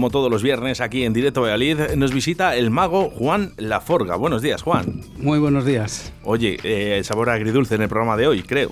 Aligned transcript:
Como 0.00 0.08
todos 0.08 0.30
los 0.30 0.42
viernes 0.42 0.80
aquí 0.80 1.04
en 1.04 1.12
Directo 1.12 1.42
Valladolid, 1.42 1.78
nos 1.94 2.14
visita 2.14 2.56
el 2.56 2.70
mago 2.70 3.10
Juan 3.10 3.52
Laforga. 3.58 4.16
Buenos 4.16 4.40
días, 4.40 4.62
Juan. 4.62 5.02
Muy 5.18 5.38
buenos 5.38 5.66
días. 5.66 6.10
Oye, 6.24 6.56
eh, 6.64 7.04
sabor 7.04 7.28
agridulce 7.28 7.74
en 7.74 7.82
el 7.82 7.90
programa 7.90 8.16
de 8.16 8.26
hoy, 8.26 8.42
creo. 8.42 8.70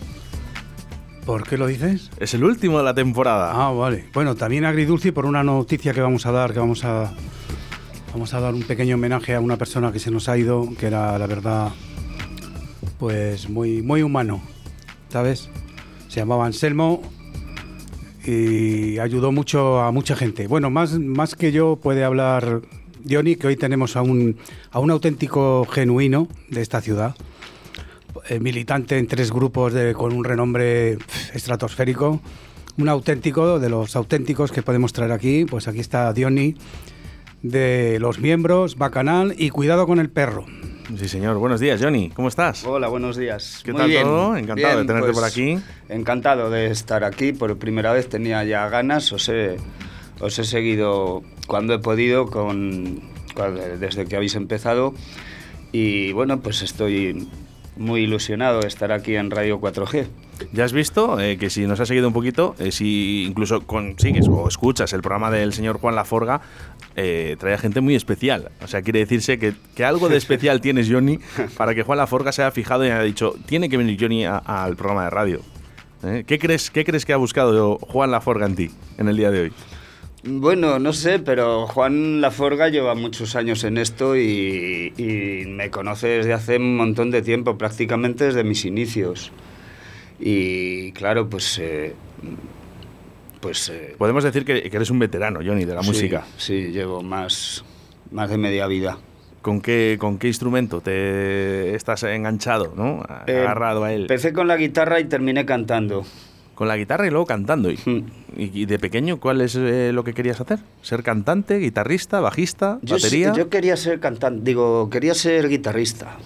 ¿Por 1.26 1.46
qué 1.46 1.58
lo 1.58 1.66
dices? 1.66 2.10
Es 2.18 2.32
el 2.32 2.44
último 2.44 2.78
de 2.78 2.84
la 2.84 2.94
temporada. 2.94 3.52
Ah, 3.52 3.70
vale. 3.72 4.06
Bueno, 4.14 4.36
también 4.36 4.64
agridulce 4.64 5.12
por 5.12 5.26
una 5.26 5.42
noticia 5.42 5.92
que 5.92 6.00
vamos 6.00 6.24
a 6.24 6.32
dar, 6.32 6.54
que 6.54 6.60
vamos 6.60 6.82
a 6.86 7.12
vamos 8.14 8.32
a 8.32 8.40
dar 8.40 8.54
un 8.54 8.62
pequeño 8.62 8.94
homenaje 8.94 9.34
a 9.34 9.40
una 9.40 9.58
persona 9.58 9.92
que 9.92 9.98
se 9.98 10.10
nos 10.10 10.30
ha 10.30 10.38
ido, 10.38 10.66
que 10.80 10.86
era 10.86 11.18
la 11.18 11.26
verdad 11.26 11.72
pues 12.98 13.50
muy 13.50 13.82
muy 13.82 14.00
humano, 14.00 14.40
¿sabes? 15.10 15.50
Se 16.08 16.20
llamaba 16.20 16.46
Anselmo 16.46 17.02
y 18.28 18.98
ayudó 18.98 19.32
mucho 19.32 19.80
a 19.80 19.90
mucha 19.90 20.14
gente. 20.14 20.46
Bueno, 20.46 20.68
más, 20.68 20.98
más 20.98 21.34
que 21.34 21.50
yo 21.50 21.76
puede 21.76 22.04
hablar 22.04 22.60
Johnny, 23.08 23.36
que 23.36 23.46
hoy 23.46 23.56
tenemos 23.56 23.96
a 23.96 24.02
un, 24.02 24.36
a 24.70 24.80
un 24.80 24.90
auténtico 24.90 25.64
genuino 25.64 26.28
de 26.50 26.60
esta 26.60 26.82
ciudad, 26.82 27.16
eh, 28.28 28.38
militante 28.38 28.98
en 28.98 29.06
tres 29.06 29.32
grupos 29.32 29.72
de, 29.72 29.94
con 29.94 30.12
un 30.12 30.24
renombre 30.24 30.98
estratosférico, 31.32 32.20
un 32.76 32.88
auténtico 32.90 33.58
de 33.58 33.70
los 33.70 33.96
auténticos 33.96 34.52
que 34.52 34.62
podemos 34.62 34.92
traer 34.92 35.12
aquí. 35.12 35.46
Pues 35.46 35.66
aquí 35.66 35.80
está 35.80 36.12
Diony, 36.12 36.54
de 37.42 37.98
los 37.98 38.18
miembros, 38.18 38.76
Bacanal 38.76 39.34
y 39.38 39.48
Cuidado 39.48 39.86
con 39.86 40.00
el 40.00 40.10
Perro. 40.10 40.44
Sí, 40.96 41.06
señor. 41.06 41.36
Buenos 41.36 41.60
días, 41.60 41.82
Johnny. 41.82 42.08
¿Cómo 42.10 42.28
estás? 42.28 42.64
Hola, 42.64 42.88
buenos 42.88 43.16
días. 43.16 43.60
¿Qué 43.62 43.72
Muy 43.72 43.80
tal 43.82 43.90
bien. 43.90 44.04
todo? 44.04 44.36
Encantado 44.36 44.78
de 44.78 44.84
tenerte 44.86 45.08
pues, 45.08 45.18
por 45.18 45.24
aquí. 45.26 45.58
Encantado 45.90 46.50
de 46.50 46.66
estar 46.68 47.04
aquí. 47.04 47.32
Por 47.32 47.58
primera 47.58 47.92
vez 47.92 48.08
tenía 48.08 48.42
ya 48.44 48.66
ganas. 48.70 49.12
Os 49.12 49.28
he, 49.28 49.56
os 50.20 50.38
he 50.38 50.44
seguido 50.44 51.22
cuando 51.46 51.74
he 51.74 51.78
podido 51.78 52.26
con, 52.30 53.02
desde 53.78 54.06
que 54.06 54.16
habéis 54.16 54.34
empezado. 54.34 54.94
Y 55.72 56.12
bueno, 56.12 56.40
pues 56.40 56.62
estoy 56.62 57.28
muy 57.76 58.02
ilusionado 58.02 58.60
de 58.60 58.68
estar 58.68 58.90
aquí 58.90 59.14
en 59.16 59.30
Radio 59.30 59.60
4G. 59.60 60.06
Ya 60.52 60.64
has 60.64 60.72
visto 60.72 61.20
eh, 61.20 61.36
que 61.36 61.50
si 61.50 61.66
nos 61.66 61.80
has 61.80 61.88
seguido 61.88 62.08
un 62.08 62.14
poquito, 62.14 62.54
eh, 62.58 62.72
si 62.72 63.24
incluso 63.26 63.60
consigues 63.62 64.28
o 64.28 64.48
escuchas 64.48 64.92
el 64.92 65.02
programa 65.02 65.30
del 65.30 65.52
señor 65.52 65.78
Juan 65.78 65.94
Laforga, 65.94 66.40
eh, 66.96 67.36
trae 67.38 67.54
a 67.54 67.58
gente 67.58 67.80
muy 67.80 67.94
especial. 67.94 68.50
O 68.62 68.66
sea, 68.66 68.82
quiere 68.82 69.00
decirse 69.00 69.38
que, 69.38 69.54
que 69.74 69.84
algo 69.84 70.08
de 70.08 70.16
especial 70.16 70.60
tienes, 70.62 70.88
Johnny, 70.90 71.18
para 71.56 71.74
que 71.74 71.82
Juan 71.82 71.98
Laforga 71.98 72.32
se 72.32 72.42
haya 72.42 72.50
fijado 72.50 72.84
y 72.84 72.90
haya 72.90 73.02
dicho, 73.02 73.34
tiene 73.46 73.68
que 73.68 73.76
venir 73.76 73.98
Johnny 74.00 74.24
al 74.24 74.76
programa 74.76 75.04
de 75.04 75.10
radio. 75.10 75.40
¿Eh? 76.04 76.24
¿Qué, 76.26 76.38
crees, 76.38 76.70
¿Qué 76.70 76.84
crees 76.84 77.04
que 77.04 77.12
ha 77.12 77.16
buscado 77.16 77.78
Juan 77.78 78.10
Laforga 78.10 78.46
en 78.46 78.56
ti 78.56 78.70
en 78.98 79.08
el 79.08 79.16
día 79.16 79.30
de 79.30 79.40
hoy? 79.42 79.52
Bueno, 80.24 80.78
no 80.78 80.92
sé, 80.92 81.18
pero 81.18 81.66
Juan 81.66 82.20
Laforga 82.20 82.68
lleva 82.68 82.94
muchos 82.94 83.36
años 83.36 83.64
en 83.64 83.78
esto 83.78 84.16
y, 84.16 84.92
y 84.96 85.46
me 85.46 85.70
conoce 85.70 86.08
desde 86.08 86.32
hace 86.32 86.56
un 86.56 86.76
montón 86.76 87.10
de 87.10 87.22
tiempo, 87.22 87.56
prácticamente 87.56 88.24
desde 88.24 88.44
mis 88.44 88.64
inicios. 88.64 89.32
Y 90.20 90.92
claro, 90.92 91.28
pues... 91.28 91.58
eh, 91.58 91.94
pues 93.40 93.68
eh, 93.68 93.94
Podemos 93.98 94.24
decir 94.24 94.44
que, 94.44 94.62
que 94.68 94.76
eres 94.76 94.90
un 94.90 94.98
veterano, 94.98 95.40
Johnny, 95.44 95.64
de 95.64 95.74
la 95.74 95.82
sí, 95.82 95.88
música. 95.88 96.24
Sí, 96.36 96.70
llevo 96.72 97.02
más, 97.02 97.64
más 98.10 98.28
de 98.30 98.36
media 98.38 98.66
vida. 98.66 98.98
¿Con 99.42 99.60
qué, 99.60 99.96
¿Con 100.00 100.18
qué 100.18 100.26
instrumento 100.26 100.80
te 100.80 101.74
estás 101.74 102.02
enganchado, 102.02 102.72
¿no? 102.76 103.04
Eh, 103.28 103.38
agarrado 103.38 103.84
a 103.84 103.92
él? 103.92 104.02
Empecé 104.02 104.32
con 104.32 104.48
la 104.48 104.56
guitarra 104.56 104.98
y 104.98 105.04
terminé 105.04 105.46
cantando. 105.46 106.04
Con 106.56 106.66
la 106.66 106.76
guitarra 106.76 107.06
y 107.06 107.10
luego 107.10 107.24
cantando. 107.26 107.70
¿Y, 107.70 107.76
Mm. 107.86 108.04
y- 108.36 108.66
de 108.66 108.78
pequeño 108.80 109.20
cuál 109.20 109.40
es 109.40 109.54
eh, 109.54 109.92
lo 109.94 110.02
que 110.02 110.12
querías 110.12 110.40
hacer? 110.40 110.58
¿Ser 110.82 111.04
cantante, 111.04 111.58
guitarrista, 111.58 112.18
bajista, 112.18 112.80
Yo, 112.82 112.96
batería? 112.96 113.32
yo 113.32 113.48
quería 113.48 113.76
ser 113.76 114.00
cantante, 114.00 114.42
digo, 114.44 114.90
quería 114.90 115.14
ser 115.14 115.48
guitarrista. 115.48 116.16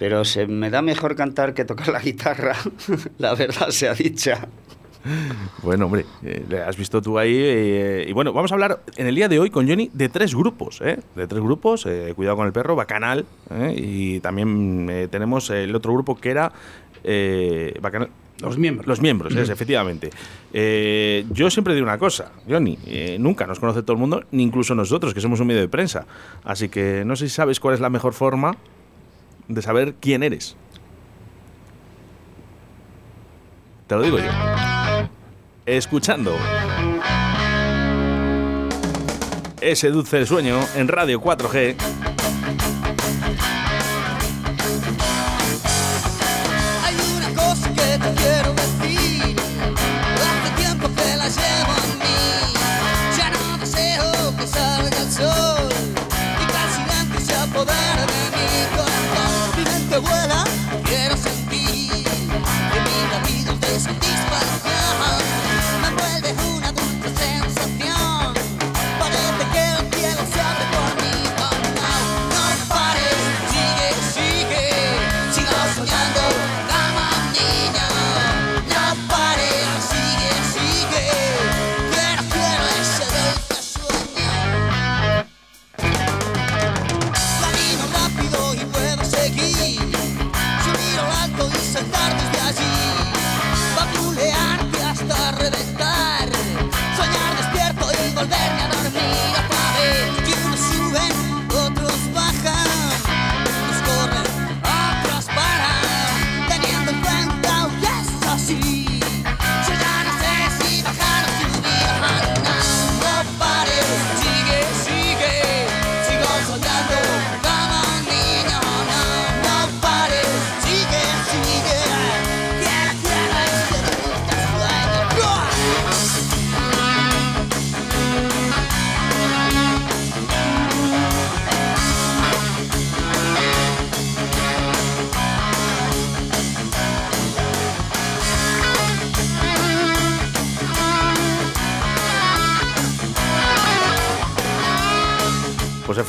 Pero 0.00 0.24
se 0.24 0.46
me 0.46 0.70
da 0.70 0.80
mejor 0.80 1.14
cantar 1.14 1.52
que 1.52 1.66
tocar 1.66 1.88
la 1.88 2.00
guitarra, 2.00 2.56
la 3.18 3.34
verdad 3.34 3.68
sea 3.68 3.92
dicha. 3.92 4.48
Bueno, 5.62 5.84
hombre, 5.86 6.06
eh, 6.24 6.42
le 6.48 6.62
has 6.62 6.74
visto 6.74 7.02
tú 7.02 7.18
ahí. 7.18 7.34
eh, 7.36 8.06
y 8.08 8.12
bueno, 8.14 8.32
vamos 8.32 8.50
a 8.50 8.54
hablar 8.54 8.80
en 8.96 9.06
el 9.06 9.14
día 9.14 9.28
de 9.28 9.38
hoy 9.38 9.50
con 9.50 9.68
Johnny 9.68 9.90
de 9.92 10.08
tres 10.08 10.34
grupos, 10.34 10.80
¿eh? 10.80 11.00
De 11.14 11.26
tres 11.26 11.42
grupos, 11.42 11.84
eh, 11.84 12.14
Cuidado 12.16 12.36
con 12.38 12.46
el 12.46 12.52
Perro, 12.54 12.76
Bacanal, 12.76 13.26
¿eh? 13.50 13.74
y 13.76 14.20
también 14.20 14.88
eh, 14.90 15.08
tenemos 15.10 15.50
el 15.50 15.74
otro 15.76 15.92
grupo 15.92 16.16
que 16.16 16.30
era 16.30 16.50
eh, 17.04 17.74
Bacanal. 17.82 18.08
Los 18.40 18.56
miembros. 18.56 18.86
Los 18.86 19.02
miembros, 19.02 19.36
es, 19.36 19.50
efectivamente. 19.50 20.08
Eh, 20.50 21.26
yo 21.30 21.50
siempre 21.50 21.74
digo 21.74 21.84
una 21.84 21.98
cosa, 21.98 22.32
Johnny, 22.48 22.78
eh, 22.86 23.18
nunca 23.20 23.46
nos 23.46 23.60
conoce 23.60 23.82
todo 23.82 23.92
el 23.92 23.98
mundo, 23.98 24.24
ni 24.30 24.42
incluso 24.44 24.74
nosotros, 24.74 25.12
que 25.12 25.20
somos 25.20 25.40
un 25.40 25.46
medio 25.46 25.60
de 25.60 25.68
prensa. 25.68 26.06
Así 26.42 26.70
que 26.70 27.04
no 27.04 27.16
sé 27.16 27.28
si 27.28 27.34
sabes 27.34 27.60
cuál 27.60 27.74
es 27.74 27.80
la 27.80 27.90
mejor 27.90 28.14
forma 28.14 28.56
de 29.54 29.62
saber 29.62 29.94
quién 30.00 30.22
eres. 30.22 30.56
Te 33.86 33.96
lo 33.96 34.02
digo 34.02 34.18
yo. 34.18 34.30
Escuchando 35.66 36.36
ese 39.60 39.90
dulce 39.90 40.24
sueño 40.26 40.58
en 40.76 40.88
Radio 40.88 41.20
4G. 41.20 42.09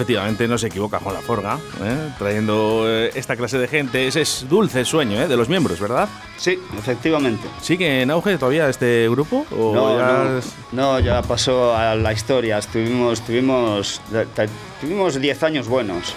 Efectivamente 0.01 0.47
no 0.47 0.57
se 0.57 0.67
equivoca 0.67 0.99
Juan 0.99 1.13
Laforga, 1.13 1.59
¿eh? 1.83 2.09
trayendo 2.17 2.85
eh, 2.87 3.11
esta 3.13 3.35
clase 3.35 3.59
de 3.59 3.67
gente. 3.67 4.07
Ese 4.07 4.21
es 4.21 4.47
dulce 4.49 4.83
sueño 4.83 5.21
¿eh? 5.21 5.27
de 5.27 5.37
los 5.37 5.47
miembros, 5.47 5.79
¿verdad? 5.79 6.09
Sí, 6.37 6.59
efectivamente. 6.75 7.47
¿Sigue 7.61 8.01
en 8.01 8.09
auge 8.09 8.37
todavía 8.39 8.67
este 8.67 9.07
grupo? 9.09 9.45
¿O 9.51 9.75
No, 9.75 9.97
ya 9.97 10.07
no, 10.07 10.41
no, 10.71 10.99
ya 10.99 11.21
pasó 11.21 11.75
a 11.75 11.93
la 11.93 12.13
historia. 12.13 12.57
Estuvimos, 12.57 13.21
tuvimos, 13.21 14.01
tuvimos 14.81 15.21
10 15.21 15.43
años 15.43 15.67
buenos, 15.67 16.15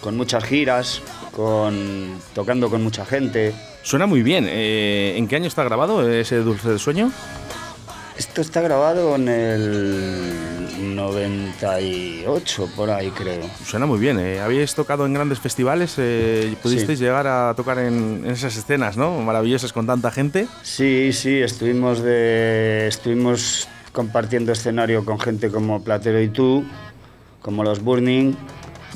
con 0.00 0.16
muchas 0.16 0.42
giras, 0.42 1.00
con 1.30 2.18
tocando 2.34 2.68
con 2.68 2.82
mucha 2.82 3.06
gente. 3.06 3.54
Suena 3.82 4.06
muy 4.06 4.22
bien. 4.22 4.46
Eh, 4.48 5.14
¿En 5.16 5.28
qué 5.28 5.36
año 5.36 5.46
está 5.46 5.62
grabado 5.62 6.10
ese 6.10 6.38
dulce 6.38 6.76
sueño? 6.80 7.12
Esto 8.16 8.40
está 8.40 8.60
grabado 8.60 9.14
en 9.14 9.28
el 9.28 10.57
98, 10.78 12.68
por 12.76 12.90
ahí 12.90 13.10
creo. 13.10 13.42
Suena 13.64 13.86
muy 13.86 13.98
bien. 13.98 14.18
¿eh? 14.18 14.40
¿Habíais 14.40 14.74
tocado 14.74 15.06
en 15.06 15.14
grandes 15.14 15.38
festivales? 15.40 15.94
Eh, 15.98 16.54
¿Pudisteis 16.62 16.98
llegar 16.98 17.26
a 17.26 17.54
tocar 17.54 17.78
en, 17.78 18.22
en 18.24 18.30
esas 18.30 18.56
escenas, 18.56 18.96
¿no? 18.96 19.18
Maravillosas 19.20 19.72
con 19.72 19.86
tanta 19.86 20.10
gente. 20.10 20.46
Sí, 20.62 21.12
sí, 21.12 21.40
estuvimos 21.40 22.00
de 22.02 22.86
estuvimos 22.88 23.68
compartiendo 23.92 24.52
escenario 24.52 25.04
con 25.04 25.18
gente 25.18 25.50
como 25.50 25.82
Platero 25.82 26.20
y 26.22 26.28
tú, 26.28 26.64
como 27.42 27.64
los 27.64 27.80
Burning, 27.82 28.34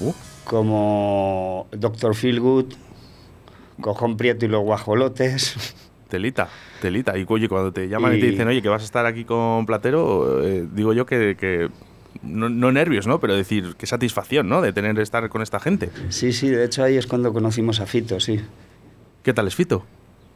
Uh, 0.00 0.12
como 0.44 1.66
Doctor 1.70 2.14
Feelgood, 2.14 2.72
Cojón 3.80 4.16
Prieto 4.16 4.46
y 4.46 4.48
los 4.48 4.62
Guajolotes. 4.62 5.54
telita, 6.08 6.48
telita. 6.82 7.16
Y 7.16 7.24
oye, 7.26 7.48
cuando 7.48 7.72
te 7.72 7.88
llaman 7.88 8.16
y, 8.16 8.20
te 8.20 8.26
dicen, 8.26 8.48
oye, 8.48 8.60
que 8.60 8.68
vas 8.68 8.82
a 8.82 8.84
estar 8.84 9.06
aquí 9.06 9.24
con 9.24 9.64
Platero, 9.64 10.44
eh, 10.44 10.66
digo 10.74 10.92
yo 10.92 11.06
que, 11.06 11.36
que 11.38 11.70
no, 12.22 12.50
no 12.50 12.72
nervios, 12.72 13.06
¿no? 13.06 13.20
Pero 13.20 13.34
decir, 13.34 13.74
qué 13.78 13.86
satisfacción, 13.86 14.48
¿no? 14.48 14.60
De 14.60 14.72
tener 14.72 14.98
estar 14.98 15.26
con 15.30 15.40
esta 15.40 15.60
gente. 15.60 15.90
Sí, 16.10 16.32
sí, 16.32 16.50
de 16.50 16.64
hecho 16.64 16.84
ahí 16.84 16.96
es 16.96 17.06
cuando 17.06 17.32
conocimos 17.32 17.80
a 17.80 17.86
Fito, 17.86 18.20
sí. 18.20 18.40
¿Qué 19.22 19.32
tal 19.32 19.46
es 19.46 19.54
Fito? 19.54 19.84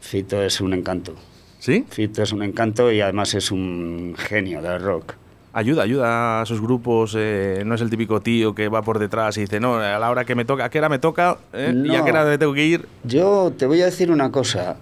Fito 0.00 0.42
es 0.42 0.60
un 0.60 0.72
encanto. 0.72 1.14
¿Sí? 1.58 1.84
Fito 1.90 2.22
es 2.22 2.32
un 2.32 2.42
encanto 2.42 2.92
y 2.92 3.00
además 3.00 3.34
es 3.34 3.50
un 3.50 4.14
genio 4.16 4.62
del 4.62 4.80
rock. 4.80 5.14
Ayuda, 5.52 5.84
ayuda 5.84 6.40
a 6.40 6.42
esos 6.42 6.60
grupos. 6.60 7.14
eh, 7.16 7.62
no 7.64 7.74
es 7.74 7.80
el 7.80 7.88
típico 7.88 8.20
tío 8.20 8.54
que 8.54 8.68
va 8.68 8.82
por 8.82 8.98
detrás 8.98 9.38
y 9.38 9.40
dice, 9.40 9.58
no, 9.58 9.76
a 9.76 9.98
la 9.98 10.10
hora 10.10 10.24
que 10.24 10.34
me 10.34 10.44
toca, 10.44 10.66
¿a 10.66 10.68
qué 10.70 10.78
hora 10.78 10.90
me 10.90 10.98
toca? 10.98 11.38
eh? 11.52 11.72
¿Y 11.74 11.94
a 11.94 12.04
qué 12.04 12.10
hora 12.10 12.24
me 12.24 12.36
tengo 12.38 12.52
que 12.52 12.64
ir? 12.66 12.86
Yo 13.04 13.52
te 13.56 13.64
voy 13.66 13.80
a 13.80 13.86
decir 13.86 14.10
una 14.10 14.30
cosa. 14.30 14.76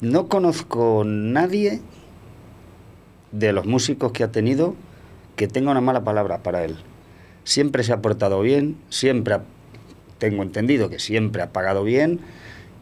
No 0.00 0.28
conozco 0.28 1.02
nadie 1.04 1.80
de 3.32 3.52
los 3.52 3.66
músicos 3.66 4.12
que 4.12 4.24
ha 4.24 4.30
tenido 4.32 4.74
que 5.36 5.48
tenga 5.48 5.70
una 5.70 5.80
mala 5.80 6.02
palabra 6.04 6.38
para 6.42 6.64
él. 6.64 6.76
Siempre 7.44 7.82
se 7.84 7.92
ha 7.92 8.00
portado 8.02 8.40
bien, 8.40 8.76
siempre 8.90 9.34
ha- 9.34 9.42
tengo 10.18 10.42
entendido 10.42 10.88
que 10.90 10.98
siempre 10.98 11.42
ha 11.42 11.52
pagado 11.52 11.84
bien 11.84 12.20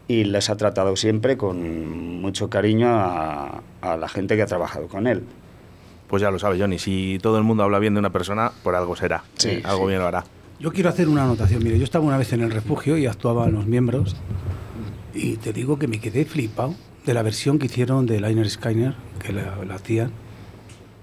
y 0.07 0.23
les 0.23 0.49
ha 0.49 0.57
tratado 0.57 0.95
siempre 0.95 1.37
con 1.37 2.19
mucho 2.21 2.49
cariño 2.49 2.87
a, 2.89 3.61
a 3.81 3.97
la 3.97 4.07
gente 4.09 4.35
que 4.35 4.41
ha 4.41 4.47
trabajado 4.47 4.87
con 4.87 5.05
él. 5.07 5.23
Pues 6.07 6.21
ya 6.21 6.31
lo 6.31 6.39
sabe, 6.39 6.57
Johnny. 6.59 6.79
Si 6.79 7.19
todo 7.21 7.37
el 7.37 7.43
mundo 7.43 7.63
habla 7.63 7.79
bien 7.79 7.93
de 7.93 7.99
una 7.99 8.11
persona, 8.11 8.51
por 8.63 8.75
algo 8.75 8.95
será. 8.95 9.23
Sí, 9.35 9.49
eh, 9.49 9.61
algo 9.65 9.83
sí. 9.83 9.87
bien 9.89 9.99
lo 9.99 10.07
hará. 10.07 10.23
Yo 10.59 10.71
quiero 10.71 10.89
hacer 10.89 11.09
una 11.09 11.23
anotación. 11.23 11.61
Mire, 11.63 11.77
yo 11.77 11.83
estaba 11.83 12.05
una 12.05 12.17
vez 12.17 12.31
en 12.33 12.41
el 12.41 12.49
refugio 12.51 12.97
y 12.97 13.05
actuaban 13.05 13.51
los 13.51 13.65
miembros. 13.67 14.15
Y 15.13 15.35
te 15.35 15.51
digo 15.51 15.77
que 15.77 15.87
me 15.87 15.99
quedé 15.99 16.23
flipado 16.25 16.73
de 17.07 17.13
la 17.13 17.23
versión 17.23 17.57
que 17.57 17.67
hicieron 17.67 18.05
de 18.05 18.19
Liner 18.19 18.49
Skyner, 18.49 18.93
que 19.19 19.31
la, 19.31 19.63
la 19.65 19.75
hacían. 19.75 20.11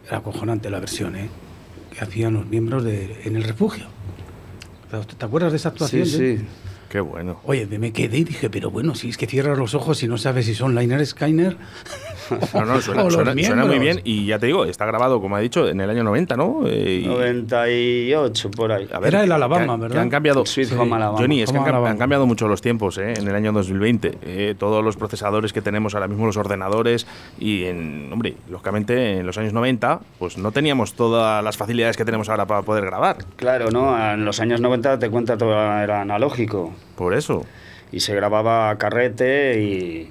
Era 0.07 0.19
acojonante 0.19 0.69
la 0.69 0.79
versión, 0.79 1.17
¿eh? 1.17 1.31
Que 1.91 2.05
hacían 2.05 2.35
los 2.35 2.47
miembros 2.47 2.85
de, 2.85 3.23
en 3.25 3.37
el 3.37 3.43
refugio. 3.43 3.87
¿Te, 5.19 5.25
acuerdas 5.25 5.53
de 5.53 5.57
esa 5.57 5.71
actuación? 5.71 6.07
Sí, 6.07 6.37
sí. 6.37 6.45
Qué 6.91 7.01
bueno. 7.01 7.41
Oye, 7.45 7.67
me 7.67 7.93
quedé 7.93 8.19
y 8.19 8.25
dije, 8.25 8.51
pero 8.51 8.71
bueno, 8.71 8.95
si 8.95 9.09
es 9.09 9.17
que 9.17 9.27
cierras 9.27 9.59
los 9.59 9.75
ojos 9.75 10.03
y 10.03 10.07
no 10.07 10.19
sabes 10.19 10.45
si 10.45 10.55
son 10.55 10.75
Liner 10.75 11.05
Skyner 11.05 11.57
No, 12.55 12.65
no, 12.65 12.81
suena, 12.81 13.65
muy 13.65 13.79
bien 13.79 14.01
y 14.05 14.27
ya 14.27 14.39
te 14.39 14.47
digo, 14.47 14.65
está 14.65 14.87
grabado, 14.87 15.21
como 15.21 15.37
ha 15.37 15.41
dicho, 15.41 15.69
en 15.69 15.81
el 15.81 15.91
año 15.91 16.05
90, 16.05 16.37
¿no? 16.37 16.63
Eh, 16.67 17.03
y- 17.05 17.07
98 17.07 18.51
por 18.51 18.73
ahí. 18.73 18.89
a 18.93 19.07
Era 19.07 19.25
el 19.25 19.33
Alabama, 19.33 19.75
que 19.77 19.81
¿verdad? 19.83 19.97
Que 19.97 20.01
han 20.01 20.11
cambiado. 20.11 20.47
Sweet 20.47 20.69
Sí. 20.69 20.75
Home 20.77 20.97
Alabama. 20.97 21.19
Johnny, 21.19 21.43
es 21.43 21.53
que 21.53 21.59
han 21.59 21.99
cambiado 21.99 22.27
mucho 22.27 22.49
los 22.49 22.61
tiempos 22.63 22.99
¿eh? 22.99 23.15
en 23.17 23.29
el 23.29 23.35
año 23.35 23.53
2020. 23.53 24.19
Eh, 24.23 24.55
todos 24.59 24.85
los 24.85 24.97
procesadores 24.97 25.53
que 25.53 25.63
tenemos 25.63 25.95
ahora 25.95 26.09
mismo, 26.09 26.27
los 26.27 26.37
ordenadores, 26.37 27.07
y 27.39 27.65
en, 27.65 28.11
hombre, 28.13 28.37
lógicamente 28.51 29.19
en 29.19 29.27
los 29.27 29.39
años 29.39 29.53
90, 29.53 30.01
pues 30.19 30.39
no 30.39 30.53
teníamos 30.53 30.95
todas 30.95 31.43
las 31.45 31.57
facilidades 31.57 31.97
que 31.97 32.05
tenemos 32.05 32.29
ahora 32.29 32.47
para 32.47 32.63
poder 32.63 32.85
grabar. 32.87 33.19
Claro, 33.37 33.71
¿no? 33.71 33.97
En 34.13 34.25
los 34.25 34.41
años 34.41 34.61
90 34.61 34.99
te 34.99 35.11
cuenta 35.11 35.37
todo 35.37 35.53
era 35.55 36.01
analógico. 36.03 36.73
Por 36.97 37.15
eso. 37.15 37.45
Y 37.93 38.01
se 38.01 38.15
grababa 38.15 38.71
a 38.71 38.79
carrete 38.79 39.61
y... 39.63 40.11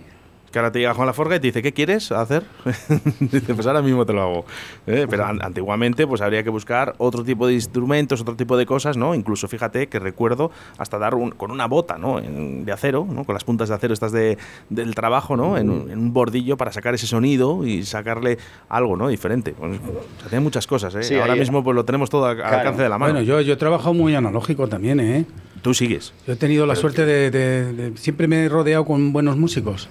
Que 0.53 0.59
ahora 0.59 0.71
te 0.71 0.77
llega 0.77 0.93
Juan 0.93 1.07
Laforga 1.07 1.35
y 1.35 1.39
te 1.39 1.47
dice, 1.47 1.63
¿qué 1.63 1.73
quieres 1.73 2.11
hacer? 2.11 2.43
dice, 3.19 3.55
pues 3.55 3.65
ahora 3.65 3.81
mismo 3.81 4.05
te 4.05 4.13
lo 4.13 4.21
hago. 4.21 4.45
Eh, 4.85 5.07
Pero 5.09 5.25
an- 5.25 5.41
antiguamente 5.43 6.05
pues 6.05 6.21
habría 6.21 6.43
que 6.43 6.51
buscar 6.51 6.93
otro 6.99 7.23
tipo 7.23 7.47
de 7.47 7.53
instrumentos, 7.55 8.21
otro 8.21 8.35
tipo 8.35 8.55
de 8.55 8.67
cosas, 8.67 8.95
¿no? 8.95 9.15
Incluso 9.15 9.47
fíjate 9.47 9.87
que 9.87 9.97
recuerdo 9.97 10.51
hasta 10.77 10.99
dar 10.99 11.15
un- 11.15 11.31
con 11.31 11.49
una 11.49 11.65
bota, 11.65 11.97
¿no? 11.97 12.19
En- 12.19 12.65
de 12.65 12.71
acero, 12.71 13.03
¿no? 13.09 13.23
Con 13.23 13.33
las 13.33 13.43
puntas 13.43 13.67
de 13.69 13.73
acero 13.75 13.95
estas 13.95 14.11
de, 14.11 14.37
del 14.69 14.93
trabajo, 14.93 15.35
¿no? 15.35 15.57
En, 15.57 15.71
un- 15.71 15.89
en 15.89 15.97
un 15.97 16.13
bordillo 16.13 16.55
para 16.55 16.71
sacar 16.71 16.93
ese 16.93 17.07
sonido 17.07 17.65
y 17.65 17.83
sacarle 17.83 18.37
algo, 18.69 18.95
¿no? 18.95 19.07
Diferente. 19.07 19.55
Pues, 19.57 19.79
se 20.21 20.27
hacen 20.27 20.43
muchas 20.43 20.67
cosas, 20.67 20.93
¿eh? 20.93 21.01
Sí, 21.01 21.15
ahora 21.15 21.33
ahí- 21.33 21.39
mismo 21.39 21.63
pues 21.63 21.73
lo 21.75 21.83
tenemos 21.83 22.11
todo 22.11 22.27
al 22.27 22.35
Claro. 22.37 22.57
alcance 22.57 22.83
de 22.83 22.89
la 22.89 22.99
mano. 22.99 23.13
Bueno, 23.13 23.25
yo, 23.25 23.41
yo 23.41 23.53
he 23.53 23.57
trabajado 23.57 23.95
muy 23.95 24.13
analógico 24.13 24.67
también, 24.67 24.99
¿eh? 24.99 25.25
Tú 25.63 25.73
sigues. 25.73 26.13
Yo 26.27 26.33
he 26.33 26.35
tenido 26.35 26.67
la 26.67 26.75
suerte 26.75 27.05
de, 27.07 27.31
de- 27.31 27.73
de- 27.73 27.97
Siempre 27.97 28.27
me 28.27 28.43
he 28.45 28.49
rodeado 28.49 28.85
con 28.85 29.13
buenos 29.13 29.37
músicos, 29.37 29.89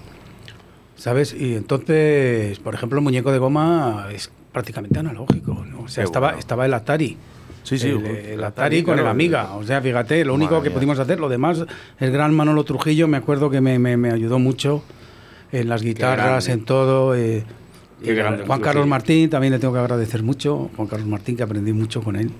¿sabes? 1.03 1.33
Y 1.37 1.55
entonces, 1.55 2.59
por 2.59 2.73
ejemplo, 2.75 2.97
el 2.99 3.03
muñeco 3.03 3.31
de 3.33 3.37
goma 3.39 4.07
es 4.13 4.31
prácticamente 4.53 4.99
analógico, 4.99 5.65
¿no? 5.69 5.81
O 5.81 5.87
sea, 5.89 6.03
Qué 6.03 6.05
estaba, 6.05 6.27
bueno. 6.27 6.39
estaba 6.39 6.65
el 6.65 6.73
Atari. 6.73 7.17
Sí, 7.63 7.77
sí, 7.77 7.89
El, 7.89 8.05
el 8.05 8.43
Atari, 8.43 8.83
con 8.83 8.97
el. 8.99 9.05
Amiga. 9.07 9.53
O 9.55 9.63
sea, 9.63 9.81
fíjate, 9.81 10.23
lo 10.23 10.33
único 10.33 10.61
que 10.61 10.71
pudimos 10.71 10.97
hacer, 10.99 11.19
lo 11.19 11.27
demás, 11.27 11.65
el 11.99 12.11
gran 12.11 12.33
Manolo 12.33 12.63
Trujillo, 12.63 13.07
me 13.09 13.17
acuerdo 13.17 13.49
que 13.49 13.59
me, 13.59 13.79
me- 13.79 13.97
me 13.97 14.11
ayudó 14.11 14.39
mucho 14.39 14.81
en 15.51 15.67
las 15.67 15.81
guitarras, 15.81 16.47
en 16.47 16.63
todo. 16.63 17.15
eh, 17.15 17.43
Qué 18.03 18.11
y 18.11 18.15
grande 18.15 18.45
Juan. 18.45 18.61
Carlos 18.61 18.87
Martín 18.87 19.29
también 19.29 19.51
le 19.53 19.59
tengo 19.59 19.73
que 19.73 19.79
agradecer 19.79 20.23
mucho. 20.23 20.69
Juan 20.75 20.87
Carlos 20.87 21.07
Martín, 21.07 21.35
que 21.37 21.43
aprendí 21.43 21.73
mucho 21.73 22.01
con 22.01 22.15
él. 22.15 22.31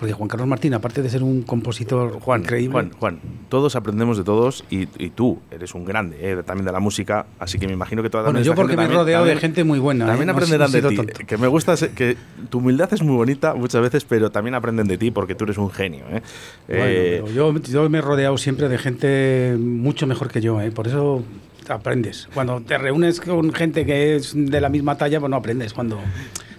Porque 0.00 0.14
Juan 0.14 0.28
Carlos 0.28 0.48
Martín, 0.48 0.72
aparte 0.72 1.02
de 1.02 1.10
ser 1.10 1.22
un 1.22 1.42
compositor 1.42 2.18
Juan, 2.20 2.40
increíble, 2.40 2.72
Juan, 2.72 2.90
Juan, 2.98 3.20
todos 3.50 3.76
aprendemos 3.76 4.16
de 4.16 4.24
todos 4.24 4.64
y, 4.70 4.88
y 4.98 5.10
tú 5.10 5.38
eres 5.50 5.74
un 5.74 5.84
grande 5.84 6.16
eh, 6.18 6.42
también 6.42 6.64
de 6.64 6.72
la 6.72 6.80
música, 6.80 7.26
así 7.38 7.58
que 7.58 7.66
me 7.66 7.74
imagino 7.74 8.02
que 8.02 8.08
toda 8.08 8.24
Bueno, 8.24 8.40
yo 8.40 8.54
porque 8.54 8.76
me 8.76 8.82
he 8.82 8.86
también- 8.86 8.98
rodeado 8.98 9.24
de 9.26 9.30
también- 9.32 9.40
gente 9.42 9.62
muy 9.64 9.78
buena. 9.78 10.06
También 10.06 10.30
¿eh? 10.30 10.32
Aprenderán 10.32 10.72
no 10.72 10.80
de 10.80 10.88
ti. 10.88 10.96
tonto. 10.96 11.12
Que 11.26 11.36
me 11.36 11.46
gusta 11.48 11.74
que 11.94 12.16
tu 12.48 12.58
humildad 12.58 12.88
es 12.94 13.02
muy 13.02 13.14
bonita 13.14 13.52
muchas 13.54 13.82
veces, 13.82 14.04
pero 14.06 14.30
también 14.30 14.54
aprenden 14.54 14.88
de 14.88 14.96
ti 14.96 15.10
porque 15.10 15.34
tú 15.34 15.44
eres 15.44 15.58
un 15.58 15.70
genio. 15.70 16.06
¿eh? 16.10 16.22
Bueno, 16.66 16.84
Eh, 16.86 17.22
yo, 17.34 17.54
yo 17.58 17.90
me 17.90 17.98
he 17.98 18.00
rodeado 18.00 18.38
siempre 18.38 18.70
de 18.70 18.78
gente 18.78 19.56
mucho 19.60 20.06
mejor 20.06 20.28
que 20.30 20.40
yo, 20.40 20.60
¿eh? 20.62 20.70
por 20.70 20.88
eso 20.88 21.22
aprendes. 21.68 22.26
Cuando 22.32 22.60
te 22.62 22.78
reúnes 22.78 23.20
con 23.20 23.52
gente 23.52 23.84
que 23.84 24.16
es 24.16 24.32
de 24.34 24.60
la 24.62 24.70
misma 24.70 24.96
talla, 24.96 25.20
pues 25.20 25.28
no 25.30 25.36
aprendes. 25.36 25.74
Cuando 25.74 25.98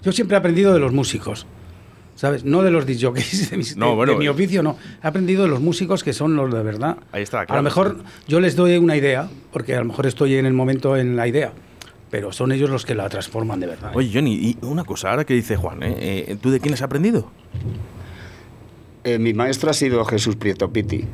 Yo 0.03 0.11
siempre 0.11 0.35
he 0.35 0.39
aprendido 0.39 0.73
de 0.73 0.79
los 0.79 0.93
músicos, 0.93 1.45
¿sabes? 2.21 2.45
No 2.45 2.61
de 2.61 2.69
los 2.69 2.85
disjockeys 2.85 3.49
de, 3.49 3.57
mis- 3.57 3.75
No, 3.75 3.89
de- 3.89 3.95
bueno, 3.95 4.13
de 4.13 4.19
mi 4.19 4.25
eh. 4.25 4.29
oficio, 4.29 4.61
no. 4.61 4.77
He 5.03 5.07
aprendido 5.07 5.41
de 5.41 5.49
los 5.49 5.59
músicos 5.59 6.03
que 6.03 6.13
son 6.13 6.35
los 6.35 6.53
de 6.53 6.61
verdad. 6.61 6.97
Ahí 7.11 7.23
está, 7.23 7.41
A 7.41 7.45
claro. 7.47 7.61
lo 7.61 7.63
mejor 7.63 7.97
yo 8.27 8.39
les 8.39 8.55
doy 8.55 8.77
una 8.77 8.95
idea, 8.95 9.27
porque 9.51 9.75
a 9.75 9.79
lo 9.79 9.85
mejor 9.85 10.05
estoy 10.05 10.35
en 10.35 10.45
el 10.45 10.53
momento 10.53 10.95
en 10.97 11.15
la 11.15 11.27
idea, 11.27 11.51
pero 12.11 12.31
son 12.31 12.51
ellos 12.51 12.69
los 12.69 12.85
que 12.85 12.93
la 12.93 13.09
transforman 13.09 13.59
de 13.59 13.65
verdad. 13.65 13.89
¿eh? 13.91 13.95
Oye, 13.97 14.11
Johnny, 14.13 14.35
y 14.35 14.57
una 14.63 14.83
cosa 14.83 15.09
ahora 15.09 15.25
que 15.25 15.33
dice 15.33 15.55
Juan, 15.55 15.79
¿eh? 15.81 16.37
¿tú 16.39 16.51
de 16.51 16.59
quién 16.59 16.75
has 16.75 16.83
aprendido? 16.83 17.31
Eh, 19.03 19.17
mi 19.17 19.33
maestro 19.33 19.71
ha 19.71 19.73
sido 19.73 20.05
Jesús 20.05 20.35
Prieto 20.35 20.71
Pitti. 20.71 21.05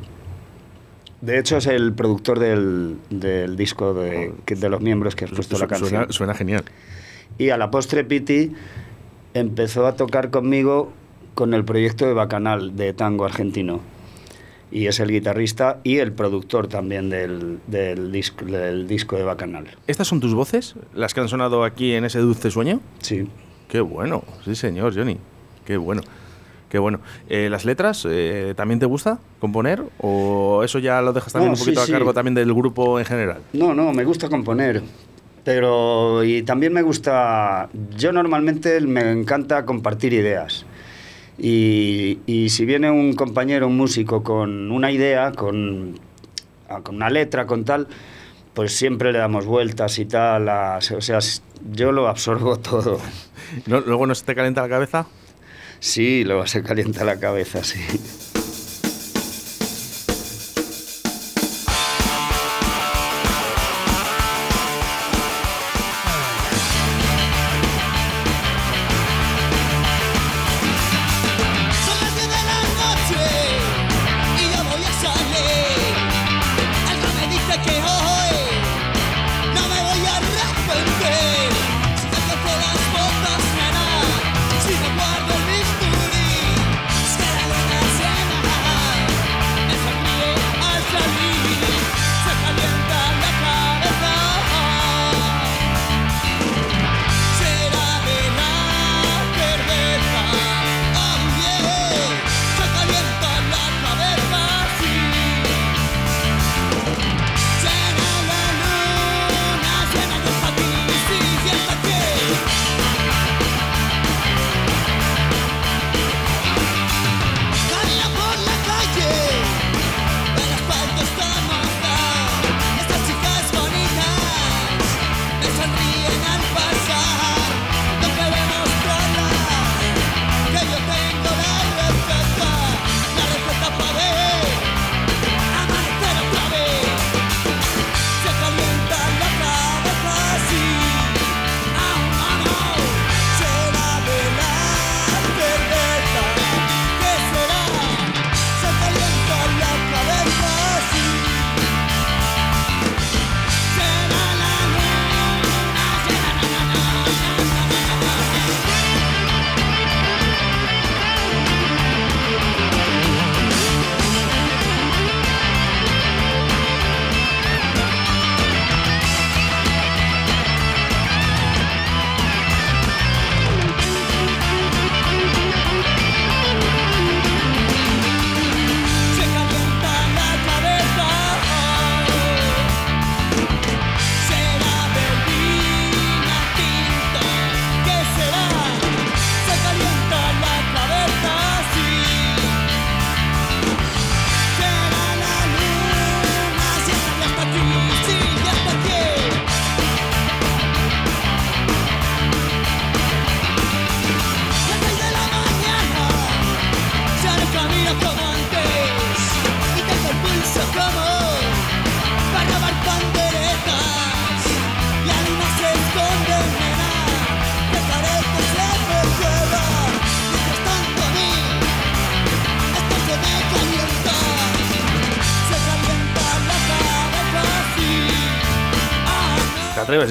De 1.22 1.38
hecho, 1.38 1.56
es 1.56 1.66
el 1.66 1.94
productor 1.94 2.38
del, 2.38 2.96
del 3.10 3.56
disco 3.56 3.94
de, 3.94 4.32
de 4.46 4.68
los 4.68 4.80
miembros 4.80 5.16
que 5.16 5.24
has 5.24 5.30
puesto 5.32 5.58
la 5.58 5.66
canción. 5.66 5.88
Suena, 5.88 6.06
suena 6.12 6.34
genial. 6.34 6.64
Y 7.38 7.48
a 7.50 7.56
la 7.56 7.70
postre 7.70 8.04
Pitti 8.04 8.52
empezó 9.34 9.86
a 9.86 9.96
tocar 9.96 10.30
conmigo 10.30 10.90
con 11.34 11.54
el 11.54 11.64
proyecto 11.64 12.06
de 12.06 12.12
Bacanal, 12.14 12.76
de 12.76 12.92
tango 12.92 13.24
argentino. 13.24 13.80
Y 14.70 14.86
es 14.86 15.00
el 15.00 15.10
guitarrista 15.10 15.78
y 15.82 15.98
el 15.98 16.12
productor 16.12 16.66
también 16.68 17.08
del, 17.08 17.58
del 17.66 18.12
disco, 18.12 18.44
del 18.44 18.86
disco 18.86 19.16
de 19.16 19.22
Bacanal. 19.22 19.66
¿Estas 19.86 20.08
son 20.08 20.20
tus 20.20 20.34
voces? 20.34 20.74
¿Las 20.94 21.14
que 21.14 21.20
han 21.20 21.28
sonado 21.28 21.64
aquí 21.64 21.94
en 21.94 22.04
ese 22.04 22.18
dulce 22.18 22.50
sueño? 22.50 22.80
Sí. 23.00 23.26
Qué 23.68 23.80
bueno, 23.80 24.24
sí 24.44 24.54
señor, 24.54 24.94
Johnny. 24.94 25.16
Qué 25.64 25.76
bueno. 25.76 26.02
Qué 26.68 26.78
bueno. 26.78 27.00
Eh, 27.30 27.48
¿Las 27.50 27.64
letras 27.64 28.06
eh, 28.06 28.52
también 28.54 28.78
te 28.78 28.84
gusta 28.84 29.18
componer? 29.40 29.82
¿O 30.00 30.62
eso 30.62 30.78
ya 30.78 31.00
lo 31.00 31.14
dejas 31.14 31.32
también 31.32 31.52
No, 31.52 31.54
un 31.54 31.58
poquito 31.58 31.80
sí, 31.80 31.84
a 31.84 31.86
sí. 31.86 31.92
cargo 31.92 32.12
también 32.12 32.34
del 32.34 32.52
grupo 32.52 32.98
en 32.98 33.06
general? 33.06 33.38
No, 33.54 33.72
no, 33.74 33.90
me 33.94 34.04
gusta 34.04 34.28
componer. 34.28 34.82
Pero, 35.44 36.24
y 36.24 36.42
también 36.42 36.72
me 36.72 36.82
gusta, 36.82 37.68
yo 37.96 38.12
normalmente 38.12 38.80
me 38.82 39.10
encanta 39.12 39.64
compartir 39.64 40.12
ideas. 40.12 40.66
Y, 41.38 42.18
y 42.26 42.48
si 42.50 42.64
viene 42.66 42.90
un 42.90 43.14
compañero, 43.14 43.66
un 43.68 43.76
músico, 43.76 44.22
con 44.22 44.70
una 44.72 44.90
idea, 44.90 45.32
con, 45.32 45.98
con 46.82 46.96
una 46.96 47.08
letra, 47.10 47.46
con 47.46 47.64
tal, 47.64 47.86
pues 48.54 48.74
siempre 48.74 49.12
le 49.12 49.18
damos 49.20 49.46
vueltas 49.46 49.98
y 50.00 50.04
tal. 50.04 50.48
a- 50.48 50.78
o 50.78 51.00
sea, 51.00 51.20
yo 51.72 51.92
lo 51.92 52.08
absorbo 52.08 52.58
todo. 52.60 53.00
¿No- 53.66 53.80
¿Luego 53.80 54.06
no 54.06 54.14
se 54.14 54.24
te 54.24 54.34
calienta 54.34 54.62
la 54.62 54.68
cabeza? 54.68 55.06
Sí, 55.80 56.24
luego 56.24 56.44
se 56.46 56.62
calienta 56.64 57.04
la 57.04 57.20
cabeza, 57.20 57.62
sí. 57.62 57.78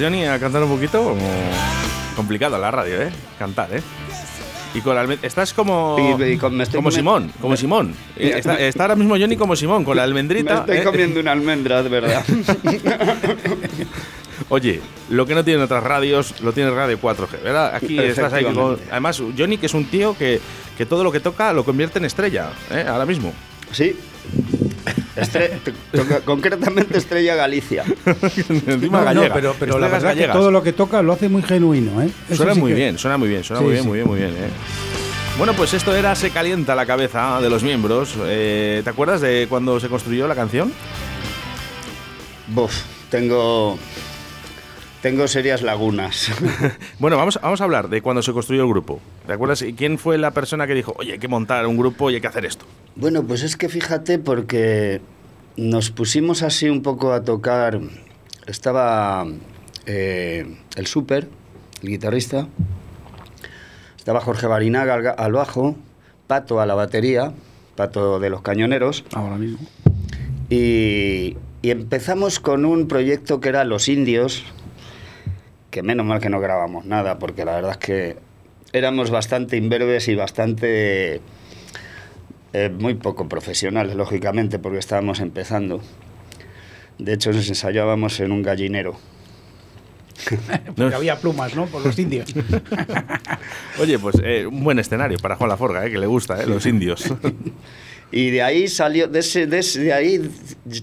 No. 0.01 0.07
¿Te 0.09 0.13
atreves, 0.13 0.21
Johnny, 0.21 0.25
a 0.25 0.39
cantar 0.39 0.63
un 0.63 0.69
poquito? 0.69 1.03
Como 1.03 1.21
complicado 2.15 2.57
la 2.57 2.71
radio, 2.71 3.01
¿eh? 3.01 3.09
Cantar, 3.37 3.69
¿eh? 3.75 3.81
Y 4.73 4.81
con 4.81 4.95
la 4.95 5.17
Estás 5.21 5.53
como. 5.53 6.17
Y- 6.19 6.23
y 6.33 6.37
con- 6.37 6.55
me 6.55 6.63
estoy 6.63 6.77
como 6.77 6.91
Simón, 6.91 7.31
como 7.41 7.55
Simón. 7.57 7.93
Está, 8.17 8.59
está 8.59 8.83
ahora 8.83 8.95
mismo 8.95 9.15
Johnny 9.17 9.35
como 9.37 9.55
Simón, 9.55 9.83
con 9.83 9.95
la 9.95 10.03
Me 10.03 10.07
almendrita. 10.09 10.59
estoy 10.59 10.77
¿eh? 10.77 10.83
comiendo 10.83 11.19
una 11.19 11.31
almendra, 11.31 11.81
de 11.83 11.89
verdad. 11.89 12.23
Oye, 14.49 14.81
lo 15.09 15.25
que 15.25 15.33
no 15.35 15.43
tienen 15.43 15.63
otras 15.63 15.83
radios, 15.83 16.39
lo 16.41 16.53
tiene 16.53 16.69
Radio 16.71 16.99
4G, 17.01 17.41
¿verdad? 17.43 17.75
Aquí 17.75 17.97
estás 17.99 18.31
ahí 18.33 18.45
con. 18.45 18.77
Además, 18.91 19.21
Johnny, 19.37 19.57
que 19.57 19.65
es 19.65 19.73
un 19.73 19.85
tío 19.85 20.15
que, 20.17 20.39
que 20.77 20.85
todo 20.85 21.03
lo 21.03 21.11
que 21.11 21.19
toca 21.19 21.51
lo 21.53 21.65
convierte 21.65 21.99
en 21.99 22.05
estrella, 22.05 22.49
¿eh? 22.71 22.85
Ahora 22.87 23.05
mismo. 23.05 23.33
Sí. 23.71 23.95
Estre- 25.17 25.59
concretamente 26.25 26.97
Estrella 26.97 27.35
Galicia. 27.35 27.83
Encima 28.49 29.13
No, 29.13 29.21
pero, 29.33 29.55
pero 29.59 29.79
la 29.79 29.87
verdad 29.87 30.15
que 30.15 30.27
todo 30.27 30.51
lo 30.51 30.63
que 30.63 30.73
toca 30.73 31.01
lo 31.01 31.13
hace 31.13 31.27
muy 31.29 31.41
genuino, 31.43 32.01
¿eh? 32.01 32.09
Suena 32.33 32.53
sí 32.53 32.59
muy 32.59 32.71
que- 32.71 32.75
bien, 32.75 32.97
suena 32.97 33.17
muy 33.17 33.29
bien, 33.29 33.43
suena 33.43 33.59
Sí, 33.59 33.63
muy 33.65 33.71
bien, 33.73 33.83
sí. 33.83 33.87
muy 33.89 33.97
bien, 33.97 34.07
muy 34.07 34.19
bien. 34.19 34.31
¿eh? 34.31 34.49
Bueno, 35.37 35.53
pues 35.53 35.73
esto 35.75 35.95
era 35.95 36.15
Se 36.15 36.31
calienta 36.31 36.73
la 36.73 36.85
cabeza 36.87 37.39
de 37.41 37.49
los 37.49 37.61
miembros. 37.63 38.15
Eh, 38.25 38.81
¿Te 38.83 38.89
acuerdas 38.89 39.21
de 39.21 39.45
cuando 39.49 39.79
se 39.79 39.87
construyó 39.87 40.27
la 40.27 40.33
canción? 40.35 40.71
Buf, 42.47 42.73
tengo. 43.09 43.77
Tengo 45.01 45.27
serias 45.27 45.61
lagunas. 45.61 46.31
Bueno, 46.99 47.17
vamos, 47.17 47.39
vamos 47.41 47.61
a 47.61 47.63
hablar 47.63 47.89
de 47.89 48.01
cuando 48.01 48.23
se 48.23 48.33
construyó 48.33 48.63
el 48.63 48.69
grupo. 48.69 48.99
¿Te 49.27 49.33
acuerdas? 49.33 49.61
¿Y 49.61 49.73
¿Quién 49.73 49.99
fue 49.99 50.17
la 50.17 50.31
persona 50.31 50.65
que 50.65 50.73
dijo, 50.73 50.95
oye, 50.97 51.13
hay 51.13 51.19
que 51.19 51.27
montar 51.27 51.67
un 51.67 51.77
grupo 51.77 52.09
y 52.09 52.15
hay 52.15 52.21
que 52.21 52.27
hacer 52.27 52.45
esto? 52.45 52.65
Bueno, 52.95 53.23
pues 53.23 53.43
es 53.43 53.55
que 53.55 53.69
fíjate 53.69 54.17
porque 54.17 55.01
nos 55.55 55.91
pusimos 55.91 56.41
así 56.41 56.69
un 56.69 56.81
poco 56.81 57.13
a 57.13 57.23
tocar. 57.23 57.79
Estaba 58.47 59.27
eh, 59.85 60.57
el 60.75 60.87
súper, 60.87 61.27
el 61.83 61.89
guitarrista. 61.89 62.47
Estaba 63.97 64.21
Jorge 64.21 64.47
Barinaga 64.47 65.11
al, 65.11 65.33
bajo, 65.33 65.75
Pato 66.25 66.59
a 66.59 66.65
la 66.65 66.73
batería, 66.73 67.33
Pato 67.75 68.19
de 68.19 68.29
los 68.29 68.41
Cañoneros. 68.41 69.03
Ahora 69.13 69.35
mismo. 69.35 69.59
Y, 70.49 71.37
y 71.61 71.69
empezamos 71.69 72.39
con 72.39 72.65
un 72.65 72.87
proyecto 72.87 73.39
que 73.39 73.49
era 73.49 73.63
Los 73.63 73.89
Indios, 73.89 74.43
que 75.71 75.83
menos 75.83 76.05
mal 76.05 76.19
que 76.21 76.29
no 76.29 76.39
grabamos 76.39 76.85
nada, 76.85 77.19
porque 77.19 77.45
la 77.45 77.55
verdad 77.55 77.71
es 77.71 77.77
que 77.77 78.17
éramos 78.73 79.09
bastante 79.11 79.57
imberbes 79.57 80.07
y 80.07 80.15
bastante... 80.15 81.21
eh, 82.53 82.69
muy 82.77 82.93
poco 82.95 83.27
profesionales, 83.29 83.95
lógicamente, 83.95 84.59
porque 84.59 84.79
estábamos 84.79 85.19
empezando. 85.19 85.81
De 86.97 87.13
hecho, 87.13 87.31
nos 87.31 87.47
ensayábamos 87.47 88.19
en 88.19 88.31
un 88.31 88.41
gallinero. 88.41 88.97
Porque 90.75 90.95
había 90.95 91.15
plumas, 91.19 91.55
¿no? 91.55 91.67
Por 91.67 91.85
los 91.85 91.97
indios. 91.99 92.33
Oye, 93.79 93.99
pues 93.99 94.15
eh, 94.23 94.47
un 94.47 94.63
buen 94.63 94.79
escenario 94.79 95.19
para 95.19 95.35
Juan 95.35 95.49
Laforga, 95.49 95.85
eh, 95.85 95.91
que 95.91 95.99
le 95.99 96.07
gusta, 96.07 96.41
eh, 96.41 96.47
los 96.47 96.65
indios. 96.65 97.13
Y 98.09 98.29
de 98.31 98.41
ahí 98.41 98.69
salió, 98.69 99.09
de, 99.09 99.19
ese- 99.19 99.47
de 99.47 99.59
ese- 99.59 99.81
de 99.81 99.91
ahí 99.91 100.31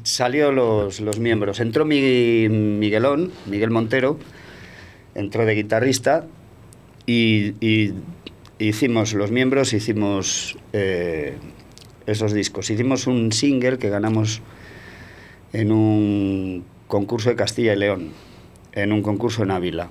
salió 0.02 0.52
los, 0.52 1.00
los 1.00 1.18
miembros. 1.18 1.58
Entró 1.58 1.86
mi, 1.86 2.50
Miguelón, 2.50 3.32
Miguel 3.46 3.70
Montero, 3.70 4.18
entró 5.14 5.44
de 5.46 5.54
guitarrista 5.54 6.26
y, 7.06 7.54
y 7.60 7.94
hicimos, 8.58 9.14
los 9.14 9.30
miembros 9.30 9.72
hicimos 9.72 10.56
eh, 10.72 11.34
esos 12.06 12.32
discos. 12.32 12.70
Hicimos 12.70 13.06
un 13.06 13.32
single 13.32 13.78
que 13.78 13.88
ganamos 13.90 14.42
en 15.52 15.70
un 15.72 16.64
concurso 16.88 17.30
de 17.30 17.36
Castilla 17.36 17.72
y 17.74 17.76
León, 17.76 18.10
en 18.72 18.92
un 18.92 19.02
concurso 19.02 19.42
en 19.42 19.50
Ávila. 19.50 19.88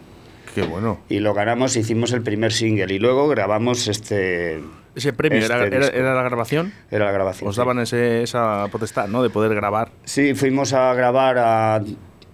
Qué 0.54 0.62
bueno. 0.64 1.00
Y 1.10 1.20
lo 1.20 1.34
ganamos, 1.34 1.76
hicimos 1.78 2.12
el 2.12 2.22
primer 2.22 2.52
single 2.54 2.94
y 2.94 3.00
luego 3.00 3.28
grabamos 3.28 3.88
este... 3.88 4.62
¿Ese 4.96 5.12
premio 5.12 5.40
Este 5.40 5.52
era, 5.52 5.66
era- 5.66 5.80
disco. 5.80 5.96
era 5.98 6.14
la 6.14 6.22
grabación? 6.22 6.72
Era 6.92 7.06
la 7.06 7.12
grabación. 7.12 7.50
Os 7.50 7.56
sí. 7.56 7.60
daban 7.60 7.80
ese- 7.80 8.22
esa 8.22 8.68
potestad, 8.72 9.08
¿no? 9.08 9.24
De 9.24 9.32
poder 9.32 9.56
grabar. 9.56 9.90
Sí, 10.04 10.36
fuimos 10.36 10.74
a 10.74 10.94
grabar 10.94 11.38
a... 11.40 11.82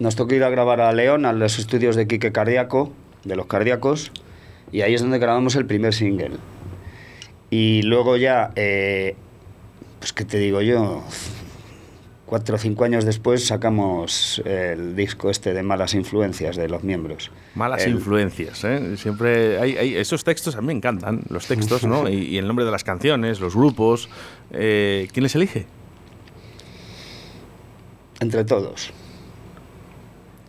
Nos 0.00 0.16
tocó 0.16 0.34
ir 0.34 0.42
a 0.44 0.48
grabar 0.50 0.80
a 0.80 0.92
León, 0.92 1.24
a 1.26 1.32
los 1.32 1.58
estudios 1.58 1.94
de 1.94 2.08
Quique 2.08 2.32
Cardíaco, 2.32 2.90
de 3.24 3.36
los 3.36 3.46
cardíacos, 3.46 4.10
y 4.72 4.80
ahí 4.80 4.94
es 4.94 5.02
donde 5.02 5.18
grabamos 5.18 5.54
el 5.56 5.66
primer 5.66 5.94
single. 5.94 6.32
Y 7.50 7.82
luego 7.82 8.16
ya, 8.16 8.50
eh, 8.56 9.14
pues 9.98 10.12
qué 10.14 10.24
te 10.24 10.38
digo 10.38 10.62
yo, 10.62 11.04
cuatro 12.24 12.54
o 12.56 12.58
cinco 12.58 12.84
años 12.84 13.04
después 13.04 13.46
sacamos 13.46 14.40
el 14.46 14.96
disco 14.96 15.28
este 15.30 15.52
de 15.52 15.62
Malas 15.62 15.92
Influencias 15.94 16.56
de 16.56 16.68
los 16.68 16.82
miembros. 16.82 17.30
Malas 17.54 17.84
El- 17.84 17.92
influencias, 17.92 18.64
¿eh? 18.64 18.96
Siempre 18.96 19.58
hay, 19.60 19.76
hay- 19.76 19.96
esos 19.96 20.24
textos 20.24 20.56
a 20.56 20.62
mí 20.62 20.68
me 20.68 20.72
encantan, 20.72 21.20
los 21.28 21.46
textos, 21.46 21.84
¿no? 21.84 22.08
Y, 22.08 22.14
y 22.22 22.38
el 22.38 22.46
nombre 22.46 22.64
de 22.64 22.70
las 22.70 22.84
canciones, 22.84 23.38
los 23.40 23.54
grupos. 23.54 24.08
Eh, 24.52 25.08
¿Quién 25.12 25.24
les 25.24 25.34
elige? 25.34 25.66
Entre 28.20 28.44
todos. 28.44 28.92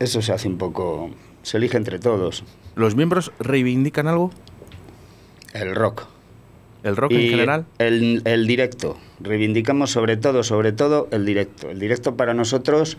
Eso 0.01 0.23
se 0.23 0.33
hace 0.33 0.47
un 0.47 0.57
poco... 0.57 1.11
Se 1.43 1.57
elige 1.57 1.77
entre 1.77 1.99
todos. 1.99 2.43
¿Los 2.73 2.95
miembros 2.95 3.31
reivindican 3.39 4.07
algo? 4.07 4.31
El 5.53 5.75
rock. 5.75 6.07
¿El 6.81 6.95
rock 6.95 7.11
en 7.11 7.29
general? 7.29 7.65
El, 7.77 8.23
el 8.25 8.47
directo. 8.47 8.97
Reivindicamos 9.19 9.91
sobre 9.91 10.17
todo, 10.17 10.41
sobre 10.41 10.71
todo, 10.71 11.07
el 11.11 11.23
directo. 11.23 11.69
El 11.69 11.79
directo 11.79 12.17
para 12.17 12.33
nosotros 12.33 12.97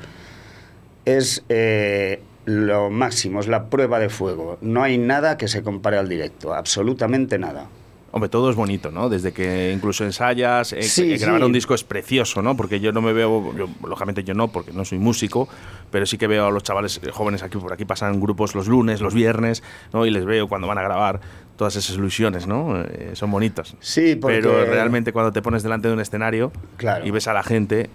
es 1.04 1.44
eh, 1.48 2.22
lo 2.44 2.88
máximo, 2.90 3.40
es 3.40 3.48
la 3.48 3.68
prueba 3.68 3.98
de 3.98 4.08
fuego. 4.08 4.58
No 4.60 4.84
hay 4.84 4.96
nada 4.96 5.36
que 5.36 5.48
se 5.48 5.64
compare 5.64 5.96
al 5.98 6.08
directo, 6.08 6.54
absolutamente 6.54 7.36
nada. 7.36 7.66
Hombre, 8.14 8.28
todo 8.28 8.50
es 8.50 8.56
bonito, 8.56 8.90
¿no? 8.90 9.08
Desde 9.08 9.32
que 9.32 9.72
incluso 9.72 10.04
ensayas, 10.04 10.74
eh, 10.74 10.82
Sí, 10.82 11.14
eh, 11.14 11.16
grabar 11.16 11.40
sí. 11.40 11.46
un 11.46 11.52
disco 11.52 11.74
es 11.74 11.82
precioso, 11.82 12.42
¿no? 12.42 12.54
Porque 12.56 12.78
yo 12.78 12.92
no 12.92 13.00
me 13.00 13.14
veo, 13.14 13.54
yo, 13.56 13.68
lógicamente 13.86 14.22
yo 14.22 14.34
no, 14.34 14.48
porque 14.48 14.70
no 14.72 14.84
soy 14.84 14.98
músico, 14.98 15.48
pero 15.90 16.04
sí 16.04 16.18
que 16.18 16.26
veo 16.26 16.46
a 16.46 16.50
los 16.50 16.62
chavales 16.62 17.00
jóvenes 17.10 17.42
aquí 17.42 17.56
por 17.56 17.72
aquí 17.72 17.86
pasan 17.86 18.20
grupos 18.20 18.54
los 18.54 18.68
lunes, 18.68 19.00
los 19.00 19.14
viernes, 19.14 19.62
¿no? 19.94 20.04
Y 20.04 20.10
les 20.10 20.26
veo 20.26 20.46
cuando 20.46 20.66
van 20.68 20.76
a 20.76 20.82
grabar 20.82 21.20
todas 21.56 21.74
esas 21.76 21.96
ilusiones, 21.96 22.46
¿no? 22.46 22.82
Eh, 22.82 23.12
son 23.14 23.30
bonitas. 23.30 23.76
Sí, 23.80 24.14
porque... 24.16 24.40
Pero 24.42 24.64
realmente 24.66 25.12
cuando 25.14 25.32
te 25.32 25.40
pones 25.40 25.62
delante 25.62 25.88
de 25.88 25.94
un 25.94 26.00
escenario 26.00 26.52
Claro. 26.76 27.06
y 27.06 27.10
ves 27.10 27.28
a 27.28 27.32
la 27.32 27.42
gente, 27.42 27.88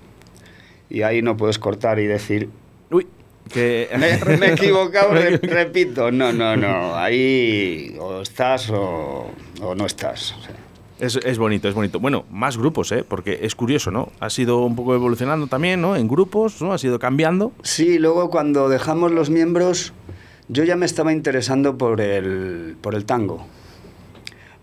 Y 0.90 1.02
ahí 1.04 1.22
no 1.22 1.38
puedes 1.38 1.60
cortar 1.60 2.00
y 2.00 2.08
decir... 2.08 2.50
uy, 2.90 3.06
que 3.48 3.90
Me, 3.98 4.38
me 4.38 4.46
he 4.48 4.54
equivocado, 4.54 5.14
re- 5.14 5.38
repito. 5.42 6.12
No, 6.12 6.32
no, 6.34 6.56
no. 6.58 6.96
Ahí 6.96 7.96
o 8.00 8.22
estás 8.22 8.70
o, 8.70 9.30
o 9.62 9.76
no 9.76 9.86
estás. 9.86 10.34
o 10.38 10.42
sea. 10.42 10.56
Es, 11.00 11.16
es 11.18 11.38
bonito, 11.38 11.68
es 11.70 11.76
bonito. 11.76 12.00
Bueno, 12.00 12.26
más 12.32 12.58
grupos, 12.58 12.92
¿eh? 12.92 13.04
Porque 13.08 13.40
es 13.44 13.54
curioso, 13.54 13.92
¿no? 13.92 14.12
Ha 14.20 14.30
sido 14.32 14.60
un 14.62 14.76
poco 14.76 14.96
evolucionando 14.96 15.46
también, 15.48 15.80
¿no? 15.82 15.96
En 15.96 16.08
grupos, 16.08 16.60
¿no? 16.62 16.74
Ha 16.74 16.78
sido 16.80 16.98
cambiando. 16.98 17.52
Sí, 17.62 18.00
luego 18.00 18.32
cuando 18.32 18.68
dejamos 18.68 19.12
los 19.12 19.30
miembros, 19.30 19.94
yo 20.48 20.64
ya 20.64 20.76
me 20.76 20.88
estaba 20.88 21.14
interesando 21.14 21.78
por 21.78 22.02
el, 22.02 22.78
por 22.82 22.96
el 22.96 23.06
tango. 23.06 23.46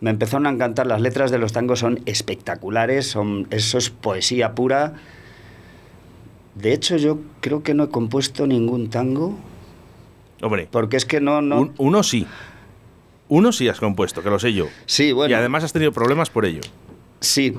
Me 0.01 0.11
empezaron 0.11 0.47
a 0.47 0.51
encantar, 0.51 0.87
las 0.89 1.01
letras 1.01 1.31
de 1.31 1.39
los 1.39 1.53
tangos 1.53 1.79
son 1.79 2.01
espectaculares, 2.05 3.07
son, 3.07 3.47
eso 3.51 3.79
es 3.79 3.91
poesía 3.91 4.55
pura. 4.57 4.95
De 6.55 6.73
hecho, 6.73 6.97
yo 6.97 7.19
creo 7.41 7.63
que 7.63 7.75
no 7.75 7.85
he 7.85 7.89
compuesto 7.89 8.47
ningún 8.47 8.89
tango, 8.91 9.37
Hombre, 10.43 10.69
porque 10.71 10.97
es 10.97 11.05
que 11.07 11.21
no... 11.21 11.41
no 11.43 11.61
un- 11.63 11.75
uno 11.79 12.03
sí. 12.03 12.27
Uno 13.29 13.53
sí 13.53 13.69
has 13.69 13.81
compuesto, 13.81 14.23
que 14.23 14.31
lo 14.31 14.39
sé 14.39 14.53
yo. 14.53 14.67
sí, 14.87 15.13
bueno, 15.13 15.31
Y 15.33 15.35
además 15.35 15.65
has 15.65 15.73
tenido 15.73 15.93
problemas 15.93 16.31
por 16.31 16.45
ello. 16.45 16.61
sí. 17.21 17.55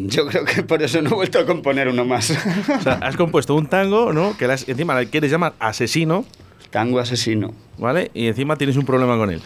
Yo 0.00 0.28
creo 0.28 0.44
que 0.44 0.62
por 0.62 0.80
eso 0.80 1.02
no 1.02 1.10
he 1.10 1.14
vuelto 1.14 1.40
a 1.40 1.44
componer 1.46 1.88
uno 1.88 2.04
más. 2.04 2.30
O 2.30 2.80
sea, 2.82 2.92
has 3.02 3.16
compuesto 3.16 3.56
un 3.56 3.66
tango, 3.66 4.12
¿no? 4.12 4.36
Que 4.36 4.46
le 4.46 4.52
has- 4.52 4.68
encima 4.68 4.96
le 4.96 5.10
quieres 5.10 5.28
llamar 5.28 5.54
asesino, 5.58 6.24
tango 6.70 7.00
asesino. 7.00 7.52
¿vale? 7.78 8.12
Y 8.14 8.28
encima 8.28 8.54
tienes 8.54 8.76
un 8.76 8.84
problema 8.86 9.16
con 9.16 9.30
él. 9.32 9.40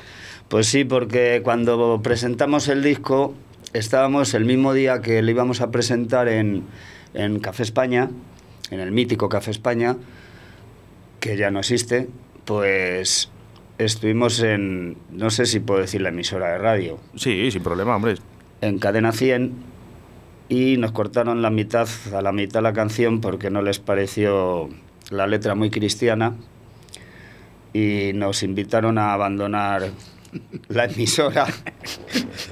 Pues 0.49 0.66
sí, 0.66 0.85
porque 0.85 1.40
cuando 1.42 2.01
presentamos 2.03 2.68
el 2.68 2.83
disco, 2.83 3.33
estábamos 3.73 4.35
el 4.35 4.45
mismo 4.45 4.75
día 4.75 5.01
que 5.01 5.23
le 5.23 5.31
íbamos 5.33 5.62
a 5.62 5.71
presentar 5.71 6.29
en, 6.29 6.64
en 7.14 7.38
Café 7.38 7.62
España, 7.62 8.11
en 8.73 8.81
el 8.81 8.91
mítico 8.91 9.29
Café 9.29 9.51
España, 9.51 9.97
que 11.21 11.37
ya 11.37 11.51
no 11.51 11.61
existe, 11.61 12.09
pues 12.47 13.31
estuvimos 13.79 14.41
en, 14.41 14.97
no 15.11 15.31
sé 15.31 15.47
si 15.47 15.61
puedo 15.61 15.81
decir 15.81 16.01
la 16.01 16.09
emisora 16.09 16.49
de 16.53 16.59
radio, 16.59 16.99
Sí, 17.15 17.51
sin 17.51 17.63
problema, 17.63 17.95
hombre. 17.97 18.15
en 18.63 18.79
Cadena 18.79 19.13
100, 19.13 19.53
y 20.49 20.77
nos 20.79 20.93
cortaron 20.93 21.43
la 21.43 21.51
mitad, 21.51 21.89
a 22.15 22.23
la 22.23 22.33
mitad 22.33 22.63
la 22.63 22.73
canción 22.73 23.21
porque 23.21 23.51
no 23.51 23.63
les 23.63 23.79
pareció 23.79 24.69
la 25.11 25.27
letra 25.27 25.55
muy 25.55 25.71
cristiana 25.71 26.35
y 27.73 28.13
nos 28.15 28.43
invitaron 28.43 28.99
a 28.99 29.13
abandonar 29.15 29.91
la 30.68 30.85
emisora. 30.87 31.47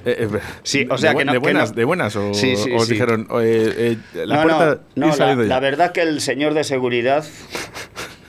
Eh, 0.05 0.29
eh, 0.33 0.38
Sí, 0.62 0.87
o 0.90 0.99
sea 0.99 1.12
de, 1.12 1.19
que 1.19 1.25
no- 1.25 1.33
de 1.33 1.38
que 1.38 1.43
buenas, 1.43 1.71
no. 1.71 1.77
de 1.77 1.85
buenas, 1.85 2.16
o 2.16 2.35
Sí, 2.35 2.57
sí, 2.57 2.71
os 2.73 2.87
sí. 2.87 2.93
dijeron, 2.93 3.27
eh, 3.40 3.97
eh, 4.14 4.27
la 4.27 4.37
no, 4.37 4.43
puerta 4.43 4.66
no, 4.97 5.07
ir 5.07 5.11
no, 5.12 5.16
saliendo 5.16 5.43
la, 5.45 5.49
ya. 5.49 5.55
la 5.55 5.61
verdad 5.61 5.93
que 5.93 6.03
el 6.03 6.21
señor 6.21 6.55
de 6.55 6.64
seguridad, 6.64 7.25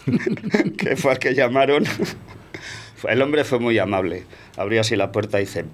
que 0.78 0.96
fue 0.96 1.12
al 1.12 1.20
que 1.20 1.34
llamaron, 1.34 1.84
el 3.08 3.22
hombre 3.22 3.44
fue 3.44 3.60
muy 3.60 3.78
amable. 3.80 4.24
Abrió 4.58 4.82
así 4.82 4.96
la 4.96 5.12
puerta 5.12 5.38
y 5.40 5.46
dice, 5.46 5.66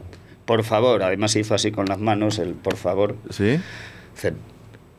por 0.45 0.63
favor, 0.63 1.03
además 1.03 1.35
hizo 1.35 1.53
así 1.55 1.71
con 1.71 1.85
las 1.87 1.99
manos, 1.99 2.39
el 2.39 2.53
por 2.53 2.75
favor, 2.77 3.15
Sí, 3.29 3.59
dice, 4.15 4.33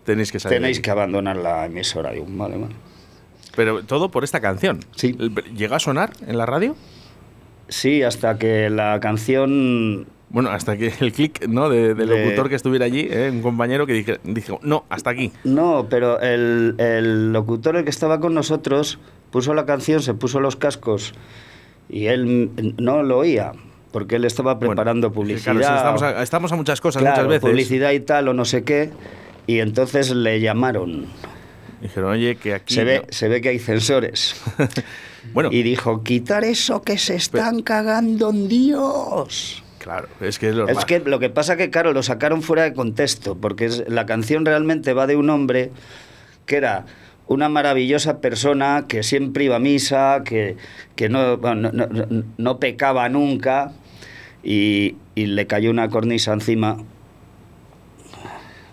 tenéis 0.04 0.32
que 0.32 0.40
salir. 0.40 0.58
tenéis 0.58 0.76
de 0.78 0.82
que 0.82 0.90
abandonar 0.90 1.36
la 1.36 1.66
emisora. 1.66 2.12
Digo, 2.12 2.26
vale, 2.28 2.56
vale. 2.56 2.74
Pero 3.56 3.82
todo 3.84 4.10
por 4.10 4.24
esta 4.24 4.40
canción. 4.40 4.80
Sí. 4.94 5.16
¿Llega 5.56 5.76
a 5.76 5.80
sonar 5.80 6.12
en 6.26 6.38
la 6.38 6.46
radio? 6.46 6.76
Sí, 7.68 8.02
hasta 8.02 8.38
que 8.38 8.70
la 8.70 8.98
canción 9.00 10.06
Bueno, 10.30 10.50
hasta 10.50 10.76
que 10.76 10.92
el 11.00 11.12
clic 11.12 11.46
¿no? 11.48 11.68
de- 11.68 11.94
del 11.94 12.08
De- 12.08 12.24
locutor 12.24 12.48
que 12.48 12.54
estuviera 12.54 12.84
allí, 12.86 13.06
¿eh? 13.10 13.30
un 13.32 13.42
compañero 13.42 13.86
que 13.86 13.92
dije, 13.94 14.18
dijo, 14.24 14.58
no, 14.62 14.84
hasta 14.88 15.10
aquí. 15.10 15.32
No, 15.44 15.86
pero 15.90 16.20
el, 16.20 16.74
el 16.78 17.32
locutor 17.32 17.76
el 17.76 17.84
que 17.84 17.90
estaba 17.90 18.20
con 18.20 18.34
nosotros 18.34 18.98
puso 19.30 19.54
la 19.54 19.66
canción, 19.66 20.02
se 20.02 20.14
puso 20.14 20.40
los 20.40 20.56
cascos 20.56 21.12
y 21.90 22.06
él 22.06 22.50
no 22.78 23.02
lo 23.02 23.18
oía 23.18 23.52
porque 23.92 24.16
él 24.16 24.24
estaba 24.26 24.54
Bueno, 24.54 24.70
preparando 24.74 25.08
que, 25.10 25.14
publicidad. 25.14 25.54
claro, 25.56 25.76
estamos, 25.76 26.02
a, 26.02 26.22
estamos 26.22 26.52
a 26.52 26.56
muchas 26.56 26.80
cosas 26.80 27.00
Claro, 27.02 27.16
muchas 27.16 27.28
veces. 27.28 27.50
publicidad 27.50 27.92
y 27.92 28.00
tal 28.00 28.28
o 28.28 28.34
no 28.34 28.44
sé 28.44 28.64
qué 28.64 28.90
y 29.46 29.60
entonces 29.60 30.10
le 30.14 30.40
llamaron. 30.40 31.06
Dijeron, 31.80 32.10
oye, 32.10 32.36
que 32.36 32.54
aquí. 32.54 32.74
Se 32.74 32.84
ve, 32.84 32.98
no". 32.98 33.04
se 33.08 33.28
ve 33.28 33.40
que 33.40 33.48
hay 33.50 33.58
censores. 33.58 34.34
Bueno, 35.32 35.50
Y 35.52 35.62
dijo, 35.62 36.02
quitar 36.02 36.44
eso 36.44 36.82
que 36.82 36.98
se 36.98 37.14
están 37.16 37.62
cagando 37.62 38.30
en 38.30 38.48
Dios. 38.48 39.62
claro, 39.78 40.08
es 40.20 40.38
que 40.38 40.48
es 40.50 40.54
lo 40.54 40.68
Es 40.68 40.84
que 40.84 41.00
lo 41.00 41.18
que 41.18 41.30
pasa 41.30 41.56
que, 41.56 41.70
claro, 41.70 41.92
lo 41.92 42.02
sacaron 42.02 42.42
fuera 42.42 42.62
de 42.64 42.72
contexto, 42.74 43.36
porque 43.36 43.66
es, 43.66 43.84
la 43.88 44.06
canción 44.06 44.44
realmente 44.44 44.92
va 44.92 45.06
de 45.06 45.16
un 45.16 45.30
hombre 45.30 45.70
que 46.46 46.56
era 46.56 46.86
una 47.26 47.48
maravillosa 47.50 48.20
persona, 48.20 48.86
que 48.88 49.02
siempre 49.02 49.44
iba 49.44 49.56
a 49.56 49.60
misa, 49.60 50.22
que, 50.24 50.56
que 50.96 51.08
no, 51.10 51.36
no, 51.36 51.54
no- 51.72 52.24
no 52.38 52.58
pecaba 52.58 53.08
nunca, 53.10 53.72
y, 54.42 54.96
y 55.14 55.26
le 55.26 55.46
cayó 55.46 55.70
una 55.70 55.90
cornisa 55.90 56.32
encima 56.32 56.78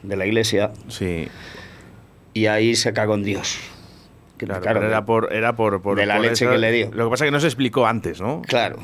de 0.04 0.16
la 0.16 0.26
iglesia, 0.26 0.72
Sí, 0.88 1.28
y 2.34 2.46
ahí 2.46 2.76
se 2.76 2.94
cagó 2.94 3.16
en 3.16 3.24
Dios. 3.24 3.58
Que, 4.38 4.46
claro, 4.48 4.86
era 4.86 5.06
por. 5.06 5.32
Era 5.34 5.56
por, 5.56 5.82
por- 5.82 5.98
de 5.98 6.06
la 6.06 6.16
por 6.18 6.26
leche 6.26 6.46
que 6.48 6.58
le 6.58 6.72
dio. 6.72 6.92
Lo 6.94 7.06
que 7.06 7.10
pasa 7.12 7.26
es 7.26 7.28
que 7.30 7.32
no 7.32 7.40
se 7.40 7.48
explicó 7.48 7.88
antes, 7.88 8.20
¿no? 8.20 8.42
Claro. 8.48 8.78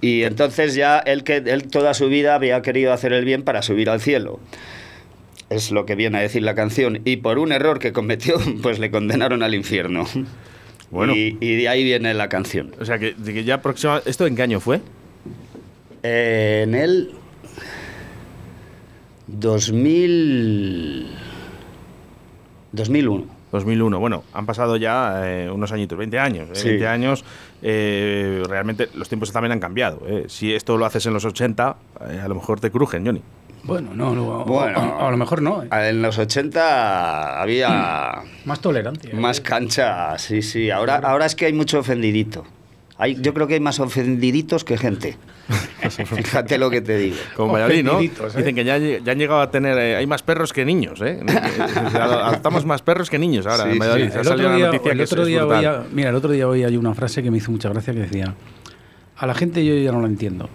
Y 0.00 0.24
entonces 0.24 0.74
ya 0.74 0.98
él, 0.98 1.22
que, 1.22 1.36
él 1.36 1.68
toda 1.68 1.94
su 1.94 2.08
vida 2.08 2.34
había 2.34 2.60
querido 2.62 2.92
hacer 2.92 3.12
el 3.12 3.24
bien 3.24 3.42
para 3.44 3.62
subir 3.62 3.88
al 3.88 4.00
cielo. 4.00 4.40
Es 5.50 5.70
lo 5.70 5.86
que 5.86 5.94
viene 5.94 6.18
a 6.18 6.20
decir 6.22 6.42
la 6.42 6.54
canción. 6.56 7.00
Y 7.04 7.18
por 7.18 7.38
un 7.38 7.52
error 7.52 7.78
que 7.78 7.92
cometió, 7.92 8.36
pues 8.62 8.78
le 8.80 8.90
condenaron 8.90 9.42
al 9.44 9.54
infierno. 9.54 10.04
Bueno. 10.90 11.14
Y, 11.14 11.36
y 11.40 11.54
de 11.56 11.68
ahí 11.68 11.84
viene 11.84 12.12
la 12.14 12.28
canción. 12.28 12.74
O 12.80 12.84
sea, 12.84 12.98
que 12.98 13.14
ya 13.44 13.62
próxima. 13.62 14.02
¿Esto 14.04 14.26
en 14.26 14.34
qué 14.34 14.42
año 14.42 14.58
fue? 14.60 14.80
Eh, 16.02 16.62
en 16.64 16.74
el 16.74 17.12
2000... 19.28 21.06
2001. 22.72 23.41
2001. 23.52 24.00
Bueno, 24.00 24.24
han 24.32 24.46
pasado 24.46 24.76
ya 24.76 25.20
eh, 25.24 25.50
unos 25.50 25.70
añitos, 25.72 25.96
20 25.96 26.18
años. 26.18 26.48
¿eh? 26.50 26.54
Sí. 26.54 26.68
20 26.70 26.86
años, 26.88 27.24
eh, 27.62 28.42
realmente 28.48 28.88
los 28.94 29.08
tiempos 29.08 29.30
también 29.32 29.52
han 29.52 29.60
cambiado. 29.60 30.02
¿eh? 30.08 30.24
Si 30.28 30.52
esto 30.54 30.76
lo 30.76 30.84
haces 30.86 31.06
en 31.06 31.12
los 31.14 31.24
80, 31.24 31.76
eh, 32.10 32.20
a 32.24 32.28
lo 32.28 32.34
mejor 32.34 32.58
te 32.58 32.70
crujen, 32.70 33.04
Johnny. 33.06 33.22
Bueno, 33.64 33.90
no, 33.94 34.12
no, 34.12 34.44
Bueno. 34.44 34.76
a, 34.80 35.06
a 35.06 35.10
lo 35.12 35.16
mejor 35.16 35.40
no. 35.40 35.62
¿eh? 35.62 35.68
En 35.70 36.02
los 36.02 36.18
80 36.18 37.40
había 37.40 38.22
Más 38.44 38.60
tolerancia. 38.60 39.14
más 39.14 39.40
cancha, 39.40 40.18
sí, 40.18 40.42
sí. 40.42 40.70
Ahora, 40.70 40.96
ahora 40.96 41.26
es 41.26 41.36
que 41.36 41.46
hay 41.46 41.52
mucho 41.52 41.78
ofendidito. 41.78 42.44
Hay, 43.02 43.16
yo 43.20 43.34
creo 43.34 43.48
que 43.48 43.54
hay 43.54 43.60
más 43.60 43.80
ofendiditos 43.80 44.62
que 44.62 44.78
gente. 44.78 45.16
Fíjate 45.90 46.56
lo 46.56 46.70
que 46.70 46.80
te 46.80 46.96
digo. 46.96 47.16
Como 47.36 47.52
Valladolid, 47.54 47.84
¿no? 47.84 48.00
¿eh? 48.00 48.10
Dicen 48.36 48.54
que 48.54 48.62
ya, 48.64 48.78
ya 48.78 49.10
han 49.12 49.18
llegado 49.18 49.40
a 49.40 49.50
tener. 49.50 49.76
eh, 49.76 49.96
hay 49.96 50.06
más 50.06 50.22
perros 50.22 50.52
que 50.52 50.64
niños, 50.64 51.00
¿eh? 51.02 51.18
Adoptamos 52.00 52.64
más 52.64 52.80
perros 52.82 53.10
que 53.10 53.18
niños 53.18 53.44
ahora 53.46 53.64
Sí, 53.64 53.70
en 53.70 53.78
Valladolid. 53.80 54.10
sí. 54.10 54.16
Ha 54.16 54.20
El 54.20 54.24
salido 54.26 54.34
otro 54.34 54.46
una 54.48 54.56
día, 54.56 54.66
noticia 54.66 54.92
el 54.92 54.98
que 54.98 55.02
es- 55.04 55.12
otro 55.12 55.22
es 55.22 55.28
día 55.28 55.84
mira, 55.92 56.10
el 56.10 56.14
otro 56.14 56.30
día 56.30 56.46
hoy 56.46 56.62
hay 56.62 56.76
una 56.76 56.94
frase 56.94 57.22
que 57.24 57.30
me 57.32 57.38
hizo 57.38 57.50
mucha 57.50 57.68
gracia 57.70 57.92
que 57.92 58.00
decía, 58.00 58.34
a 59.16 59.26
la 59.26 59.34
gente 59.34 59.64
yo 59.66 59.74
ya 59.74 59.90
no 59.90 60.00
la 60.00 60.06
entiendo. 60.06 60.48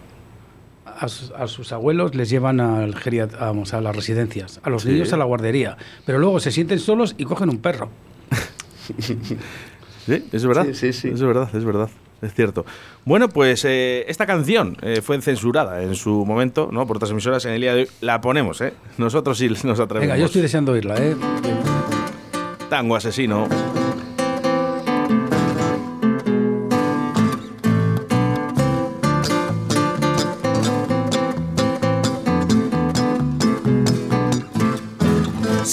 A 0.85 1.09
sus, 1.09 1.31
a 1.31 1.47
sus 1.47 1.73
abuelos 1.73 2.15
les 2.15 2.29
llevan 2.29 2.61
al 2.61 2.95
geriat- 2.95 3.37
vamos, 3.37 3.73
a 3.73 3.81
las 3.81 3.93
residencias, 3.95 4.61
a 4.63 4.69
los 4.69 4.83
Sí. 4.83 4.89
niños 4.89 5.11
a 5.11 5.17
la 5.17 5.25
guardería, 5.25 5.75
pero 6.05 6.17
luego 6.17 6.39
se 6.39 6.51
sienten 6.51 6.79
solos 6.79 7.13
y 7.17 7.25
cogen 7.25 7.49
un 7.49 7.57
perro. 7.57 7.89
Sí, 10.07 10.23
es 10.31 10.45
verdad. 10.45 10.65
Sí, 10.67 10.73
sí, 10.73 10.93
sí. 10.93 11.09
Es 11.09 11.21
verdad, 11.21 11.49
es 11.53 11.65
verdad. 11.65 11.89
Es 12.21 12.33
cierto. 12.33 12.65
Bueno, 13.05 13.29
pues 13.29 13.63
eh, 13.65 14.05
esta 14.07 14.25
canción 14.25 14.77
eh, 14.81 15.01
fue 15.01 15.21
censurada 15.21 15.83
en 15.83 15.95
su 15.95 16.25
momento, 16.25 16.69
¿no? 16.71 16.87
Por 16.87 16.97
otras 16.97 17.11
emisoras 17.11 17.45
en 17.45 17.53
el 17.53 17.61
día 17.61 17.75
de 17.75 17.81
hoy. 17.81 17.89
La 18.01 18.21
ponemos, 18.21 18.59
¿eh? 18.61 18.73
Nosotros 18.97 19.37
sí 19.37 19.47
nos 19.49 19.79
atrevemos. 19.79 19.99
Venga, 19.99 20.17
yo 20.17 20.25
estoy 20.25 20.41
deseando 20.41 20.71
oírla, 20.71 20.95
¿eh? 20.97 21.15
Tango 22.69 22.95
asesino. 22.95 23.47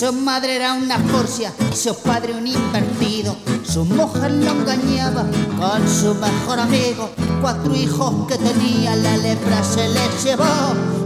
Su 0.04 0.12
madre 0.12 0.56
era 0.56 0.74
una 0.74 0.98
furcia 0.98 1.50
y 1.72 1.74
su 1.74 1.96
padre 1.96 2.34
un 2.34 2.46
invertido. 2.46 3.34
Su 3.66 3.86
mujer 3.86 4.32
lo 4.32 4.50
engañaba 4.50 5.24
con 5.58 5.88
su 5.88 6.14
mejor 6.16 6.60
amigo. 6.60 7.08
Cuatro 7.40 7.74
hijos 7.74 8.12
que 8.28 8.36
tenía 8.36 8.96
la 8.96 9.16
lepra 9.16 9.64
se 9.64 9.88
les 9.88 10.22
llevó 10.22 10.44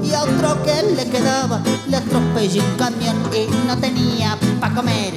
y 0.03 0.13
a 0.13 0.25
otro 0.25 0.61
que 0.65 0.83
le 0.97 1.09
quedaba 1.09 1.63
le 1.87 1.97
atropelló 1.97 2.61
un 2.61 2.77
camión 2.77 3.17
y 3.33 3.67
no 3.69 3.79
tenía 3.79 4.37
pa' 4.59 4.75
comer. 4.75 5.15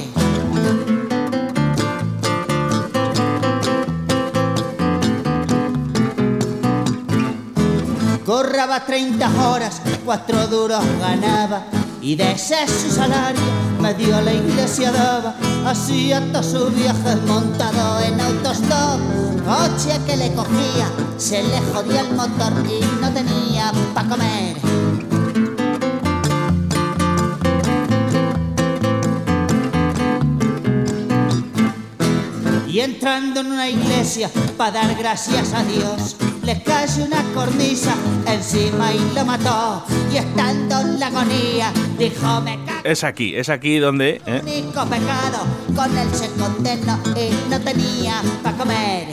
Corraba 8.24 8.86
30 8.86 9.48
horas, 9.50 9.82
cuatro 10.04 10.46
duros 10.46 10.84
ganaba 11.00 11.64
y 12.00 12.14
de 12.14 12.30
ese 12.30 12.66
su 12.68 12.90
salario 12.94 13.71
medio 13.82 14.16
a 14.16 14.22
la 14.22 14.32
iglesia 14.32 14.92
daba. 14.92 15.34
Hacía 15.66 16.20
todos 16.32 16.46
sus 16.46 16.74
viajes 16.74 17.20
montado 17.26 18.00
en 18.00 18.20
autostop, 18.20 19.00
coche 19.44 19.98
que 20.06 20.16
le 20.16 20.32
cogía, 20.32 20.86
se 21.18 21.42
le 21.42 21.60
jodía 21.72 22.02
el 22.02 22.14
motor 22.14 22.52
y 22.68 23.00
no 23.00 23.12
tenía 23.12 23.72
pa' 23.92 24.04
comer. 24.04 24.56
Y 32.68 32.80
entrando 32.80 33.40
en 33.40 33.46
una 33.46 33.68
iglesia 33.68 34.30
para 34.56 34.70
dar 34.70 34.94
gracias 34.94 35.52
a 35.52 35.62
Dios, 35.64 36.16
le 36.44 36.62
cayó 36.62 37.04
una 37.04 37.22
cornisa 37.34 37.94
encima 38.26 38.92
y 38.92 39.14
lo 39.14 39.24
mató. 39.24 39.84
Y 40.12 40.16
estando 40.16 40.80
en 40.80 41.00
la 41.00 41.06
agonía, 41.08 41.72
dijo: 41.98 42.40
Me 42.42 42.58
cago 42.64 42.80
Es 42.84 43.04
aquí, 43.04 43.34
es 43.36 43.48
aquí 43.48 43.78
donde. 43.78 44.20
¿eh? 44.26 44.42
el 44.46 44.62
único 44.64 44.84
pecado, 44.86 45.44
con 45.74 45.96
él 45.96 46.08
se 46.12 46.28
condenó 46.32 46.98
y 47.16 47.50
no 47.50 47.60
tenía 47.60 48.20
para 48.42 48.56
comer. 48.56 49.06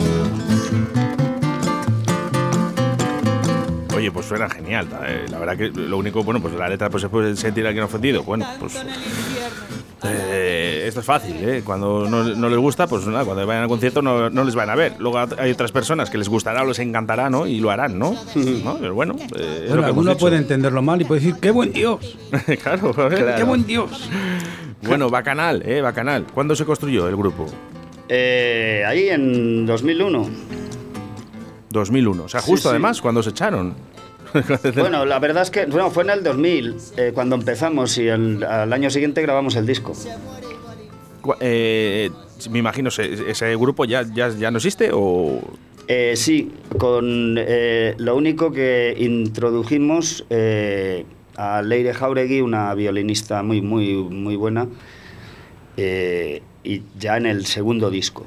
Oye, 3.96 4.12
pues 4.14 4.28
suena 4.28 4.50
genial. 4.50 4.88
eh, 5.06 5.26
La 5.30 5.40
verdad 5.40 5.58
que 5.58 5.68
lo 5.70 5.98
único, 5.98 6.24
bueno, 6.24 6.40
pues 6.42 6.54
la 6.54 6.70
letra 6.70 6.90
pues 6.90 7.02
se 7.02 7.10
puede 7.10 7.36
sentir 7.36 7.68
alguien 7.68 7.84
ofendido. 7.84 8.24
Bueno, 8.24 8.46
pues. 8.60 8.74
Eh, 10.04 10.86
esto 10.88 11.02
es 11.02 11.06
fácil, 11.06 11.36
¿eh? 11.42 11.62
Cuando 11.66 12.08
no, 12.10 12.24
no 12.24 12.50
les 12.50 12.58
gusta, 12.58 12.88
pues 12.88 13.06
nada, 13.08 13.26
cuando 13.26 13.46
vayan 13.46 13.64
al 13.64 13.70
concierto 13.70 14.02
no, 14.02 14.30
no 14.30 14.44
les 14.44 14.56
van 14.56 14.70
a 14.70 14.76
ver. 14.76 14.94
Luego 15.00 15.20
hay 15.38 15.52
otras 15.52 15.72
personas 15.72 16.10
que 16.10 16.18
les 16.18 16.30
gustará 16.30 16.64
o 16.64 16.66
les 16.66 16.80
encantará, 16.80 17.30
¿no? 17.30 17.46
Y 17.48 17.60
lo 17.60 17.70
harán, 17.72 18.00
¿no? 18.00 18.16
¿No? 18.64 18.78
Pero 18.80 18.94
bueno, 18.96 19.16
eh, 19.36 19.62
es 19.64 19.64
lo 19.64 19.68
Bueno, 19.70 19.82
que 19.82 19.88
alguno 19.88 20.18
puede 20.18 20.38
entenderlo 20.38 20.82
mal 20.82 21.02
y 21.02 21.06
puede 21.06 21.22
decir, 21.22 21.36
¡qué 21.42 21.52
buen 21.52 21.74
Dios! 21.74 22.18
claro. 22.64 22.94
¡Qué 23.38 23.44
buen 23.44 23.66
Dios! 23.66 24.10
Bueno, 24.82 25.10
Bacanal, 25.10 25.62
¿eh? 25.66 25.82
Bacanal. 25.82 26.26
¿Cuándo 26.34 26.56
se 26.56 26.64
construyó 26.66 27.08
el 27.10 27.16
grupo? 27.18 27.46
Eh, 28.08 28.84
ahí 28.88 29.10
en 29.10 29.66
2001. 29.66 30.30
2001. 31.72 32.24
O 32.24 32.30
sea, 32.30 32.40
Sí, 32.42 32.50
justo 32.52 32.70
sí. 32.70 32.72
además, 32.72 33.02
cuando 33.02 33.22
se 33.22 33.30
echaron. 33.32 33.76
Bueno, 34.76 35.06
la 35.06 35.20
verdad 35.20 35.44
es 35.44 35.52
que 35.52 35.66
bueno, 35.66 35.90
fue 35.92 36.04
en 36.04 36.10
el 36.12 36.24
2000 36.24 36.76
eh, 36.98 37.12
cuando 37.14 37.36
empezamos 37.36 37.98
y 37.98 38.08
el- 38.08 38.44
al 38.44 38.72
año 38.74 38.90
siguiente 38.90 39.22
grabamos 39.22 39.56
el 39.56 39.66
disco. 39.66 39.94
Eh, 41.40 42.10
me 42.50 42.60
imagino, 42.60 42.90
¿ese, 42.90 43.56
grupo 43.56 43.86
ya, 43.86 44.04
ya, 44.14 44.30
ya 44.30 44.52
no 44.52 44.58
existe 44.58 44.90
o...? 44.94 45.42
Eh, 45.88 46.14
sí, 46.16 46.52
con 46.78 47.36
eh, 47.40 47.96
lo 47.98 48.16
único 48.16 48.52
que 48.52 48.96
introdujimos 48.98 50.24
eh, 50.30 51.04
a 51.36 51.62
Leire 51.64 51.94
Jauregui, 51.94 52.42
una 52.42 52.74
violinista 52.76 53.42
muy, 53.44 53.62
muy, 53.62 53.96
muy 53.96 54.36
buena, 54.36 54.68
y 55.78 56.82
ya 57.00 57.18
en 57.18 57.26
el 57.26 57.46
segundo 57.46 57.90
disco. 57.90 58.26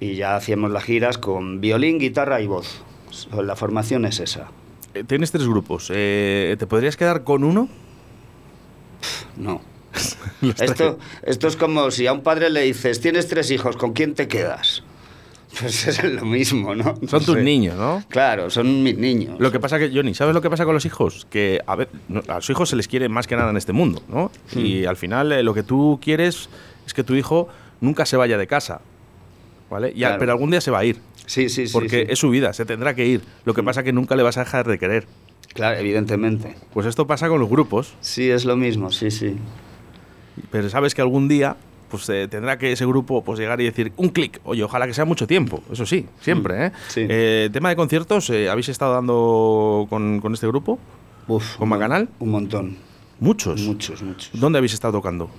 Y 0.00 0.14
ya 0.16 0.36
hacíamos 0.36 0.70
las 0.70 0.84
giras 0.84 1.18
con 1.18 1.60
violín, 1.60 1.98
guitarra 1.98 2.40
y 2.40 2.46
voz. 2.46 2.82
La 3.42 3.56
formación 3.56 4.04
es 4.04 4.20
esa. 4.20 4.48
Eh, 4.94 5.04
Tienes 5.04 5.30
tres 5.32 5.46
grupos. 5.46 5.90
eh, 5.94 6.56
¿Te 6.58 6.66
podrías 6.66 6.96
quedar 6.96 7.24
con 7.24 7.44
uno? 7.44 7.68
No. 9.36 9.60
Esto, 10.60 10.98
esto 11.22 11.48
es 11.48 11.56
como 11.56 11.90
si 11.90 12.06
a 12.06 12.12
un 12.12 12.20
padre 12.22 12.50
le 12.50 12.60
dices, 12.62 13.00
tienes 13.00 13.26
tres 13.26 13.50
hijos, 13.50 13.76
¿con 13.76 13.92
quién 13.94 14.14
te 14.14 14.28
quedas? 14.28 14.82
Pues 15.60 15.86
es 15.88 16.04
lo 16.04 16.26
mismo, 16.26 16.74
¿no? 16.74 16.94
Son 17.08 17.24
tus 17.24 17.34
sé. 17.36 17.42
niños, 17.42 17.74
¿no? 17.76 18.04
Claro, 18.08 18.50
son 18.50 18.82
mis 18.82 18.98
niños. 18.98 19.40
Lo 19.40 19.50
que 19.50 19.58
pasa 19.58 19.78
que, 19.78 19.90
Johnny, 19.92 20.14
¿sabes 20.14 20.34
lo 20.34 20.42
que 20.42 20.50
pasa 20.50 20.66
con 20.66 20.74
los 20.74 20.84
hijos? 20.84 21.26
Que 21.30 21.60
a, 21.66 21.74
ver, 21.74 21.88
a 22.28 22.34
los 22.36 22.50
hijos 22.50 22.68
se 22.68 22.76
les 22.76 22.86
quiere 22.86 23.08
más 23.08 23.26
que 23.26 23.34
nada 23.34 23.50
en 23.50 23.56
este 23.56 23.72
mundo, 23.72 24.02
¿no? 24.08 24.30
Y 24.54 24.84
al 24.84 24.96
final 24.98 25.32
eh, 25.32 25.42
lo 25.42 25.54
que 25.54 25.62
tú 25.62 25.98
quieres 26.02 26.50
es 26.86 26.92
que 26.92 27.02
tu 27.02 27.14
hijo 27.14 27.48
nunca 27.80 28.04
se 28.04 28.18
vaya 28.18 28.36
de 28.36 28.46
casa, 28.46 28.82
¿vale? 29.70 29.92
Y 29.94 30.04
a- 30.04 30.08
Claro. 30.08 30.20
pero 30.20 30.32
algún 30.32 30.50
día 30.50 30.60
se 30.60 30.70
va 30.70 30.78
a 30.80 30.84
ir, 30.84 30.98
Sí, 31.26 31.48
sí, 31.48 31.66
sí. 31.66 31.72
porque 31.72 32.04
sí. 32.06 32.12
es 32.12 32.18
su 32.18 32.30
vida, 32.30 32.52
se 32.52 32.64
tendrá 32.64 32.94
que 32.94 33.06
ir. 33.06 33.22
Lo 33.44 33.54
que 33.54 33.62
pasa 33.62 33.82
que 33.82 33.92
nunca 33.92 34.16
le 34.16 34.22
vas 34.22 34.36
a 34.38 34.44
dejar 34.44 34.66
de 34.66 34.78
querer. 34.78 35.06
Claro, 35.54 35.78
evidentemente. 35.78 36.54
Pues 36.72 36.86
esto 36.86 37.06
pasa 37.06 37.28
con 37.28 37.40
los 37.40 37.48
grupos, 37.48 37.94
Sí, 38.00 38.30
es 38.30 38.44
lo 38.44 38.56
mismo, 38.56 38.90
sí, 38.92 39.10
sí. 39.10 39.36
pero 40.50 40.68
sabes 40.68 40.94
que 40.94 41.00
algún 41.02 41.28
día 41.28 41.56
pues 41.90 42.06
eh, 42.10 42.28
tendrá 42.30 42.58
que 42.58 42.70
ese 42.70 42.84
grupo 42.84 43.24
pues 43.24 43.38
llegar 43.38 43.58
y 43.62 43.64
decir 43.64 43.92
un 43.96 44.10
clic. 44.10 44.40
Oye, 44.44 44.62
ojalá 44.62 44.86
que 44.86 44.92
sea 44.92 45.06
mucho 45.06 45.26
tiempo, 45.26 45.62
eso 45.72 45.86
sí, 45.86 46.04
siempre, 46.20 46.66
¿eh? 46.66 46.72
Sí. 46.88 47.06
Eh, 47.08 47.48
tema 47.50 47.70
de 47.70 47.76
conciertos, 47.76 48.28
eh, 48.28 48.50
¿habéis 48.50 48.68
estado 48.68 48.92
dando 48.92 49.86
con, 49.88 50.20
con 50.20 50.34
este 50.34 50.46
grupo? 50.46 50.78
Uf, 51.28 51.56
¿Con 51.56 51.70
Bacanal? 51.70 52.10
Un 52.18 52.30
montón. 52.30 52.76
Muchos. 53.20 53.62
Muchos, 53.62 54.02
muchos. 54.02 54.30
¿Dónde 54.38 54.58
habéis 54.58 54.74
estado 54.74 54.92
tocando? 54.92 55.30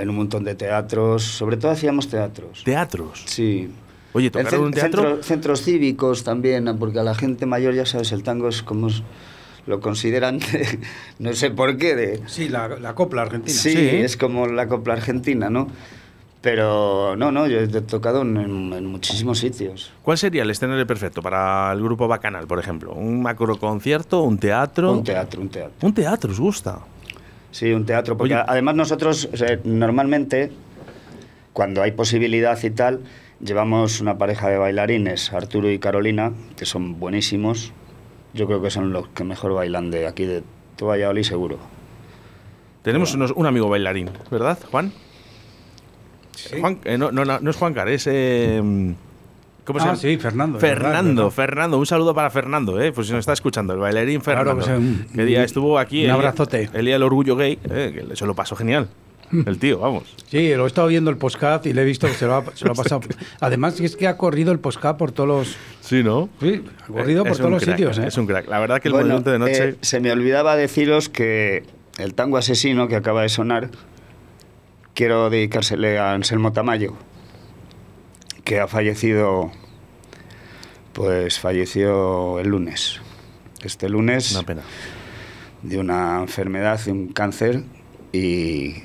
En 0.00 0.10
un 0.10 0.16
montón 0.16 0.44
de 0.44 0.54
teatros. 0.54 1.22
Sobre 1.22 1.56
todo 1.56 1.70
hacíamos 1.72 2.08
teatros. 2.08 2.62
Teatros. 2.64 3.22
Sí. 3.26 3.70
Oye, 4.12 4.30
tocar 4.30 4.52
en 4.54 4.60
cen- 4.60 4.64
un 4.64 4.72
teatro. 4.72 5.02
centro- 5.02 5.22
centros 5.22 5.62
cívicos 5.62 6.24
también, 6.24 6.76
porque 6.78 6.98
a 6.98 7.02
la 7.04 7.14
gente 7.14 7.46
mayor, 7.46 7.74
ya 7.74 7.86
sabes, 7.86 8.10
el 8.12 8.22
tango 8.22 8.48
es 8.48 8.62
como 8.62 8.88
es- 8.88 9.02
lo 9.66 9.78
consideran, 9.80 10.40
no 11.20 11.32
sé 11.34 11.50
por 11.50 11.76
qué, 11.76 11.94
de, 11.94 12.22
Sí, 12.26 12.48
la, 12.48 12.66
la 12.68 12.94
copla 12.94 13.22
argentina. 13.22 13.56
sí, 13.56 13.70
Sí. 13.72 13.78
es 13.78 14.16
como 14.16 14.46
la 14.46 14.66
copla 14.66 14.94
argentina, 14.94 15.48
¿no? 15.50 15.68
Pero 16.40 17.16
no, 17.16 17.30
no, 17.30 17.46
yo 17.46 17.58
he 17.60 17.68
tocado 17.82 18.22
en, 18.22 18.86
muchísimos 18.86 19.38
sitios. 19.38 19.92
¿Cuál 20.02 20.16
sería 20.16 20.42
el 20.42 20.50
escenario 20.50 20.86
perfecto 20.86 21.20
para 21.20 21.70
el 21.72 21.82
grupo 21.82 22.08
Bacanal, 22.08 22.46
por 22.46 22.58
ejemplo? 22.58 22.94
¿Un 22.94 23.20
macro 23.22 23.58
concierto? 23.58 24.22
¿Un 24.22 24.38
teatro? 24.38 24.92
Un 24.92 25.04
teatro, 25.04 25.42
un 25.42 25.48
teatro. 25.50 25.74
Un 25.86 25.92
teatro, 25.92 26.32
¿os 26.32 26.40
gusta? 26.40 26.78
Sí, 27.50 27.72
un 27.72 27.84
teatro, 27.84 28.16
porque 28.16 28.34
Oye. 28.34 28.44
además 28.46 28.74
nosotros 28.76 29.28
o 29.32 29.36
sea, 29.36 29.58
normalmente, 29.64 30.50
cuando 31.52 31.82
hay 31.82 31.92
posibilidad 31.92 32.58
y 32.62 32.70
tal, 32.70 33.00
llevamos 33.44 34.00
una 34.00 34.18
pareja 34.18 34.48
de 34.48 34.58
bailarines, 34.58 35.32
Arturo 35.32 35.70
y 35.70 35.78
Carolina, 35.78 36.32
que 36.56 36.64
son 36.64 36.98
buenísimos. 37.00 37.72
Yo 38.34 38.46
creo 38.46 38.62
que 38.62 38.70
son 38.70 38.92
los 38.92 39.08
que 39.08 39.24
mejor 39.24 39.52
bailan 39.54 39.90
de 39.90 40.06
aquí, 40.06 40.24
de 40.24 40.42
todo 40.76 40.90
Valladolid 40.90 41.24
seguro. 41.24 41.58
Tenemos 42.82 43.12
unos- 43.14 43.32
un 43.32 43.46
amigo 43.46 43.68
bailarín, 43.68 44.08
¿verdad, 44.30 44.58
Juan? 44.70 44.92
Juan 46.60 46.78
eh, 46.84 46.96
no, 46.96 47.10
no, 47.12 47.24
no, 47.24 47.40
no 47.40 47.50
es 47.50 47.56
Juan 47.56 47.74
Car, 47.74 47.88
es. 47.88 48.06
eh, 48.06 48.62
¿Cómo 49.64 49.78
se 49.78 49.84
Ah, 49.84 49.88
llama? 49.88 49.98
sí, 50.00 50.16
Fernando. 50.16 50.58
Fernando, 50.58 51.22
verdad. 51.24 51.34
Fernando, 51.36 51.78
un 51.78 51.86
saludo 51.86 52.14
para 52.14 52.30
Fernando, 52.30 52.80
eh, 52.80 52.92
pues 52.92 53.06
si 53.06 53.12
nos 53.12 53.20
está 53.20 53.32
escuchando, 53.34 53.72
el 53.74 53.78
bailarín 53.80 54.20
Claro 54.20 54.38
Fernando. 54.40 54.64
que 54.64 54.70
sí, 54.70 54.76
un- 54.76 55.06
que 55.14 55.24
día 55.24 55.44
estuvo 55.44 55.78
aquí. 55.78 55.96
un 55.96 56.00
el 56.00 56.06
día- 56.06 56.14
abrazote. 56.14 56.70
El 56.72 56.84
día 56.86 56.94
del 56.94 57.02
orgullo 57.02 57.36
gay, 57.36 57.58
eh, 57.70 58.04
que 58.08 58.16
se 58.16 58.26
lo 58.26 58.34
pasó 58.34 58.56
genial. 58.56 58.88
El 59.46 59.58
tío, 59.58 59.78
vamos. 59.78 60.12
Sí, 60.26 60.52
lo 60.56 60.64
he 60.64 60.66
estado 60.66 60.88
viendo 60.88 61.08
el 61.08 61.16
podcast 61.16 61.64
y 61.66 61.72
le 61.72 61.82
he 61.82 61.84
visto 61.84 62.08
que 62.08 62.14
se 62.14 62.26
lo 62.26 62.34
ha, 62.34 62.44
se 62.52 62.64
lo 62.64 62.72
ha 62.72 62.74
pasado. 62.74 63.00
Además, 63.40 63.78
es 63.80 63.94
que 63.94 64.08
ha 64.08 64.16
corrido 64.16 64.50
el 64.50 64.58
podcast 64.58 64.98
por 64.98 65.12
todos 65.12 65.28
los. 65.28 65.56
Sí, 65.80 66.02
¿no? 66.02 66.28
Sí, 66.40 66.64
ha 66.82 66.86
corrido 66.92 67.22
por 67.22 67.32
Es 67.32 67.38
todos 67.38 67.50
los 67.52 67.62
crack, 67.62 67.76
sitios, 67.76 67.98
¿eh? 67.98 68.08
Es 68.08 68.18
un 68.18 68.26
crack. 68.26 68.48
La 68.48 68.58
verdad 68.58 68.80
que 68.82 68.88
el 68.88 68.92
Bueno, 68.94 69.06
movimiento 69.06 69.30
de 69.30 69.38
noche. 69.38 69.68
eh, 69.68 69.76
se 69.82 70.00
me 70.00 70.10
olvidaba 70.10 70.56
deciros 70.56 71.08
que 71.08 71.62
el 71.98 72.14
tango 72.14 72.38
asesino 72.38 72.88
que 72.88 72.96
acaba 72.96 73.22
de 73.22 73.28
sonar, 73.28 73.70
quiero 74.94 75.30
dedicársele 75.30 75.98
a 75.98 76.12
Anselmo 76.12 76.52
Tamayo, 76.52 76.94
que 78.44 78.60
ha 78.60 78.66
fallecido, 78.66 79.50
pues 80.92 81.38
falleció 81.38 82.38
el 82.38 82.48
lunes. 82.48 83.00
Este 83.62 83.88
lunes 83.88 84.32
Una 84.32 84.42
pena. 84.44 84.62
de 85.62 85.78
una 85.78 86.20
enfermedad, 86.20 86.80
de 86.84 86.92
un 86.92 87.08
cáncer, 87.08 87.62
y, 88.12 88.76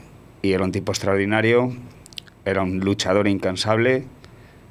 y 0.41 0.51
era 0.51 0.63
un 0.63 0.71
tipo 0.71 0.91
extraordinario, 0.91 1.73
era 2.43 2.61
un 2.61 2.79
luchador 2.79 3.27
incansable, 3.27 4.05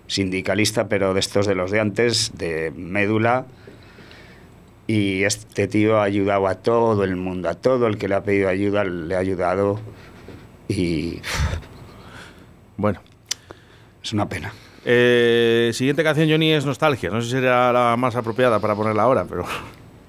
sindicalista, 0.06 0.88
pero 0.88 1.14
de 1.14 1.20
estos 1.20 1.46
de 1.46 1.54
los 1.54 1.70
de 1.70 1.80
antes, 1.80 2.32
de 2.36 2.70
médula, 2.76 3.46
y 4.86 5.22
este 5.24 5.66
tío 5.66 5.98
ha 5.98 6.04
ayudado 6.04 6.46
a 6.46 6.56
todo 6.56 7.04
el 7.04 7.16
mundo, 7.16 7.48
a 7.48 7.54
todo 7.54 7.86
el 7.86 7.96
que 7.96 8.06
le 8.08 8.14
ha 8.16 8.22
pedido 8.22 8.48
ayuda, 8.50 8.84
le 8.84 9.16
ha 9.16 9.18
ayudado, 9.18 9.80
y 10.68 11.20
Bueno. 12.76 13.00
es 14.02 14.12
una 14.12 14.28
pena. 14.28 14.52
Eh, 14.84 15.70
siguiente 15.72 16.02
canción, 16.04 16.28
Johnny, 16.28 16.52
es 16.52 16.66
Nostalgia. 16.66 17.10
No 17.10 17.20
sé 17.20 17.26
si 17.28 17.32
será 17.32 17.72
la 17.72 17.96
más 17.96 18.16
apropiada 18.16 18.60
para 18.60 18.74
ponerla 18.74 19.02
ahora, 19.04 19.24
pero. 19.28 19.44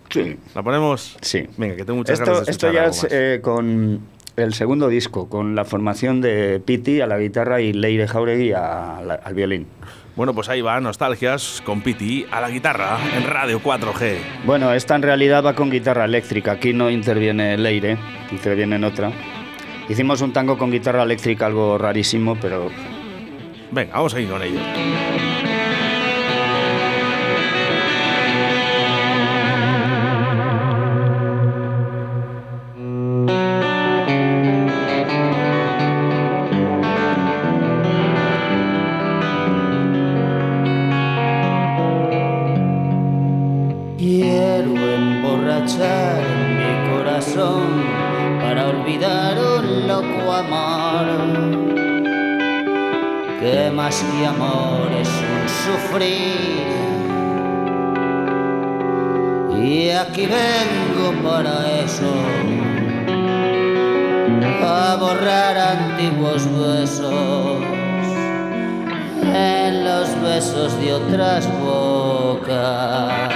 Sí. 0.10 0.38
¿La 0.54 0.64
ponemos? 0.64 1.18
Sí. 1.22 1.46
Venga, 1.58 1.76
que 1.76 1.84
tengo 1.84 1.98
muchas 1.98 2.20
Esto, 2.20 2.32
ganas 2.32 2.46
de 2.46 2.52
esto 2.52 2.72
ya 2.72 2.86
es 2.86 3.08
eh, 3.10 3.40
con 3.42 4.00
el 4.36 4.54
segundo 4.54 4.88
disco, 4.88 5.28
con 5.30 5.56
la 5.56 5.66
formación 5.66 6.22
de 6.22 6.62
Piti 6.64 7.02
a 7.02 7.08
la 7.08 7.18
guitarra 7.18 7.62
y 7.62 7.74
Leire 7.74 8.08
Jauregui 8.08 8.52
a 8.54 9.02
la- 9.06 9.20
al 9.24 9.34
violín. 9.34 9.68
Bueno, 10.16 10.34
pues 10.34 10.48
ahí 10.48 10.62
va, 10.62 10.80
Nostalgias 10.80 11.62
con 11.66 11.82
Piti 11.82 12.26
a 12.32 12.40
la 12.40 12.50
guitarra 12.50 12.98
en 13.18 13.26
Radio 13.28 13.60
4G. 13.62 14.18
Bueno, 14.46 14.72
esta 14.74 14.96
en 14.96 15.02
realidad 15.02 15.44
va 15.44 15.54
con 15.56 15.70
guitarra 15.70 16.06
eléctrica. 16.06 16.54
Aquí 16.54 16.72
no 16.74 16.90
interviene 16.90 17.58
Leire, 17.58 17.98
interviene 18.32 18.78
en 18.78 18.84
otra. 18.86 19.12
Hicimos 19.90 20.22
un 20.22 20.32
tango 20.32 20.58
con 20.58 20.72
guitarra 20.72 21.04
eléctrica, 21.04 21.46
algo 21.48 21.78
rarísimo, 21.78 22.38
pero 22.40 22.70
Venga, 23.71 23.93
vamos 23.93 24.13
a 24.13 24.19
ir 24.21 24.30
con 24.30 24.41
ello. 24.41 24.60
Quiero 43.97 44.75
emborrachar 44.75 46.21
mi 46.49 46.91
corazón 46.91 47.84
para 48.39 48.67
olvidar 48.67 49.38
un 49.38 49.88
loco 49.88 50.32
amor. 50.32 51.55
Que 53.45 53.69
más 53.69 54.01
que 54.01 54.25
amor 54.25 54.91
es 54.99 55.08
un 55.08 55.47
sufrir. 55.63 56.65
Y 59.63 59.91
aquí 59.91 60.25
vengo 60.25 61.13
para 61.21 61.55
eso, 61.84 62.12
a 64.63 64.97
borrar 64.99 65.55
antiguos 65.60 66.47
besos 66.60 67.62
en 69.21 69.86
los 69.86 70.21
besos 70.23 70.81
de 70.81 70.93
otras 70.95 71.47
bocas. 71.60 73.31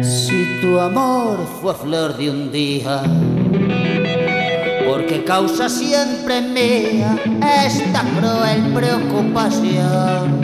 Si 0.00 0.58
tu 0.62 0.80
amor 0.80 1.38
fue 1.60 1.74
flor 1.74 2.16
de 2.16 2.30
un 2.30 2.50
día, 2.50 3.02
porque 4.90 5.22
causa 5.22 5.68
siempre 5.68 6.42
mía 6.42 7.16
esta 7.64 8.02
cruel 8.02 8.72
preocupación. 8.74 10.40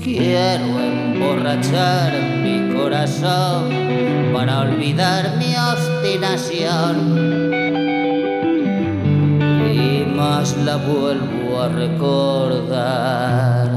Quiero 0.00 0.80
emborrachar 0.80 2.12
mi 2.44 2.72
corazón 2.72 3.68
para 4.32 4.60
olvidar 4.60 5.36
mi 5.38 5.56
obstinación. 5.72 6.94
Y 9.74 10.04
más 10.14 10.56
la 10.58 10.76
vuelvo 10.76 11.62
a 11.62 11.68
recordar. 11.68 13.68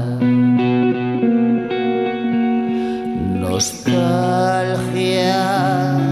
Nostalgias 3.40 6.05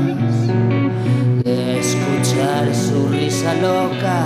loca, 3.65 4.19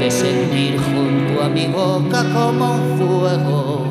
de 0.00 0.10
sentir 0.10 0.72
junto 0.78 1.42
a 1.42 1.48
mi 1.48 1.66
boca 1.66 2.20
como 2.34 2.64
un 2.74 2.82
fuego 2.98 3.86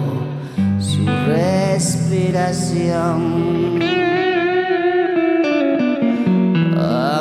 su 0.80 1.06
respiración. 1.36 3.19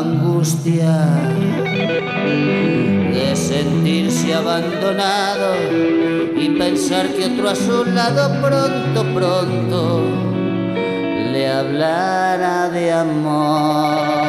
Angustia 0.01 0.97
de 3.17 3.37
sentirse 3.37 4.35
abandonado 4.35 5.51
y 6.37 6.49
pensar 6.59 7.05
que 7.15 7.27
otro 7.27 7.51
a 7.51 7.55
su 7.55 7.85
lado 7.85 8.23
pronto, 8.41 9.01
pronto 9.15 9.81
le 11.33 11.49
hablará 11.49 12.69
de 12.71 12.93
amor. 12.93 14.20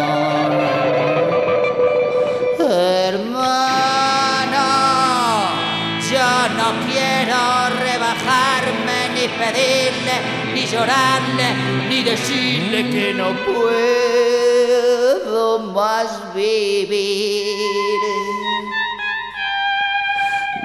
Ni 11.90 12.02
decirle 12.02 12.90
que 12.90 13.14
no 13.14 13.36
puedo 13.46 15.60
más 15.74 16.34
vivir. 16.34 17.58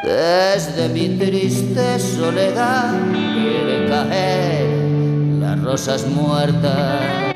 Desde 0.04 0.88
mi 0.90 1.08
triste 1.18 1.98
soledad 1.98 2.94
quiere 3.10 3.88
caer 3.88 4.68
las 5.40 5.60
rosas 5.60 6.06
muertas 6.06 7.34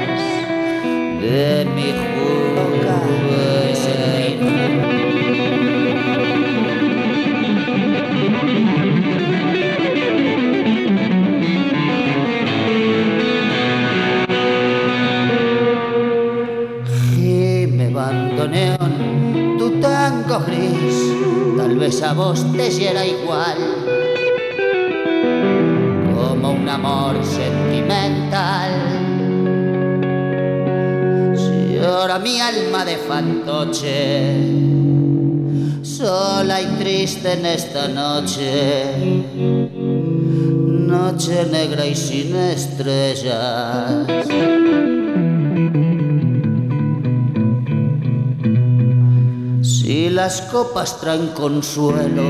de 1.20 1.66
mi 1.74 1.90
juventud. 1.90 3.60
Tal 21.57 21.77
vez 21.79 22.03
a 22.03 22.12
vos 22.14 22.44
te 22.53 22.70
hiera 22.70 23.07
igual. 23.07 23.59
Como 26.14 26.53
un 26.53 26.68
amor 26.68 27.25
sentimental. 27.25 28.70
Ahora 31.85 32.18
mi 32.18 32.40
alma 32.40 32.85
de 32.85 32.96
fantoche, 32.96 34.37
sola 35.83 36.61
y 36.61 36.66
triste 36.79 37.33
en 37.33 37.46
esta 37.46 37.88
noche, 37.88 39.23
noche 40.87 41.46
negra 41.51 41.87
y 41.87 41.94
sin 41.94 42.37
estrellas. 42.37 44.07
Las 50.22 50.42
copas 50.42 51.00
traen 51.00 51.28
consuelo, 51.28 52.24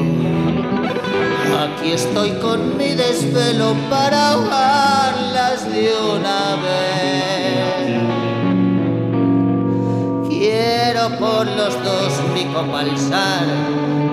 Aquí 1.65 1.91
estoy 1.91 2.31
con 2.39 2.77
mi 2.77 2.95
desvelo 2.95 3.75
para 3.91 4.29
ahogarlas 4.31 5.69
de 5.73 5.91
una 6.17 6.55
vez. 6.65 8.01
Quiero 10.29 11.19
por 11.19 11.45
los 11.49 11.75
dos 11.83 12.13
mi 12.33 12.45
copa 12.55 12.79
alzar 12.79 13.47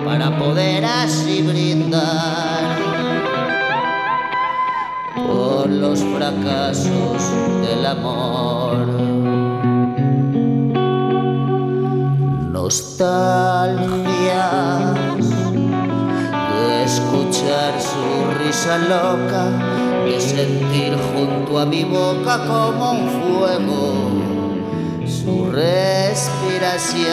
para 0.04 0.36
poder 0.40 0.84
así 0.84 1.44
brindar 1.44 2.78
por 5.28 5.70
los 5.70 6.00
fracasos 6.00 7.22
del 7.62 7.86
amor. 7.86 9.17
Nostalgias 12.68 13.80
de 16.54 16.84
escuchar 16.84 17.80
su 17.80 18.06
risa 18.44 18.78
loca, 18.78 19.46
de 20.04 20.20
sentir 20.20 20.98
junto 21.14 21.60
a 21.60 21.66
mi 21.66 21.86
boca 21.86 22.46
como 22.46 22.92
un 22.92 23.08
fuego 23.08 24.12
su 25.06 25.50
respiración. 25.50 27.08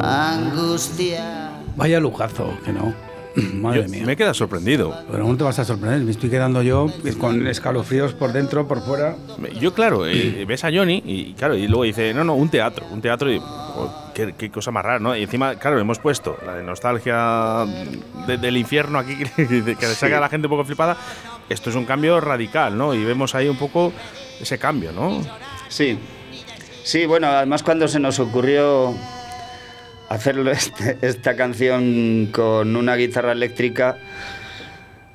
Angustia. 0.00 1.50
Vaya 1.76 2.00
lujazo, 2.00 2.46
que 2.64 2.72
no. 2.72 3.11
Madre 3.54 3.82
Yo 3.84 3.88
mía. 3.88 4.02
Me 4.04 4.16
queda 4.16 4.34
sorprendido. 4.34 4.94
Pero 5.10 5.26
no 5.26 5.36
te 5.36 5.44
vas 5.44 5.58
a 5.58 5.64
sorprender, 5.64 6.00
me 6.00 6.10
estoy 6.10 6.30
quedando 6.30 6.62
yo 6.62 6.86
con 7.18 7.46
escalofríos 7.46 8.12
por 8.14 8.32
dentro, 8.32 8.66
por 8.68 8.82
fuera. 8.82 9.16
Yo, 9.60 9.72
claro, 9.74 10.06
eh, 10.06 10.44
ves 10.46 10.64
a 10.64 10.70
Johnny 10.72 11.02
y, 11.04 11.32
claro, 11.34 11.56
y 11.56 11.66
luego 11.68 11.84
dice, 11.84 12.12
no, 12.14 12.24
no, 12.24 12.34
un 12.34 12.48
teatro, 12.48 12.86
un 12.90 13.00
teatro 13.00 13.32
y 13.32 13.38
oh, 13.38 14.10
qué, 14.14 14.34
qué 14.36 14.50
cosa 14.50 14.70
más 14.70 14.84
rara, 14.84 14.98
¿no? 14.98 15.16
Y 15.16 15.22
encima, 15.22 15.54
claro, 15.56 15.78
hemos 15.78 15.98
puesto 15.98 16.36
la 16.44 16.54
de 16.56 16.62
nostalgia 16.62 17.64
de- 18.26 18.38
del 18.38 18.56
infierno 18.56 18.98
aquí 18.98 19.16
que, 19.36 19.46
que 19.46 19.86
le 19.86 19.94
saca 19.94 20.18
a 20.18 20.20
la 20.20 20.28
gente 20.28 20.46
un 20.46 20.50
poco 20.50 20.64
flipada. 20.64 20.96
Esto 21.48 21.70
es 21.70 21.76
un 21.76 21.84
cambio 21.84 22.20
radical, 22.20 22.76
¿no? 22.76 22.94
Y 22.94 23.04
vemos 23.04 23.34
ahí 23.34 23.48
un 23.48 23.56
poco 23.58 23.92
ese 24.40 24.58
cambio, 24.58 24.92
¿no? 24.92 25.20
Sí, 25.68 25.98
sí, 26.84 27.06
bueno, 27.06 27.26
además 27.28 27.62
cuando 27.62 27.88
se 27.88 27.98
nos 28.00 28.18
ocurrió 28.18 28.94
hacerlo 30.12 30.50
este- 30.50 30.98
esta 31.02 31.36
canción 31.36 32.28
con 32.32 32.76
una 32.76 32.96
guitarra 32.96 33.32
eléctrica, 33.32 33.96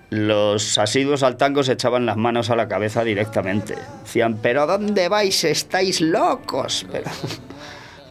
los 0.09 0.77
asiduos 0.77 1.23
al 1.23 1.35
tango 1.37 1.63
se 1.63 1.73
echaban 1.73 2.05
las 2.05 2.17
manos 2.17 2.49
a 2.49 2.55
la 2.55 2.67
cabeza 2.67 3.03
directamente. 3.03 3.75
Decían, 4.03 4.39
pero 4.41 4.65
¿dónde 4.65 5.09
vais? 5.09 5.43
Estáis 5.43 5.99
locos. 5.99 6.85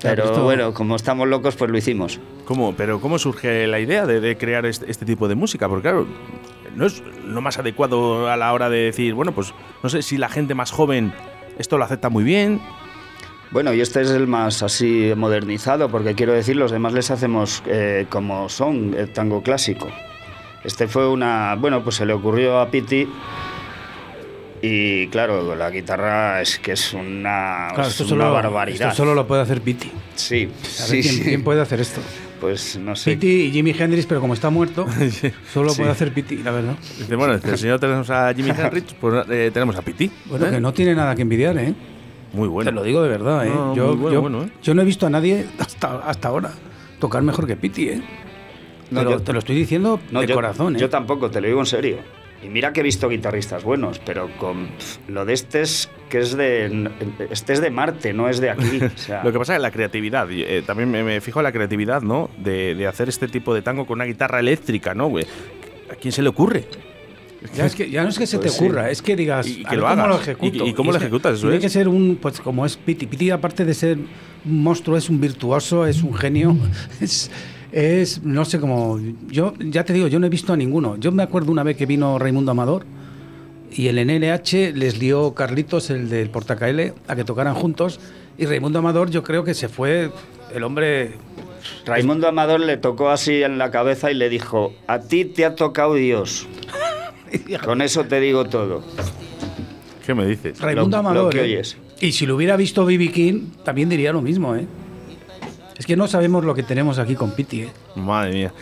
Pero, 0.03 0.43
bueno, 0.45 0.75
como 0.75 0.97
estamos 0.97 1.27
locos, 1.27 1.57
pues 1.57 1.71
lo 1.71 1.79
hicimos. 1.79 2.21
¿Cómo, 2.45 2.75
pero 2.77 3.01
¿cómo 3.01 3.19
surge 3.19 3.67
la 3.67 3.81
idea 3.81 4.07
de, 4.07 4.21
de 4.21 4.37
crear 4.37 4.67
este, 4.67 4.91
este 4.91 5.07
tipo 5.07 5.27
de 5.27 5.35
música? 5.37 5.69
Porque 5.69 5.83
claro, 5.89 6.07
no 6.75 6.87
es 6.87 7.03
lo 7.25 7.41
más 7.41 7.59
adecuado 7.59 8.29
a 8.31 8.37
la 8.37 8.53
hora 8.53 8.69
de 8.69 8.79
decir, 8.79 9.15
bueno, 9.15 9.35
pues 9.35 9.55
no 9.83 9.89
sé 9.89 10.03
si 10.03 10.19
la 10.19 10.29
gente 10.29 10.55
más 10.55 10.71
joven 10.71 11.15
esto 11.59 11.79
lo 11.79 11.85
acepta 11.85 12.11
muy 12.11 12.23
bien. 12.25 12.61
Bueno, 13.51 13.73
y 13.73 13.81
este 13.81 14.03
es 14.03 14.11
el 14.11 14.27
más 14.27 14.63
así 14.63 15.13
modernizado, 15.17 15.89
porque 15.89 16.15
quiero 16.15 16.33
decir, 16.33 16.57
los 16.57 16.71
demás 16.73 16.93
les 16.93 17.11
hacemos 17.11 17.63
eh, 17.67 18.07
como 18.09 18.49
son, 18.49 18.95
el 18.99 19.13
tango 19.13 19.43
clásico. 19.43 19.89
Este 20.65 20.89
fue 20.89 21.09
una. 21.09 21.55
Bueno, 21.55 21.83
pues 21.85 21.97
se 21.97 22.05
le 22.07 22.13
ocurrió 22.13 22.59
a 22.59 22.71
Piti. 22.71 23.09
Y 24.63 25.07
claro, 25.09 25.55
la 25.55 25.71
guitarra 25.71 26.41
es 26.41 26.59
que 26.59 26.73
es 26.73 26.93
una, 26.95 27.69
Claro, 27.75 27.83
es 27.89 28.01
esto 28.01 28.15
una 28.15 28.25
solo, 28.25 28.33
barbaridad. 28.33 28.89
esto 28.89 28.97
solo 28.97 29.15
lo 29.15 29.27
puede 29.27 29.43
hacer 29.43 29.61
Piti. 29.61 29.93
Sí, 30.15 30.45
A 30.45 30.47
ver 30.49 30.61
sí, 30.91 31.03
quién, 31.03 31.15
sí. 31.15 31.23
quién 31.23 31.45
puede 31.45 31.61
hacer 31.61 31.81
esto. 31.81 32.01
Pues 32.41 32.77
no 32.79 32.97
sé. 32.97 33.13
Piti 33.13 33.29
y 33.45 33.51
Jimi 33.53 33.71
Hendrix, 33.79 34.07
pero 34.07 34.21
como 34.21 34.35
está 34.35 34.51
muerto, 34.51 34.87
solo 35.53 35.71
Sí. 35.71 35.79
puede 35.79 35.93
hacer 35.93 36.13
Piti, 36.13 36.39
la 36.39 36.51
verdad. 36.51 36.75
Dice, 36.99 37.15
bueno, 37.17 37.39
si 37.39 37.49
el 37.49 37.59
señor 37.59 37.79
tenemos 37.79 38.09
a 38.11 38.33
Jimi 38.35 38.51
Hendrix, 38.59 38.95
pues 38.95 39.27
eh, 39.31 39.51
tenemos 39.53 39.77
a 39.77 39.83
Piti. 39.83 40.11
Bueno, 40.25 40.47
¿eh? 40.47 40.51
que 40.51 40.61
no 40.61 40.73
tiene 40.73 40.95
nada 40.95 41.15
que 41.15 41.23
envidiar, 41.23 41.57
¿eh? 41.59 41.75
Muy 42.37 42.49
bueno. 42.49 42.71
Te 42.71 42.75
lo 42.75 42.83
digo 42.83 43.03
de 43.03 43.09
verdad, 43.09 43.47
¿eh? 43.47 43.51
No, 43.51 43.75
yo, 43.75 43.87
muy 43.89 43.97
bueno, 43.97 44.13
yo, 44.15 44.21
bueno, 44.21 44.43
¿eh? 44.45 44.51
yo 44.63 44.75
no 44.75 44.83
he 44.83 44.85
visto 44.85 45.07
a 45.07 45.11
nadie 45.11 45.47
hasta, 45.59 45.99
hasta 45.99 46.29
ahora 46.29 46.51
tocar 47.01 47.23
mejor 47.23 47.47
que 47.47 47.57
Piti, 47.57 47.89
¿eh? 47.89 48.03
No, 48.91 49.01
Pero 49.01 49.11
yo- 49.13 49.23
te 49.23 49.33
lo 49.33 49.39
estoy 49.41 49.57
diciendo 49.57 49.99
No, 50.11 50.21
de 50.21 50.27
yo, 50.29 50.35
corazón, 50.35 50.77
¿eh? 50.77 50.79
yo 50.79 50.89
tampoco, 50.91 51.31
te 51.31 51.41
lo 51.41 51.49
digo 51.49 51.61
en 51.61 51.67
serio. 51.67 51.97
Y 52.43 52.49
mira 52.49 52.73
que 52.73 52.81
he 52.81 52.83
visto 52.83 53.09
guitarristas 53.09 53.65
buenos, 53.65 53.99
pero 53.99 54.29
con 54.39 54.67
pf, 54.67 54.99
lo 55.09 55.25
de 55.25 55.33
este 55.33 55.63
es 55.63 55.89
que 56.11 56.19
es 56.19 56.37
de 56.37 56.91
este 57.31 57.55
es 57.55 57.61
de 57.63 57.71
Marte, 57.71 58.13
no 58.13 58.29
es 58.29 58.39
de 58.41 58.51
aquí. 58.51 58.81
O 58.85 58.91
sea, 58.99 59.25
Lo 59.25 59.33
que 59.33 59.39
pasa 59.39 59.57
es 59.57 59.63
la 59.63 59.71
creatividad, 59.71 60.29
eh, 60.31 60.63
también 60.65 60.91
me, 60.91 61.03
me 61.03 61.21
fijo 61.23 61.41
en 61.41 61.45
la 61.45 61.53
creatividad, 61.53 62.03
¿no? 62.03 62.29
De, 62.37 62.75
de 62.75 62.87
hacer 62.87 63.09
este 63.09 63.27
tipo 63.27 63.55
de 63.55 63.63
tango 63.63 63.87
con 63.87 63.97
una 63.97 64.05
guitarra 64.05 64.39
eléctrica, 64.39 64.95
¿no, 64.95 65.09
güey? 65.09 65.25
¿A 65.91 65.95
quién 65.95 66.13
se 66.13 66.21
le 66.23 66.29
ocurre? 66.29 66.65
Ya, 67.55 67.67
es 67.67 67.75
que, 67.75 67.91
ya 67.91 68.03
no 68.03 68.09
es 68.09 68.19
que 68.19 68.27
se 68.27 68.39
Pues 68.39 68.53
te 68.53 68.59
sí. 68.59 68.65
ocurra, 68.65 68.91
es 68.91 69.03
que 69.03 69.15
digas, 69.15 69.47
Y- 69.47 69.61
y 69.61 69.65
a 69.67 69.69
que 69.71 69.77
lo 69.77 69.83
cómo 69.83 69.93
hagas. 69.93 70.09
lo 70.09 70.17
ejecuto. 70.21 70.65
Y- 70.65 70.69
y 70.71 70.73
cómo 70.75 70.91
lo 70.91 70.99
ejecutas, 70.99 71.35
eso 71.35 71.43
Tiene 71.43 71.57
es. 71.57 71.63
que 71.63 71.69
ser 71.69 71.89
un, 71.89 72.19
pues 72.21 72.41
como 72.41 72.65
es 72.67 72.77
Piti. 72.77 73.07
Piti, 73.07 73.31
aparte 73.31 73.65
de 73.65 73.75
ser 73.75 73.99
un 73.99 74.63
monstruo, 74.63 74.97
es 74.97 75.09
un 75.11 75.21
virtuoso, 75.21 75.87
es 75.87 76.03
un 76.03 76.15
genio. 76.15 76.57
Es, 77.01 77.31
es 77.73 78.23
no 78.23 78.45
sé 78.45 78.59
cómo. 78.59 78.99
Yo, 79.29 79.53
ya 79.59 79.85
te 79.85 79.93
digo, 79.93 80.09
yo 80.09 80.19
no 80.19 80.27
he 80.27 80.31
visto 80.31 80.53
a 80.53 80.57
ninguno. 80.57 80.97
Yo 80.97 81.13
me 81.13 81.23
acuerdo 81.23 81.53
una 81.53 81.63
vez 81.63 81.77
que 81.77 81.85
vino 81.87 82.19
Raimundo 82.19 82.51
Amador 82.53 82.87
y 83.71 83.89
el 83.89 83.99
NLH 83.99 84.73
les 84.75 84.99
lió 84.99 85.35
Carlitos, 85.35 85.91
el 85.91 86.09
del 86.09 86.31
Portacaele, 86.31 86.95
a 87.07 87.17
que 87.17 87.25
tocaran 87.25 87.55
juntos. 87.55 88.01
Y 88.39 88.47
Raimundo 88.47 88.79
Amador, 88.79 89.11
yo 89.11 89.23
creo 89.23 89.45
que 89.45 89.53
se 89.55 89.69
fue 89.69 90.11
el 90.55 90.63
hombre. 90.63 91.15
Raimundo 91.85 92.29
Amador 92.29 92.61
le 92.61 92.77
tocó 92.77 93.11
así 93.11 93.43
en 93.43 93.59
la 93.59 93.71
cabeza 93.71 94.11
y 94.11 94.15
le 94.15 94.29
dijo, 94.29 94.73
a 94.87 95.01
ti 95.01 95.25
te 95.25 95.45
ha 95.45 95.55
tocado 95.57 95.95
Dios. 95.95 96.47
Con 97.65 97.83
eso 97.83 98.05
te 98.05 98.21
digo 98.21 98.45
todo. 98.45 98.83
¿Qué 100.05 100.15
me 100.15 100.27
dices? 100.27 100.61
Raimundo 100.61 100.97
Lo- 100.99 101.03
lo 101.03 101.09
Amador. 101.11 101.33
que 101.33 101.41
¿eh? 101.41 101.43
oyes. 101.45 101.77
Y 102.01 102.13
si 102.13 102.27
lo 102.27 102.37
hubiera 102.37 102.57
visto 102.57 102.85
Bibi 102.85 103.09
King, 103.11 103.47
también 103.65 103.89
diría 103.89 104.13
lo 104.13 104.23
mismo, 104.23 104.55
¿eh? 104.55 104.67
Es 105.77 105.87
que 105.87 105.97
no 105.97 106.07
sabemos 106.07 106.45
lo 106.45 106.55
que 106.55 106.63
tenemos 106.63 106.99
aquí 106.99 107.15
con 107.15 107.33
Piti, 107.33 107.63
¿eh? 107.63 107.69
Madre 107.97 108.33
mía. 108.33 108.53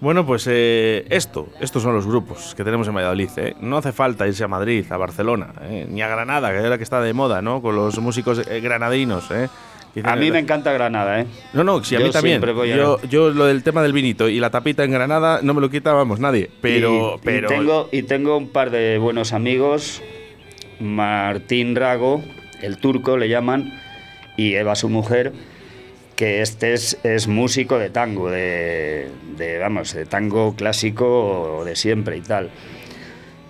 Bueno, 0.00 0.24
pues 0.24 0.46
eh, 0.48 1.04
esto, 1.10 1.48
estos 1.60 1.82
son 1.82 1.94
los 1.94 2.06
grupos 2.06 2.54
que 2.54 2.64
tenemos 2.64 2.88
en 2.88 2.94
Valladolid. 2.94 3.28
¿eh? 3.36 3.54
No 3.60 3.76
hace 3.76 3.92
falta 3.92 4.26
irse 4.26 4.44
a 4.44 4.48
Madrid, 4.48 4.84
a 4.90 4.96
Barcelona, 4.96 5.52
¿eh? 5.62 5.86
ni 5.90 6.00
a 6.00 6.08
Granada, 6.08 6.50
que 6.52 6.58
es 6.58 6.64
la 6.64 6.78
que 6.78 6.84
está 6.84 7.00
de 7.02 7.12
moda, 7.12 7.42
¿no? 7.42 7.60
Con 7.60 7.76
los 7.76 7.98
músicos 7.98 8.40
eh, 8.48 8.60
granadinos. 8.60 9.30
¿eh? 9.30 9.48
A 10.04 10.14
mí 10.16 10.30
me 10.30 10.38
encanta 10.38 10.72
Granada, 10.72 11.20
¿eh? 11.20 11.26
No, 11.52 11.64
no, 11.64 11.82
sí, 11.82 11.96
a 11.96 11.98
Yo 11.98 12.06
mí 12.06 12.12
también. 12.12 12.40
voy 12.54 12.70
a- 12.72 12.76
Yo, 12.76 13.00
yo 13.08 13.30
lo 13.30 13.46
del 13.46 13.62
tema 13.62 13.82
del 13.82 13.92
vinito 13.92 14.28
y 14.28 14.38
la 14.38 14.50
tapita 14.50 14.84
en 14.84 14.92
Granada 14.92 15.40
no 15.42 15.52
me 15.54 15.60
lo 15.60 15.68
quita, 15.70 15.92
vamos, 15.92 16.20
nadie. 16.20 16.48
Pero, 16.60 16.92
y, 16.92 17.16
y 17.16 17.20
pero 17.24 17.48
tengo, 17.48 17.88
y 17.90 18.02
tengo 18.02 18.36
un 18.36 18.48
par 18.48 18.70
de 18.70 18.98
buenos 18.98 19.32
amigos, 19.32 20.00
Martín 20.78 21.74
Rago, 21.76 22.22
el 22.62 22.78
turco 22.78 23.16
le 23.16 23.28
llaman, 23.28 23.72
y 24.36 24.54
Eva 24.54 24.74
su 24.76 24.88
mujer, 24.88 25.32
que 26.16 26.40
este 26.42 26.72
es, 26.74 26.98
es 27.02 27.28
músico 27.28 27.78
de 27.78 27.90
tango, 27.90 28.30
de, 28.30 29.08
de, 29.36 29.58
vamos, 29.58 29.92
de 29.94 30.06
tango 30.06 30.54
clásico 30.54 31.62
de 31.64 31.76
siempre 31.76 32.16
y 32.16 32.20
tal. 32.20 32.50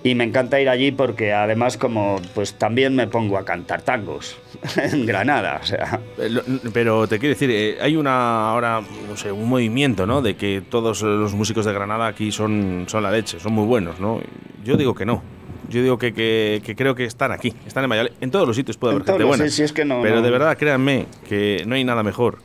Y 0.02 0.14
me 0.14 0.24
encanta 0.24 0.58
ir 0.60 0.68
allí 0.70 0.92
porque 0.92 1.32
además 1.34 1.76
como 1.76 2.20
pues 2.34 2.54
también 2.54 2.96
me 2.96 3.06
pongo 3.06 3.36
a 3.36 3.44
cantar 3.44 3.82
tangos 3.82 4.38
en 4.82 5.04
Granada, 5.04 5.60
o 5.62 5.66
sea, 5.66 6.00
Eh, 6.16 6.30
Pero 6.72 7.06
te 7.06 7.18
quiero 7.18 7.34
decir, 7.34 7.50
eh, 7.50 7.76
hay 7.82 7.96
una 7.96 8.50
ahora, 8.50 8.80
no 9.08 9.16
sé, 9.16 9.30
un 9.30 9.48
movimiento, 9.48 10.06
¿no? 10.06 10.22
De 10.22 10.36
que 10.36 10.62
todos 10.68 11.02
los 11.02 11.34
músicos 11.34 11.66
de 11.66 11.72
Granada 11.74 12.06
aquí 12.06 12.32
son, 12.32 12.84
son 12.88 13.02
la 13.02 13.10
leche, 13.10 13.38
son 13.40 13.52
muy 13.52 13.66
buenos, 13.66 14.00
¿no? 14.00 14.20
Yo 14.64 14.76
digo 14.78 14.94
que 14.94 15.04
no. 15.04 15.22
Yo 15.68 15.82
digo 15.82 15.98
que, 15.98 16.12
que- 16.14 16.62
que 16.64 16.74
creo 16.74 16.94
que 16.94 17.04
están 17.04 17.30
aquí, 17.30 17.54
están 17.66 17.84
en 17.84 17.90
Valladolid. 17.90 18.12
En 18.20 18.30
todos 18.30 18.46
los 18.46 18.56
sitios 18.56 18.76
puede 18.76 18.94
En 18.94 19.02
haber 19.02 19.06
gente 19.12 19.24
buena. 19.24 19.44
sí, 19.44 19.50
sí, 19.50 19.62
es 19.62 19.72
que 19.72 19.84
no- 19.84 20.00
pero 20.02 20.16
no- 20.16 20.22
de 20.22 20.30
verdad, 20.30 20.56
créanme, 20.58 21.06
que 21.28 21.62
no 21.66 21.74
hay 21.76 21.84
nada 21.84 22.02
mejor 22.02 22.38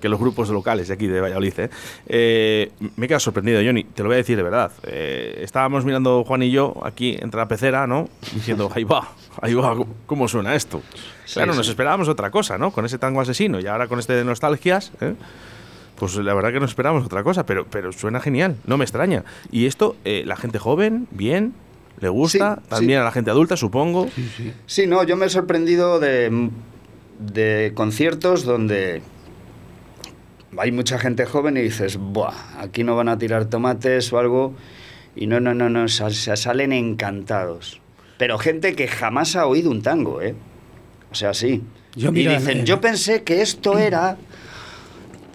que 0.00 0.08
los 0.08 0.18
grupos 0.18 0.48
locales 0.50 0.88
de 0.88 0.94
aquí 0.94 1.06
de 1.06 1.20
Valladolid. 1.20 1.58
¿eh? 1.58 1.70
Eh, 2.06 2.72
me 2.96 3.06
he 3.06 3.08
quedado 3.08 3.20
sorprendido, 3.20 3.60
Johnny, 3.64 3.84
te 3.84 4.02
lo 4.02 4.08
voy 4.08 4.14
a 4.14 4.18
decir 4.18 4.36
de 4.36 4.42
verdad. 4.42 4.70
Eh, 4.84 5.40
estábamos 5.42 5.84
mirando 5.84 6.24
Juan 6.24 6.42
y 6.42 6.50
yo 6.50 6.74
aquí 6.84 7.16
entre 7.20 7.38
la 7.38 7.48
pecera, 7.48 7.86
¿no? 7.86 8.08
Diciendo, 8.34 8.70
ahí 8.74 8.84
va, 8.84 9.12
ahí 9.40 9.54
va, 9.54 9.76
¿cómo 10.06 10.28
suena 10.28 10.54
esto? 10.54 10.82
claro, 11.32 11.54
nos 11.54 11.66
sí. 11.66 11.70
esperábamos 11.72 12.08
otra 12.08 12.30
cosa, 12.30 12.56
¿no? 12.58 12.70
Con 12.70 12.84
ese 12.86 12.98
tango 12.98 13.20
asesino 13.20 13.60
y 13.60 13.66
ahora 13.66 13.86
con 13.86 13.98
este 13.98 14.14
de 14.14 14.24
nostalgias, 14.24 14.92
¿eh? 15.00 15.14
Pues 15.96 16.14
la 16.14 16.32
verdad 16.32 16.52
que 16.52 16.60
nos 16.60 16.70
esperábamos 16.70 17.04
otra 17.04 17.24
cosa, 17.24 17.44
pero, 17.44 17.66
pero 17.68 17.90
suena 17.90 18.20
genial, 18.20 18.56
no 18.66 18.78
me 18.78 18.84
extraña. 18.84 19.24
Y 19.50 19.66
esto, 19.66 19.96
eh, 20.04 20.22
la 20.24 20.36
gente 20.36 20.60
joven, 20.60 21.08
bien, 21.10 21.54
le 21.98 22.08
gusta, 22.08 22.60
Sí, 22.62 22.68
también 22.68 22.98
sí. 22.98 23.02
a 23.02 23.04
la 23.04 23.10
gente 23.10 23.32
adulta, 23.32 23.56
supongo. 23.56 24.08
Sí, 24.66 24.86
no, 24.86 25.02
yo 25.02 25.16
me 25.16 25.26
he 25.26 25.28
sorprendido 25.28 25.98
de, 25.98 26.50
de 27.18 27.72
conciertos 27.74 28.44
donde 28.44 29.02
hay 30.56 30.72
mucha 30.72 30.98
gente 30.98 31.26
joven 31.26 31.56
y 31.56 31.60
dices, 31.62 31.96
Buah, 31.98 32.60
aquí 32.60 32.84
no 32.84 32.96
van 32.96 33.08
a 33.08 33.18
tirar 33.18 33.44
tomates 33.46 34.12
o 34.12 34.18
algo. 34.18 34.54
Y 35.16 35.26
no, 35.26 35.40
no, 35.40 35.52
no, 35.54 35.68
no, 35.68 35.88
sa- 35.88 36.10
se 36.10 36.36
salen 36.36 36.72
encantados. 36.72 37.80
Pero 38.18 38.38
gente 38.38 38.74
que 38.74 38.88
jamás 38.88 39.36
ha 39.36 39.46
oído 39.46 39.70
un 39.70 39.82
tango, 39.82 40.22
¿eh? 40.22 40.34
O 41.10 41.14
sea, 41.14 41.34
sí. 41.34 41.62
Yo, 41.96 42.10
y 42.10 42.26
dicen, 42.26 42.58
eh, 42.60 42.64
yo 42.64 42.80
pensé 42.80 43.22
que 43.24 43.42
esto 43.42 43.78
era 43.78 44.16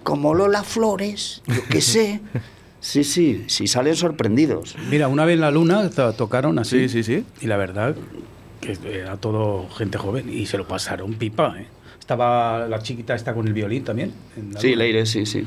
como 0.03 0.34
Lola 0.34 0.64
Flores, 0.64 1.41
yo 1.47 1.61
qué 1.70 1.82
sé. 1.82 2.22
Sí, 2.80 3.03
sí, 3.05 3.45
sí 3.47 3.68
salen 3.68 3.95
sorprendidos. 3.95 4.76
Mira, 4.89 5.07
una 5.07 5.24
vez 5.26 5.36
en 5.36 5.41
la 5.41 5.51
luna 5.51 5.89
to- 5.89 6.14
tocaron 6.14 6.59
así. 6.59 6.88
Sí, 6.89 7.03
sí, 7.03 7.03
sí. 7.03 7.26
Y 7.41 7.47
la 7.47 7.55
verdad 7.57 7.95
que 8.61 8.78
era 8.91 9.18
todo 9.18 9.70
gente 9.70 9.97
joven 9.97 10.30
y 10.30 10.45
se 10.45 10.57
lo 10.57 10.68
pasaron 10.68 11.14
pipa. 11.16 11.55
¿eh? 11.59 11.68
Estaba 12.04 12.68
la 12.68 12.80
chiquita 12.80 13.16
esta 13.16 13.34
con 13.34 13.47
el 13.47 13.54
violín 13.54 13.86
también. 13.86 14.12
en 14.36 14.54
la 14.54 14.60
Sí, 14.60 14.72
luna. 14.72 14.80
Leire, 14.84 15.06
sí, 15.06 15.26
sí. 15.26 15.45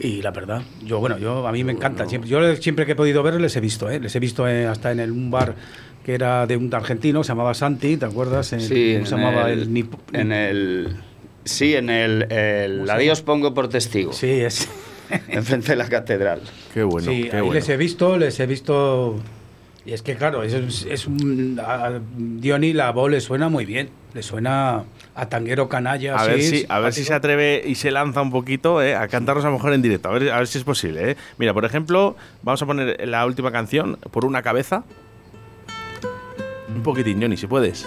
Y 0.00 0.22
la 0.22 0.30
verdad, 0.30 0.62
yo 0.84 1.00
bueno, 1.00 1.18
yo 1.18 1.44
a 1.44 1.50
mí 1.50 1.64
me 1.64 1.72
encanta. 1.72 2.08
Siempre, 2.08 2.30
yo 2.30 2.54
siempre 2.54 2.86
que 2.86 2.92
he 2.92 2.94
podido 2.94 3.20
verles 3.24 3.42
les 3.42 3.56
he 3.56 3.60
visto, 3.60 3.90
¿eh? 3.90 3.98
les 3.98 4.14
he 4.14 4.20
visto 4.20 4.46
eh, 4.46 4.64
hasta 4.64 4.92
en 4.92 5.00
el, 5.00 5.10
un 5.10 5.28
bar 5.32 5.56
que 6.04 6.14
era 6.14 6.46
de 6.46 6.56
un 6.56 6.72
argentino, 6.72 7.24
se 7.24 7.30
llamaba 7.30 7.52
Santi, 7.52 7.96
¿te 7.96 8.04
acuerdas? 8.06 8.52
En- 8.52 8.60
Sí, 8.60 8.92
¿Cómo 8.94 9.06
se 9.06 9.14
en 9.16 9.20
llamaba 9.20 9.50
el, 9.50 9.58
el, 9.62 9.70
Nip- 9.70 9.98
en 10.12 10.30
el 10.30 10.96
sí, 11.44 11.74
en 11.74 11.90
el, 11.90 12.30
el 12.30 12.88
Adiós 12.88 13.22
pongo 13.22 13.52
por 13.54 13.68
testigo, 13.68 14.12
Sí, 14.12 14.30
es. 14.30 14.68
enfrente 15.30 15.72
de 15.72 15.76
la 15.76 15.88
catedral. 15.88 16.42
Qué 16.72 16.84
bueno, 16.84 17.10
sí, 17.10 17.22
qué 17.24 17.32
ahí 17.36 17.40
bueno. 17.42 17.54
les 17.54 17.68
he 17.68 17.76
visto, 17.76 18.16
les 18.18 18.38
he 18.38 18.46
visto. 18.46 19.16
Y 19.84 19.94
es 19.94 20.02
que, 20.02 20.14
claro, 20.14 20.44
es, 20.44 20.54
es 20.88 21.06
un. 21.08 21.58
A 21.60 21.98
Diony 22.16 22.72
la 22.72 22.92
voz 22.92 23.10
le 23.10 23.20
suena 23.20 23.48
muy 23.48 23.64
bien. 23.64 23.88
Le 24.14 24.22
suena 24.22 24.84
a 25.18 25.28
tanguero 25.28 25.68
canalla. 25.68 26.14
A 26.16 26.24
ver, 26.26 26.42
si, 26.42 26.64
a 26.68 26.78
ver 26.78 26.92
si 26.92 27.04
se 27.04 27.12
atreve 27.12 27.62
y 27.66 27.74
se 27.74 27.90
lanza 27.90 28.22
un 28.22 28.30
poquito 28.30 28.80
eh, 28.82 28.94
a 28.94 29.08
cantarnos 29.08 29.44
a 29.44 29.48
lo 29.48 29.54
mejor 29.54 29.72
en 29.72 29.82
directo. 29.82 30.08
A 30.08 30.12
ver, 30.12 30.30
a 30.30 30.38
ver 30.38 30.46
si 30.46 30.58
es 30.58 30.64
posible. 30.64 31.10
eh. 31.10 31.16
Mira, 31.38 31.52
por 31.52 31.64
ejemplo, 31.64 32.16
vamos 32.42 32.62
a 32.62 32.66
poner 32.66 33.06
la 33.08 33.26
última 33.26 33.50
canción, 33.50 33.98
Por 34.10 34.24
una 34.24 34.42
cabeza. 34.42 34.84
Un 36.68 36.82
poquitín, 36.82 37.20
Johnny, 37.20 37.36
si 37.36 37.46
puedes. 37.46 37.86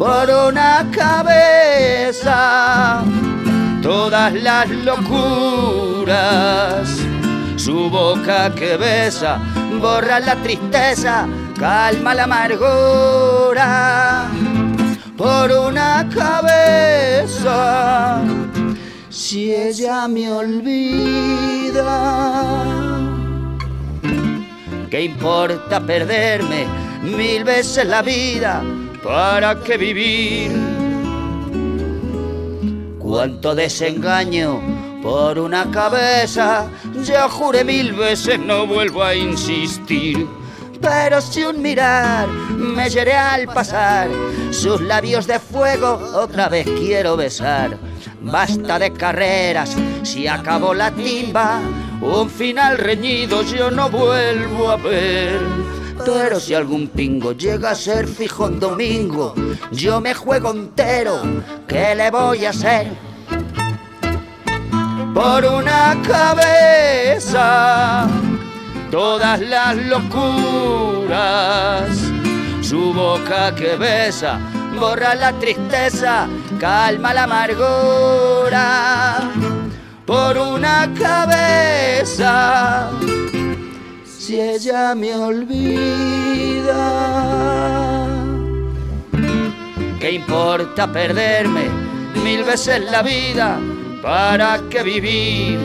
por 0.00 0.28
una 0.30 0.90
cabeza 0.92 3.02
todas 3.82 4.32
las 4.32 4.70
locuras 4.70 6.18
su 7.56 7.90
boca 7.90 8.54
que 8.54 8.78
besa 8.78 9.38
borra 9.78 10.18
la 10.20 10.36
tristeza 10.36 11.28
calma 11.58 12.14
la 12.14 12.24
amargura 12.24 14.28
por 15.18 15.52
una 15.52 16.08
cabeza 16.08 18.22
si 19.10 19.52
ella 19.52 20.08
me 20.08 20.32
olvida 20.32 21.90
¿Qué 24.90 25.04
importa 25.04 25.78
perderme 25.78 26.66
mil 27.02 27.44
veces 27.44 27.86
la 27.86 28.02
vida? 28.02 28.60
¿Para 29.02 29.58
qué 29.60 29.76
vivir? 29.76 30.52
Cuánto 32.98 33.54
desengaño 33.54 34.60
por 35.02 35.38
una 35.38 35.70
cabeza. 35.70 36.68
Ya 37.04 37.28
juré 37.28 37.64
mil 37.64 37.92
veces, 37.92 38.38
no 38.38 38.66
vuelvo 38.66 39.02
a 39.02 39.14
insistir. 39.14 40.26
Pero 40.80 41.20
si 41.20 41.44
un 41.44 41.60
mirar 41.60 42.28
me 42.28 42.88
hiere 42.88 43.14
al 43.14 43.46
pasar, 43.46 44.08
sus 44.50 44.80
labios 44.80 45.26
de 45.26 45.38
fuego 45.38 46.00
otra 46.14 46.48
vez 46.48 46.66
quiero 46.66 47.16
besar. 47.16 47.78
Basta 48.22 48.78
de 48.78 48.92
carreras, 48.92 49.76
si 50.02 50.26
acabó 50.26 50.74
la 50.74 50.90
timba, 50.90 51.60
un 52.00 52.28
final 52.28 52.78
reñido 52.78 53.42
yo 53.42 53.70
no 53.70 53.88
vuelvo 53.90 54.70
a 54.70 54.76
ver. 54.76 55.69
Si 56.38 56.54
algún 56.54 56.88
pingo 56.88 57.32
llega 57.32 57.72
a 57.72 57.74
ser 57.74 58.08
fijo 58.08 58.46
en 58.46 58.58
domingo, 58.58 59.34
yo 59.70 60.00
me 60.00 60.14
juego 60.14 60.50
entero, 60.50 61.20
¿qué 61.68 61.94
le 61.94 62.10
voy 62.10 62.46
a 62.46 62.50
hacer? 62.50 62.88
Por 65.14 65.44
una 65.44 66.00
cabeza, 66.02 67.28
todas 68.90 69.40
las 69.40 69.76
locuras, 69.76 71.10
su 72.62 72.94
boca 72.94 73.54
que 73.54 73.76
besa, 73.76 74.40
borra 74.78 75.14
la 75.14 75.32
tristeza, 75.34 76.26
calma 76.58 77.12
la 77.12 77.24
amargura. 77.24 79.18
Por 80.06 80.38
una 80.38 80.90
cabeza, 80.94 82.88
si 84.30 84.40
ella 84.40 84.94
me 84.94 85.12
olvida. 85.12 86.82
¿Qué 89.98 90.12
importa 90.12 90.92
perderme 90.92 91.68
mil 92.22 92.44
veces 92.44 92.88
la 92.92 93.02
vida? 93.02 93.58
¿Para 94.00 94.60
qué 94.70 94.84
vivir? 94.84 95.58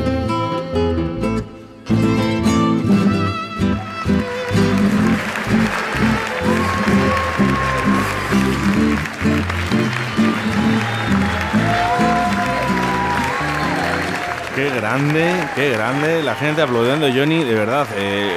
Grande, 14.75 15.33
qué 15.55 15.71
grande. 15.71 16.23
La 16.23 16.35
gente 16.35 16.61
aplaudiendo 16.61 17.07
a 17.07 17.11
Johnny, 17.11 17.43
de 17.43 17.53
verdad. 17.53 17.87
eh, 17.97 18.35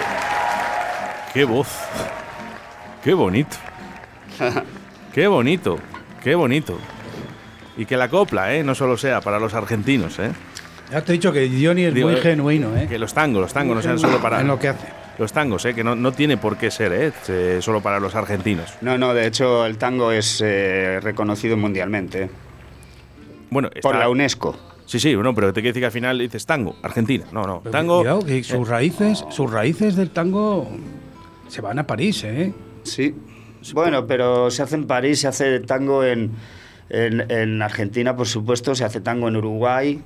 qué 1.32 1.44
voz. 1.44 1.68
Qué 3.02 3.14
bonito. 3.14 3.56
Qué 5.12 5.26
bonito. 5.26 5.78
Qué 6.22 6.34
bonito. 6.34 6.78
Y 7.76 7.86
que 7.86 7.96
la 7.96 8.08
copla, 8.08 8.54
¿eh? 8.54 8.62
No 8.62 8.74
solo 8.74 8.96
sea 8.96 9.20
para 9.20 9.38
los 9.40 9.54
argentinos, 9.54 10.18
¿eh? 10.18 10.30
Ya 10.92 11.00
te 11.02 11.12
he 11.12 11.14
dicho 11.14 11.32
que 11.32 11.48
Johnny 11.48 11.84
es 11.84 11.94
Digo, 11.94 12.08
muy 12.08 12.18
eh, 12.18 12.22
genuino, 12.22 12.76
¿eh? 12.76 12.86
Que 12.88 12.98
los 12.98 13.12
tangos, 13.14 13.40
los 13.42 13.52
tangos 13.52 13.76
no 13.76 13.82
sean 13.82 13.98
solo 13.98 14.20
para... 14.20 14.40
En 14.40 14.46
lo 14.46 14.58
que 14.58 14.68
hace. 14.68 14.86
Los 15.18 15.32
tangos, 15.32 15.64
¿eh? 15.64 15.74
Que 15.74 15.82
no, 15.82 15.96
no 15.96 16.12
tiene 16.12 16.36
por 16.36 16.56
qué 16.56 16.70
ser, 16.70 16.92
¿eh? 16.92 17.60
Solo 17.60 17.80
para 17.80 17.98
los 17.98 18.14
argentinos. 18.14 18.74
No, 18.80 18.96
no, 18.96 19.12
de 19.14 19.26
hecho 19.26 19.66
el 19.66 19.76
tango 19.78 20.12
es 20.12 20.40
eh, 20.44 21.00
reconocido 21.02 21.56
mundialmente 21.56 22.30
Bueno, 23.50 23.70
por 23.82 23.96
la 23.96 24.08
UNESCO. 24.08 24.56
Sí, 24.88 24.98
sí, 24.98 25.14
no, 25.14 25.34
pero 25.34 25.52
te 25.52 25.60
quiere 25.60 25.68
decir 25.68 25.82
que 25.82 25.86
al 25.86 25.92
final 25.92 26.18
dices 26.18 26.46
tango, 26.46 26.74
Argentina. 26.82 27.26
No, 27.30 27.42
no, 27.42 27.60
Pero 27.60 27.70
tango... 27.70 27.98
Cuidado, 27.98 28.24
que 28.24 28.38
eh, 28.38 28.42
sus 28.42 28.66
raíces, 28.66 29.22
sus 29.28 29.52
raíces 29.52 29.96
del 29.96 30.08
tango 30.08 30.66
se 31.46 31.60
van 31.60 31.78
a 31.78 31.86
París, 31.86 32.24
¿eh? 32.24 32.54
Sí. 32.84 33.14
Bueno, 33.74 34.06
pero 34.06 34.50
se 34.50 34.62
hace 34.62 34.76
en 34.76 34.86
París, 34.86 35.20
se 35.20 35.28
hace 35.28 35.60
tango 35.60 36.04
en, 36.04 36.30
en, 36.88 37.30
en 37.30 37.60
Argentina, 37.60 38.16
por 38.16 38.26
supuesto, 38.26 38.74
se 38.74 38.82
hace 38.84 39.02
tango 39.02 39.28
en 39.28 39.36
Uruguay. 39.36 40.00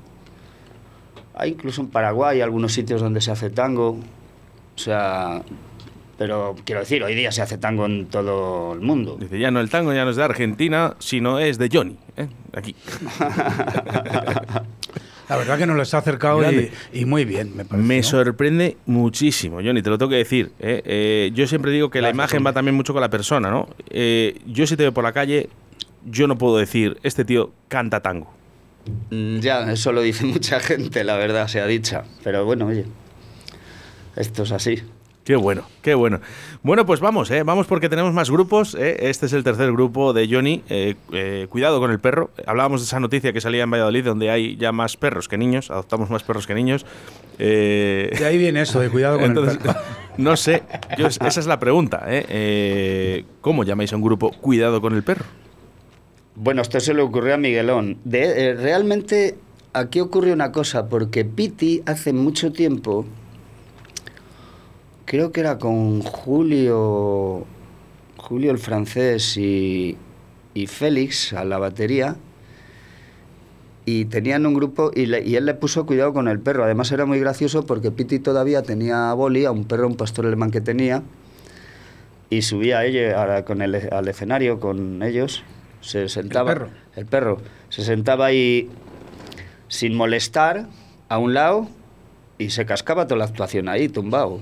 Hay 1.34 1.50
incluso 1.50 1.80
en 1.82 1.86
Paraguay 1.86 2.40
algunos 2.40 2.72
sitios 2.72 3.00
donde 3.00 3.20
se 3.20 3.30
hace 3.30 3.50
tango. 3.50 3.90
O 4.74 4.78
sea, 4.78 5.42
pero 6.22 6.54
quiero 6.64 6.82
decir, 6.82 7.02
hoy 7.02 7.16
día 7.16 7.32
se 7.32 7.42
hace 7.42 7.58
tango 7.58 7.84
en 7.84 8.06
todo 8.06 8.74
el 8.74 8.80
mundo. 8.80 9.16
Dice, 9.18 9.40
ya 9.40 9.50
no 9.50 9.58
el 9.58 9.68
tango 9.68 9.92
ya 9.92 10.04
no 10.04 10.12
es 10.12 10.16
de 10.16 10.22
Argentina, 10.22 10.94
sino 11.00 11.40
es 11.40 11.58
de 11.58 11.68
Johnny. 11.68 11.96
¿eh? 12.16 12.28
Aquí. 12.52 12.76
La 15.28 15.36
verdad 15.36 15.58
que 15.58 15.66
nos 15.66 15.76
los 15.76 15.92
ha 15.94 15.98
acercado 15.98 16.40
y, 16.92 17.04
muy 17.06 17.24
bien, 17.24 17.56
me 17.56 17.64
parece. 17.64 17.88
Me 17.88 17.96
¿no? 17.96 18.02
sorprende 18.04 18.76
muchísimo, 18.86 19.56
Johnny, 19.64 19.82
te 19.82 19.90
lo 19.90 19.98
tengo 19.98 20.10
que 20.10 20.18
decir. 20.18 20.52
¿eh? 20.60 20.80
Eh, 20.84 21.32
yo 21.34 21.48
siempre 21.48 21.72
digo 21.72 21.90
que 21.90 22.00
la 22.00 22.10
imagen 22.10 22.46
va 22.46 22.52
también 22.52 22.76
mucho 22.76 22.92
con 22.92 23.02
la 23.02 23.10
persona, 23.10 23.50
¿no? 23.50 23.68
Eh, 23.90 24.38
yo 24.46 24.64
si 24.68 24.76
te 24.76 24.84
veo 24.84 24.94
por 24.94 25.02
la 25.02 25.12
calle, 25.12 25.48
yo 26.06 26.28
no 26.28 26.38
puedo 26.38 26.56
decir, 26.56 26.98
este 27.02 27.24
tío 27.24 27.50
canta 27.66 27.98
tango. 27.98 28.32
Mm, 29.10 29.40
Ya, 29.40 29.72
eso 29.72 29.90
lo 29.90 30.02
dice 30.02 30.24
mucha 30.36 30.60
gente, 30.60 31.02
la 31.02 31.16
verdad, 31.16 31.48
sea 31.48 31.66
dicha. 31.66 32.04
Pero 32.22 32.44
bueno, 32.44 32.66
oye, 32.66 32.84
esto 34.14 34.44
es 34.44 34.52
así. 34.52 34.84
Qué 35.24 35.36
bueno, 35.36 35.62
qué 35.82 35.94
bueno. 35.94 36.20
Bueno, 36.64 36.84
pues 36.84 36.98
vamos, 36.98 37.30
¿eh? 37.30 37.44
vamos 37.44 37.68
porque 37.68 37.88
tenemos 37.88 38.12
más 38.12 38.28
grupos. 38.28 38.74
¿eh? 38.74 39.08
Este 39.08 39.26
es 39.26 39.32
el 39.32 39.44
tercer 39.44 39.70
grupo 39.70 40.12
de 40.12 40.26
Johnny. 40.28 40.64
eh, 40.68 40.96
eh, 41.12 41.46
cuidado 41.48 41.78
con 41.78 41.92
el 41.92 42.00
perro. 42.00 42.30
Hablábamos 42.44 42.80
de 42.80 42.86
esa 42.86 42.98
noticia 42.98 43.32
que 43.32 43.40
salía 43.40 43.62
en 43.62 43.70
Valladolid, 43.70 44.04
donde 44.04 44.30
hay 44.30 44.56
ya 44.56 44.72
más 44.72 44.96
perros 44.96 45.28
que 45.28 45.38
niños. 45.38 45.70
Adoptamos 45.70 46.10
más 46.10 46.24
perros 46.24 46.48
que 46.48 46.54
niños. 46.54 46.84
Eh, 47.38 48.10
De 48.18 48.24
ahí 48.26 48.36
viene 48.36 48.62
eso, 48.62 48.80
de 48.80 48.90
cuidado 48.90 49.16
con 49.18 49.26
Entonces, 49.26 49.54
el 49.54 49.60
perro. 49.60 49.78
no 50.18 50.36
sé, 50.36 50.64
yo- 50.98 51.06
esa 51.06 51.28
es 51.28 51.46
la 51.46 51.60
pregunta. 51.60 52.02
¿eh? 52.08 52.26
Eh, 52.28 53.24
¿Cómo 53.42 53.62
llamáis 53.62 53.92
a 53.92 53.96
un 53.96 54.02
grupo 54.02 54.32
Cuidado 54.32 54.80
con 54.80 54.92
el 54.94 55.04
perro? 55.04 55.24
Bueno, 56.34 56.62
esto 56.62 56.80
se 56.80 56.94
le 56.94 57.02
ocurrió 57.02 57.34
a 57.34 57.36
Miguelón. 57.36 57.98
De, 58.04 58.48
eh, 58.48 58.54
realmente 58.54 59.36
aquí 59.72 60.00
ocurre 60.00 60.32
una 60.32 60.50
cosa, 60.50 60.88
porque 60.88 61.24
Piti 61.24 61.82
hace 61.86 62.12
mucho 62.12 62.52
tiempo, 62.52 63.04
creo 65.04 65.32
que 65.32 65.40
era 65.40 65.58
con 65.58 66.00
Julio, 66.02 67.44
Julio 68.16 68.50
el 68.50 68.58
francés 68.58 69.36
y, 69.36 69.96
y 70.54 70.66
Félix 70.66 71.32
a 71.32 71.44
la 71.44 71.58
batería, 71.58 72.16
y 73.84 74.04
tenían 74.04 74.46
un 74.46 74.54
grupo 74.54 74.90
y, 74.94 75.06
le- 75.06 75.24
y 75.24 75.34
él 75.36 75.44
le 75.44 75.54
puso 75.54 75.86
cuidado 75.86 76.12
con 76.12 76.28
el 76.28 76.38
perro. 76.38 76.64
Además 76.64 76.92
era 76.92 77.04
muy 77.04 77.18
gracioso 77.18 77.66
porque 77.66 77.90
Piti 77.90 78.20
todavía 78.20 78.62
tenía 78.62 79.10
a 79.10 79.14
Boli, 79.14 79.44
a 79.44 79.50
un 79.50 79.64
perro, 79.64 79.88
un 79.88 79.96
pastor 79.96 80.26
alemán 80.26 80.50
que 80.52 80.60
tenía, 80.60 81.02
y 82.30 82.42
subía 82.42 82.78
a 82.78 82.84
ella, 82.84 83.36
a- 83.38 83.44
con 83.44 83.60
el, 83.60 83.74
al 83.92 84.08
escenario 84.08 84.60
con 84.60 85.02
ellos. 85.02 85.42
Se 85.80 86.08
sentaba. 86.08 86.52
perro? 86.52 86.68
El 86.94 87.06
perro. 87.06 87.38
Se 87.70 87.82
sentaba 87.82 88.26
ahí 88.26 88.70
sin 89.66 89.96
molestar 89.96 90.68
a 91.08 91.18
un 91.18 91.34
lado 91.34 91.66
y 92.38 92.50
se 92.50 92.64
cascaba 92.66 93.06
toda 93.08 93.18
la 93.18 93.24
actuación 93.24 93.68
ahí, 93.68 93.88
tumbado. 93.88 94.40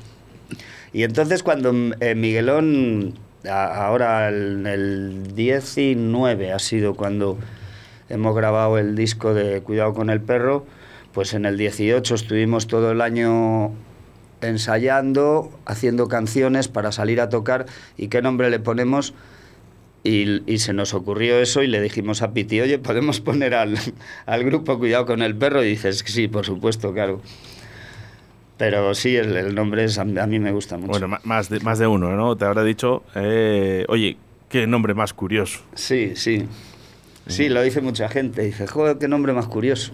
Y 0.93 1.05
entonces 1.05 1.43
cuando 1.43 1.73
mm, 1.73 1.93
eh, 2.01 2.15
Miguelón, 2.15 3.15
ahora 3.49 4.29
el, 4.29 4.67
el 4.67 5.35
19 5.35 6.53
ha 6.53 6.59
sido 6.59 6.95
cuando 6.95 7.39
hemos 8.09 8.35
grabado 8.35 8.79
el 8.79 8.97
disco 8.97 9.35
de 9.35 9.63
Cuidado 9.63 9.95
con 9.95 10.11
el 10.11 10.21
perro, 10.21 10.67
pues 11.13 11.35
en 11.35 11.45
el 11.47 11.57
18 11.57 12.15
estuvimos 12.15 12.67
todo 12.67 12.93
el 12.93 13.01
año 13.01 13.73
ensayando, 14.43 15.51
haciendo 15.67 16.09
canciones 16.09 16.69
para 16.69 16.93
salir 16.93 17.21
a 17.21 17.29
tocar 17.29 17.67
y 17.97 18.09
qué 18.09 18.23
nombre 18.23 18.51
le 18.51 18.59
ponemos. 18.59 19.15
Y, 20.03 20.51
y 20.51 20.59
se 20.61 20.73
nos 20.73 20.95
ocurrió 20.95 21.39
eso 21.39 21.63
y 21.63 21.67
le 21.67 21.79
dijimos 21.83 22.23
a 22.23 22.33
Piti, 22.33 22.59
oye, 22.61 22.79
¿podemos 22.79 23.21
poner 23.21 23.55
al, 23.55 23.77
al 24.27 24.45
grupo 24.45 24.79
Cuidado 24.79 25.05
con 25.05 25.21
el 25.21 25.37
perro? 25.37 25.63
Y 25.63 25.69
dices, 25.69 26.03
sí, 26.07 26.27
por 26.27 26.47
supuesto, 26.47 26.93
claro. 26.95 27.21
Pero 28.61 28.95
sí, 28.95 29.17
el, 29.17 29.35
el 29.39 29.55
nombre 29.55 29.85
es, 29.85 29.97
a, 29.99 30.05
mí- 30.05 30.19
a 30.21 30.27
mí 30.27 30.39
me 30.39 30.53
gusta 30.53 30.77
mucho. 30.77 30.91
Bueno, 30.91 31.09
más 31.25 31.49
de, 31.49 31.61
más 31.61 31.79
de 31.79 31.87
uno, 31.87 32.15
¿no? 32.15 32.37
Te 32.37 32.45
habrá 32.45 32.63
dicho, 32.63 33.03
eh, 33.15 33.87
oye, 33.89 34.19
qué 34.51 34.67
nombre 34.67 34.93
más 34.93 35.15
curioso. 35.15 35.61
Sí, 35.75 36.13
sí. 36.15 36.45
Sí, 37.27 37.49
lo 37.49 37.63
dice 37.63 37.81
mucha 37.81 38.09
gente. 38.11 38.43
Dice, 38.43 38.67
joder, 38.67 38.99
qué 38.99 39.09
nombre 39.09 39.33
más 39.33 39.47
curioso. 39.47 39.93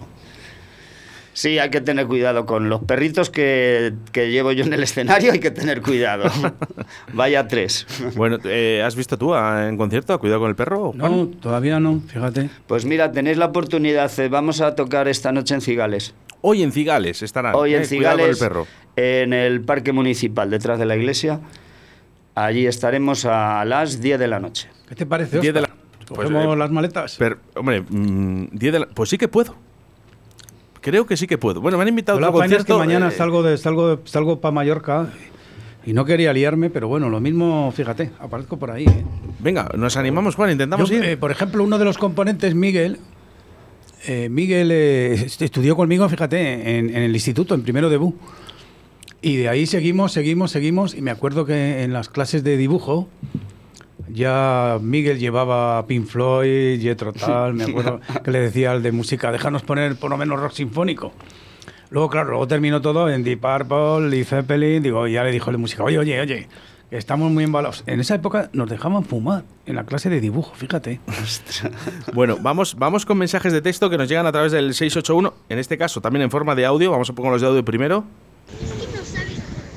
Sí, 1.33 1.59
hay 1.59 1.69
que 1.69 1.81
tener 1.81 2.07
cuidado 2.07 2.47
con 2.47 2.67
los 2.67 2.83
perritos 2.83 3.29
que, 3.29 3.93
que 4.11 4.31
llevo 4.31 4.51
yo 4.53 4.65
en 4.65 4.73
el 4.73 4.81
escenario, 4.83 5.31
hay 5.31 5.39
que 5.39 5.51
tener 5.51 5.81
cuidado. 5.83 6.29
Vaya 7.13 7.47
tres. 7.47 7.85
Bueno, 8.15 8.39
eh, 8.43 8.81
¿has 8.83 8.95
visto 8.97 9.17
tú 9.19 9.33
a- 9.35 9.69
en 9.69 9.77
concierto 9.77 10.13
a 10.13 10.17
Cuidado 10.17 10.41
con 10.41 10.49
el 10.49 10.55
perro? 10.55 10.93
Juan? 10.97 10.97
No, 10.97 11.27
todavía 11.27 11.79
no, 11.79 12.01
fíjate. 12.07 12.49
Pues 12.65 12.85
mira, 12.85 13.11
tenéis 13.11 13.37
la 13.37 13.45
oportunidad, 13.45 14.11
eh, 14.19 14.29
vamos 14.29 14.59
a 14.61 14.73
tocar 14.75 15.07
esta 15.07 15.31
noche 15.31 15.53
en 15.53 15.61
Cigales. 15.61 16.15
Hoy 16.41 16.63
en 16.63 16.71
Cigales 16.71 17.21
estarán. 17.23 17.55
Hoy 17.55 17.71
en 17.73 17.75
eh, 17.75 17.77
con 17.77 17.81
el 17.83 17.87
Cigales, 17.89 18.39
perro. 18.39 18.67
en 18.95 19.33
el 19.33 19.61
Parque 19.61 19.91
Municipal, 19.91 20.49
detrás 20.49 20.79
de 20.79 20.85
la 20.85 20.95
iglesia. 20.95 21.39
Allí 22.35 22.67
estaremos 22.67 23.25
a 23.25 23.65
las 23.65 23.99
10 23.99 24.19
de 24.19 24.27
la 24.27 24.39
noche. 24.39 24.69
¿Qué 24.87 24.95
te 24.95 25.05
parece, 25.05 25.39
Diez 25.39 25.53
de 25.53 25.61
Óscar? 25.61 25.75
la- 25.77 26.05
pues, 26.07 26.29
¿Cogemos 26.29 26.55
eh, 26.55 26.59
las 26.59 26.71
maletas? 26.71 27.15
Pero, 27.17 27.37
hombre, 27.55 27.81
mm, 27.81 28.45
10 28.51 28.73
de 28.73 28.79
la- 28.79 28.87
pues 28.87 29.09
sí 29.09 29.17
que 29.17 29.27
puedo. 29.27 29.55
Creo 30.81 31.05
que 31.05 31.17
sí 31.17 31.27
que 31.27 31.37
puedo. 31.37 31.59
Bueno, 31.59 31.77
me 31.77 31.81
han 31.81 31.89
invitado 31.89 32.17
a 32.19 32.21
otro 32.29 32.39
vaina 32.39 32.55
es 32.57 32.63
que 32.63 32.71
concierto. 32.71 32.79
mañana 32.79 33.07
eh, 33.09 33.17
salgo, 33.17 33.43
de, 33.43 33.57
salgo, 33.57 33.99
salgo 34.05 34.39
para 34.39 34.51
Mallorca 34.53 35.07
y 35.85 35.91
no 35.93 36.05
quería 36.05 36.31
liarme, 36.31 36.69
pero 36.69 36.87
bueno, 36.87 37.09
lo 37.09 37.19
mismo, 37.19 37.73
fíjate, 37.75 38.11
aparezco 38.19 38.57
por 38.57 38.71
ahí. 38.71 38.85
¿eh? 38.85 39.03
Venga, 39.39 39.69
nos 39.75 39.97
animamos, 39.97 40.35
Juan, 40.35 40.51
intentamos 40.51 40.89
Yo, 40.89 40.97
ir. 40.97 41.03
eh, 41.03 41.17
por 41.17 41.31
ejemplo, 41.31 41.63
uno 41.63 41.77
de 41.77 41.85
los 41.85 41.97
componentes, 41.97 42.55
Miguel, 42.55 42.99
eh, 44.07 44.29
Miguel 44.29 44.71
eh, 44.71 45.13
est- 45.13 45.41
estudió 45.41 45.75
conmigo, 45.75 46.07
fíjate, 46.09 46.77
en, 46.77 46.89
en 46.89 47.03
el 47.03 47.13
instituto, 47.13 47.53
en 47.53 47.61
primero 47.61 47.89
de 47.89 47.97
BU. 47.97 48.15
Y 49.21 49.35
de 49.37 49.49
ahí 49.49 49.65
seguimos, 49.65 50.11
seguimos, 50.13 50.51
seguimos. 50.51 50.95
Y 50.95 51.01
me 51.01 51.11
acuerdo 51.11 51.45
que 51.45 51.83
en 51.83 51.91
las 51.93 52.07
clases 52.09 52.43
de 52.43 52.55
dibujo 52.57 53.07
ya 54.09 54.77
Miguel 54.81 55.19
llevaba 55.19 55.85
Pink 55.87 56.05
Floyd, 56.05 56.81
Jethro 56.81 57.13
Tull, 57.13 57.53
me 57.53 57.65
acuerdo 57.65 57.99
que 58.23 58.31
le 58.31 58.39
decía 58.39 58.71
al 58.71 58.81
de 58.83 58.91
música, 58.91 59.31
déjanos 59.31 59.63
poner 59.63 59.95
por 59.97 60.09
lo 60.09 60.17
menos 60.17 60.39
rock 60.39 60.53
sinfónico. 60.53 61.11
Luego, 61.89 62.09
claro, 62.09 62.29
luego 62.29 62.47
terminó 62.47 62.81
todo 62.81 63.09
en 63.09 63.23
Deep 63.23 63.39
Purple, 63.41 64.09
Lee 64.09 64.23
Zeppelin, 64.23 64.83
digo, 64.83 65.07
ya 65.07 65.23
le 65.23 65.31
dijo 65.31 65.49
el 65.49 65.55
de 65.55 65.57
música, 65.59 65.83
oye, 65.83 65.97
oye, 65.97 66.19
oye, 66.19 66.47
estamos 66.91 67.31
muy 67.31 67.43
embalados. 67.43 67.83
En 67.85 67.99
esa 67.99 68.15
época 68.15 68.49
nos 68.53 68.69
dejaban 68.69 69.03
fumar 69.05 69.43
en 69.65 69.75
la 69.75 69.83
clase 69.85 70.09
de 70.09 70.19
dibujo, 70.21 70.53
fíjate. 70.55 70.99
Bueno, 72.13 72.37
vamos, 72.41 72.75
vamos 72.77 73.05
con 73.05 73.17
mensajes 73.17 73.51
de 73.53 73.61
texto 73.61 73.89
que 73.89 73.97
nos 73.97 74.07
llegan 74.09 74.25
a 74.25 74.31
través 74.31 74.51
del 74.51 74.73
681, 74.73 75.33
en 75.49 75.59
este 75.59 75.77
caso 75.77 76.01
también 76.01 76.23
en 76.23 76.31
forma 76.31 76.55
de 76.55 76.65
audio. 76.65 76.91
Vamos 76.91 77.09
a 77.09 77.13
poner 77.13 77.31
los 77.33 77.41
de 77.41 77.47
audio 77.47 77.65
primero. 77.65 78.03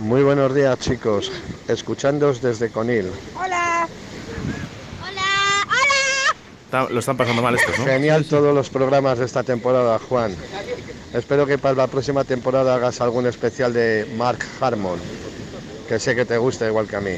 Muy 0.01 0.23
buenos 0.23 0.55
días, 0.55 0.79
chicos. 0.79 1.31
Escuchándoos 1.69 2.41
desde 2.41 2.71
Conil. 2.71 3.07
Hola. 3.37 3.87
Hola. 5.03 5.67
Hola. 5.67 6.37
Está- 6.65 6.89
lo 6.93 7.01
están 7.01 7.17
pasando 7.17 7.43
mal 7.43 7.55
estos, 7.55 7.79
¿no? 7.79 7.85
Genial 7.85 8.25
todos 8.25 8.55
los 8.55 8.71
programas 8.71 9.19
de 9.19 9.27
esta 9.27 9.43
temporada, 9.43 9.99
Juan. 9.99 10.35
Espero 11.13 11.45
que 11.47 11.59
para 11.59 11.75
la 11.75 11.87
próxima 11.89 12.25
temporada 12.25 12.77
hagas 12.77 13.01
algún 13.01 13.27
especial 13.27 13.73
de 13.73 14.09
Mark 14.17 14.39
Harmon, 14.61 14.99
que 15.91 15.99
sé 15.99 16.14
que 16.14 16.24
te 16.24 16.38
gusta 16.38 16.68
igual 16.68 16.86
que 16.86 16.95
a 16.95 17.01
mí. 17.01 17.16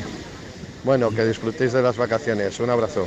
Bueno, 0.82 1.10
que 1.10 1.26
disfrutéis 1.26 1.74
de 1.74 1.82
las 1.82 1.98
vacaciones. 1.98 2.58
Un 2.58 2.70
abrazo. 2.70 3.06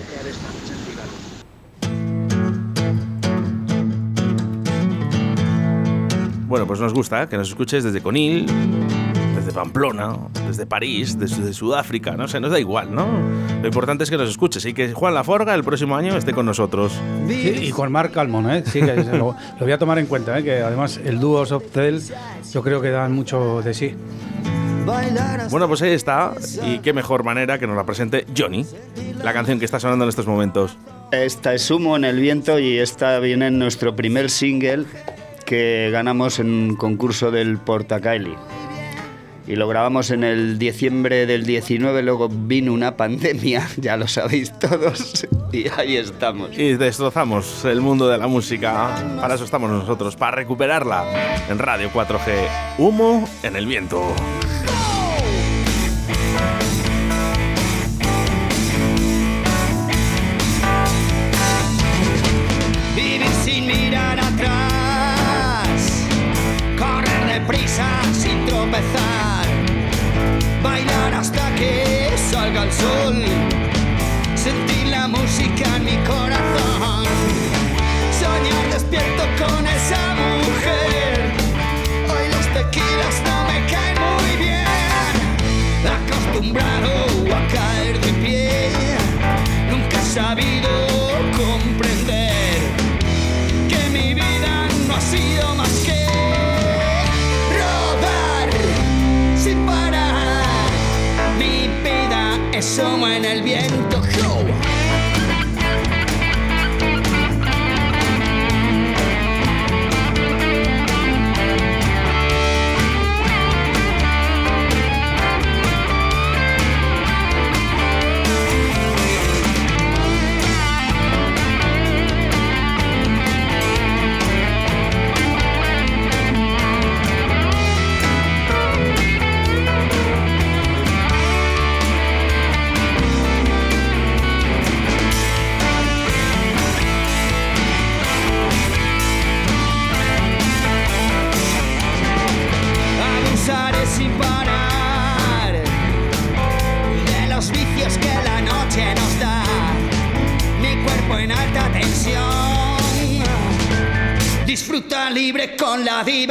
Bueno, 6.48 6.68
pues 6.68 6.80
nos 6.80 6.94
gusta 6.94 7.28
que 7.28 7.36
nos 7.36 7.50
escuches 7.50 7.84
desde 7.84 8.00
Conil, 8.00 8.46
desde 9.36 9.52
Pamplona, 9.52 10.16
desde 10.46 10.68
París, 10.68 11.18
desde 11.18 11.52
Sudáfrica, 11.52 12.12
no 12.12 12.28
sé, 12.28 12.40
nos 12.40 12.52
da 12.52 12.60
igual, 12.60 12.94
¿no? 12.94 13.08
Lo 13.60 13.68
importante 13.68 14.04
es 14.04 14.12
que 14.12 14.18
nos 14.18 14.30
escuches 14.30 14.64
y 14.66 14.74
que 14.76 14.94
Juan 14.94 15.16
Laforga 15.16 15.56
el 15.56 15.64
próximo 15.64 15.96
año 15.96 16.16
esté 16.16 16.34
con 16.34 16.46
nosotros. 16.46 16.94
Sí, 17.28 17.56
y 17.64 17.72
con 17.72 17.92
Mark 17.92 18.12
Almond, 18.20 18.52
¿eh? 18.52 18.64
Sí, 18.68 18.82
que 18.82 18.96
lo, 19.04 19.36
lo 19.36 19.36
voy 19.60 19.72
a 19.72 19.80
tomar 19.80 19.98
en 19.98 20.06
cuenta, 20.06 20.38
¿eh? 20.38 20.44
Que 20.44 20.62
además 20.62 21.00
el 21.04 21.20
dúo 21.20 21.44
Soft 21.48 21.72
Cell 21.74 22.02
yo 22.54 22.62
creo 22.62 22.80
que 22.82 22.92
dan 22.92 23.14
mucho 23.14 23.64
de 23.64 23.74
sí. 23.74 23.96
Bueno, 25.50 25.68
pues 25.68 25.82
ahí 25.82 25.92
está, 25.92 26.34
y 26.64 26.80
qué 26.80 26.94
mejor 26.94 27.24
manera 27.24 27.58
que 27.58 27.66
nos 27.66 27.76
la 27.76 27.86
presente 27.86 28.26
Johnny, 28.38 28.66
la 29.24 29.34
canción 29.34 29.58
que 29.60 29.66
está 29.66 29.80
sonando 29.80 30.06
en 30.06 30.10
estos 30.10 30.28
momentos. 30.28 30.78
Esta 31.12 31.54
es 31.54 31.70
Humo 31.72 31.96
en 31.96 32.06
el 32.06 32.20
Viento 32.20 32.60
y 32.60 32.78
esta 32.78 33.20
viene 33.20 33.48
en 33.48 33.58
nuestro 33.58 33.96
primer 33.96 34.30
single 34.30 34.86
que 35.46 35.90
ganamos 35.92 36.40
en 36.40 36.52
un 36.52 36.76
concurso 36.76 37.32
del 37.32 37.58
Portacaeli. 37.58 38.36
Y 39.48 39.56
lo 39.56 39.68
grabamos 39.68 40.10
en 40.10 40.24
el 40.24 40.58
diciembre 40.58 41.28
del 41.28 41.46
19, 41.46 42.02
luego 42.02 42.30
vino 42.30 42.74
una 42.74 42.98
pandemia, 42.98 43.68
ya 43.78 43.96
lo 43.96 44.08
sabéis 44.08 44.58
todos, 44.58 45.28
y 45.52 45.68
ahí 45.70 45.98
estamos. 45.98 46.58
Y 46.58 46.74
destrozamos 46.74 47.64
el 47.66 47.80
mundo 47.80 48.08
de 48.08 48.18
la 48.18 48.28
música. 48.28 48.90
Para 49.22 49.36
eso 49.36 49.46
estamos 49.46 49.70
nosotros, 49.70 50.16
para 50.16 50.38
recuperarla 50.38 51.06
en 51.48 51.60
Radio 51.60 51.92
4G. 51.92 52.78
Humo 52.80 53.30
en 53.44 53.56
el 53.56 53.68
viento. 53.68 54.02
Sol. 72.72 73.24
Sentí 74.36 74.86
la 74.86 75.08
música 75.08 75.76
en 75.78 75.86
mi 75.86 75.98
corazón. 76.06 77.06
Soñar 78.20 78.66
despierto 78.72 79.24
con 79.42 79.66
esa 79.68 80.16
mujer. 80.16 81.34
Hoy 82.12 82.26
los 82.36 82.46
tequilas 82.58 83.16
no 83.28 83.38
me 83.50 83.58
caen 83.72 83.98
muy 84.10 84.32
bien. 84.46 85.14
Acostumbrado 85.98 86.94
a 87.36 87.48
caer 87.54 88.00
de 88.00 88.14
pie. 88.24 88.98
Nunca 89.70 89.98
he 90.00 90.55
humo 102.66 103.08
en 103.08 103.26
el 103.26 103.44
viento. 103.44 103.95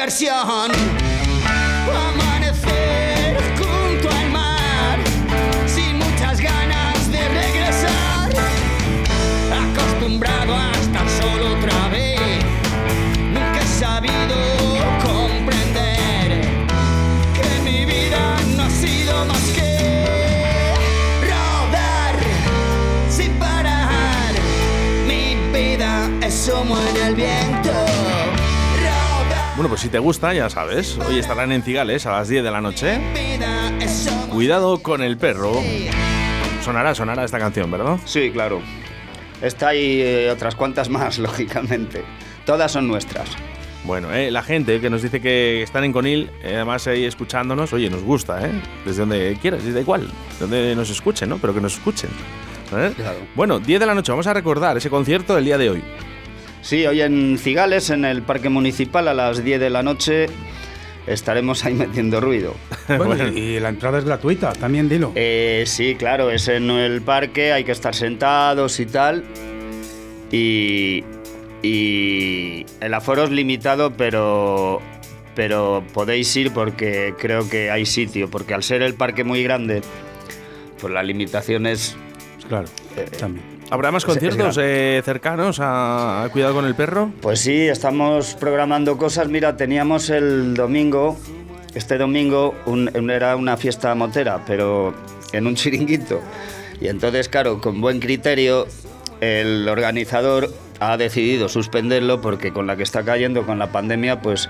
La 0.05 0.11
diversión. 0.11 0.74
Te 29.95 30.01
gusta, 30.01 30.35
ya 30.35 30.51
sabes. 30.51 30.99
Hoy 31.07 31.21
estarán 31.21 31.53
en 31.53 31.63
Cigales 31.63 32.05
a 32.05 32.11
las 32.11 32.29
10 32.29 32.43
de 32.43 32.51
la 32.51 32.61
noche. 32.61 32.99
Cuidado 34.29 34.83
con 34.83 35.05
el 35.05 35.17
perro. 35.17 35.63
Sonará, 36.65 36.97
sonará 36.97 37.23
esta 37.23 37.39
canción, 37.39 37.71
¿verdad? 37.71 38.01
Sí, 38.05 38.33
claro. 38.33 38.61
Está 39.41 39.73
y 39.77 40.01
eh, 40.03 40.33
otras 40.33 40.57
cuantas 40.57 40.89
más, 40.89 41.19
lógicamente. 41.21 42.03
Todas 42.45 42.73
son 42.73 42.89
nuestras. 42.89 43.29
Bueno, 43.85 44.13
eh, 44.13 44.33
la 44.33 44.43
gente 44.43 44.81
que 44.81 44.91
nos 44.91 45.01
dice 45.01 45.21
que 45.21 45.63
están 45.63 45.85
en 45.85 45.93
Conil, 45.93 46.29
eh, 46.43 46.57
además 46.57 46.89
ahí 46.89 47.05
escuchándonos, 47.05 47.73
oye, 47.73 47.89
nos 47.89 48.03
gusta, 48.03 48.45
¿eh? 48.45 48.51
Desde 48.85 48.99
donde 48.99 49.39
quieras, 49.41 49.63
da 49.73 49.79
igual, 49.79 50.11
donde 50.41 50.75
nos 50.75 50.91
escuchen, 50.91 51.29
¿no? 51.29 51.39
Pero 51.39 51.55
que 51.55 51.61
nos 51.61 51.75
escuchen. 51.75 52.11
¿sabes? 52.69 52.97
Claro. 52.97 53.19
Bueno, 53.37 53.61
10 53.61 53.79
de 53.79 53.87
la 53.87 53.95
noche, 53.95 54.11
vamos 54.11 54.27
a 54.27 54.35
recordar 54.35 54.77
ese 54.77 54.91
concierto 54.91 55.37
del 55.37 55.45
día 55.45 55.57
de 55.57 55.71
hoy. 55.71 55.85
Sí, 56.65 56.87
hoy 56.87 57.03
en 57.03 57.37
Cigales, 57.37 57.91
en 57.91 58.07
el 58.07 58.23
Parque 58.23 58.49
Municipal, 58.49 59.07
a 59.09 59.13
las 59.13 59.45
10 59.45 59.61
de 59.61 59.69
la 59.69 59.83
noche, 59.83 60.29
estaremos 61.07 61.63
ahí 61.67 61.75
metiendo 61.75 62.23
ruido. 62.23 62.55
Bueno, 62.89 63.29
y 63.29 63.61
la 63.61 63.69
entrada 63.69 63.99
es 63.99 64.07
gratuita, 64.07 64.55
también 64.55 64.89
dilo. 64.89 65.13
Eh, 65.15 65.65
sí, 65.67 65.95
claro, 65.95 66.31
es 66.31 66.49
en 66.49 66.71
el 66.71 67.03
parque, 67.03 67.53
hay 67.53 67.65
que 67.65 67.73
estar 67.73 67.95
sentados 67.95 68.81
y 68.81 68.87
tal. 68.87 69.25
Y, 70.33 71.05
y 71.63 72.65
el 72.81 72.95
aforo 72.95 73.25
es 73.25 73.31
limitado, 73.31 73.93
pero, 73.95 74.81
pero 75.35 75.85
podéis 75.93 76.35
ir 76.35 76.51
porque 76.51 77.13
creo 77.19 77.47
que 77.47 77.71
hay 77.71 77.85
sitio, 77.85 78.31
porque 78.31 78.55
al 78.55 78.63
ser 78.63 78.81
el 78.81 78.95
parque 78.95 79.23
muy 79.23 79.43
grande, 79.43 79.83
pues 80.81 80.91
la 80.95 81.03
limitación 81.03 81.67
es... 81.67 81.95
Claro, 82.49 82.69
también. 83.19 83.54
¿Habrá 83.75 83.91
más 83.91 84.05
conciertos 84.05 84.57
eh, 84.63 85.03
cercanos 85.05 85.59
a, 85.59 86.23
a 86.23 86.29
Cuidado 86.29 86.55
con 86.55 86.65
el 86.65 86.77
perro? 86.77 87.11
Pues 87.21 87.41
sí, 87.41 87.63
estamos 87.67 88.37
programando 88.39 88.97
cosas. 88.97 89.27
Mira, 89.29 89.57
teníamos 89.57 90.11
el 90.11 90.55
domingo, 90.55 91.19
este 91.75 91.99
domingo 91.99 92.55
un- 92.67 93.11
era 93.11 93.35
una 93.35 93.57
fiesta 93.57 93.93
motera, 93.97 94.45
pero 94.47 94.95
en 95.33 95.49
un 95.49 95.57
chiringuito. 95.57 96.21
Y 96.81 96.87
entonces, 96.87 97.29
claro, 97.29 97.61
con 97.61 97.81
buen 97.81 97.99
criterio, 97.99 98.69
el 99.21 99.69
organizador 99.69 100.55
ha 100.79 100.97
decidido 100.97 101.49
suspenderlo 101.49 102.21
porque 102.21 102.53
con 102.53 102.69
la 102.69 102.77
que 102.77 102.85
está 102.85 103.03
cayendo 103.05 103.45
con 103.45 103.59
la 103.59 103.73
pandemia, 103.73 104.21
pues 104.21 104.49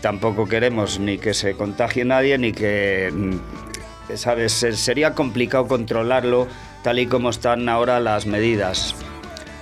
tampoco 0.00 0.48
queremos 0.48 0.98
ni 0.98 1.18
que 1.18 1.34
se 1.34 1.54
contagie 1.54 2.04
nadie, 2.04 2.36
ni 2.36 2.50
que, 2.52 3.12
mm, 3.14 4.14
¿sabes? 4.16 4.50
Se- 4.54 4.72
Sería 4.72 5.14
complicado 5.14 5.68
controlarlo 5.68 6.48
tal 6.86 7.00
y 7.00 7.08
como 7.08 7.30
están 7.30 7.68
ahora 7.68 7.98
las 7.98 8.26
medidas. 8.26 8.94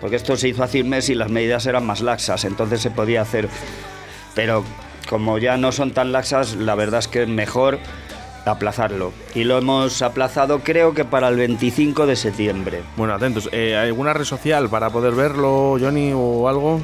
Porque 0.02 0.16
esto 0.16 0.36
se 0.36 0.50
hizo 0.50 0.62
hace 0.62 0.82
un 0.82 0.90
mes 0.90 1.08
y 1.08 1.14
las 1.14 1.30
medidas 1.30 1.64
eran 1.64 1.86
más 1.86 2.02
laxas, 2.02 2.44
entonces 2.44 2.82
se 2.82 2.90
podía 2.90 3.22
hacer. 3.22 3.48
Pero 4.34 4.62
como 5.08 5.38
ya 5.38 5.56
no 5.56 5.72
son 5.72 5.92
tan 5.92 6.12
laxas, 6.12 6.54
la 6.54 6.74
verdad 6.74 6.98
es 6.98 7.08
que 7.08 7.22
es 7.22 7.28
mejor 7.28 7.78
aplazarlo. 8.44 9.14
Y 9.34 9.44
lo 9.44 9.56
hemos 9.56 10.02
aplazado 10.02 10.58
creo 10.58 10.92
que 10.92 11.06
para 11.06 11.28
el 11.28 11.36
25 11.36 12.06
de 12.06 12.16
septiembre. 12.16 12.82
Bueno, 12.98 13.14
atentos. 13.14 13.48
eh, 13.52 13.74
¿Alguna 13.74 14.12
red 14.12 14.26
social 14.26 14.68
para 14.68 14.90
poder 14.90 15.14
verlo, 15.14 15.78
Johnny, 15.80 16.12
o 16.14 16.46
algo? 16.46 16.82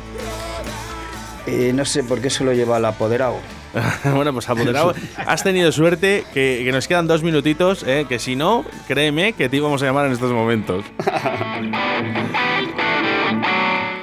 Eh, 1.47 1.73
no 1.75 1.85
sé 1.85 2.03
por 2.03 2.23
qué 2.23 2.31
se 2.31 2.45
lo 2.45 2.55
lleva 2.55 2.79
el 2.79 2.87
apoderado. 2.87 3.37
bueno, 4.15 4.33
pues 4.33 4.49
apoderado, 4.49 4.95
has 5.27 5.43
tenido 5.43 5.71
suerte 5.73 6.25
que, 6.35 6.63
que 6.65 6.73
nos 6.73 6.89
quedan 6.89 7.07
dos 7.07 7.23
minutitos, 7.23 7.85
eh, 7.87 8.07
que 8.09 8.19
si 8.19 8.37
no, 8.37 8.65
créeme 8.89 9.33
que 9.33 9.49
te 9.49 9.57
íbamos 9.57 9.83
a 9.83 9.87
llamar 9.87 10.07
en 10.07 10.13
estos 10.13 10.33
momentos. 10.33 10.85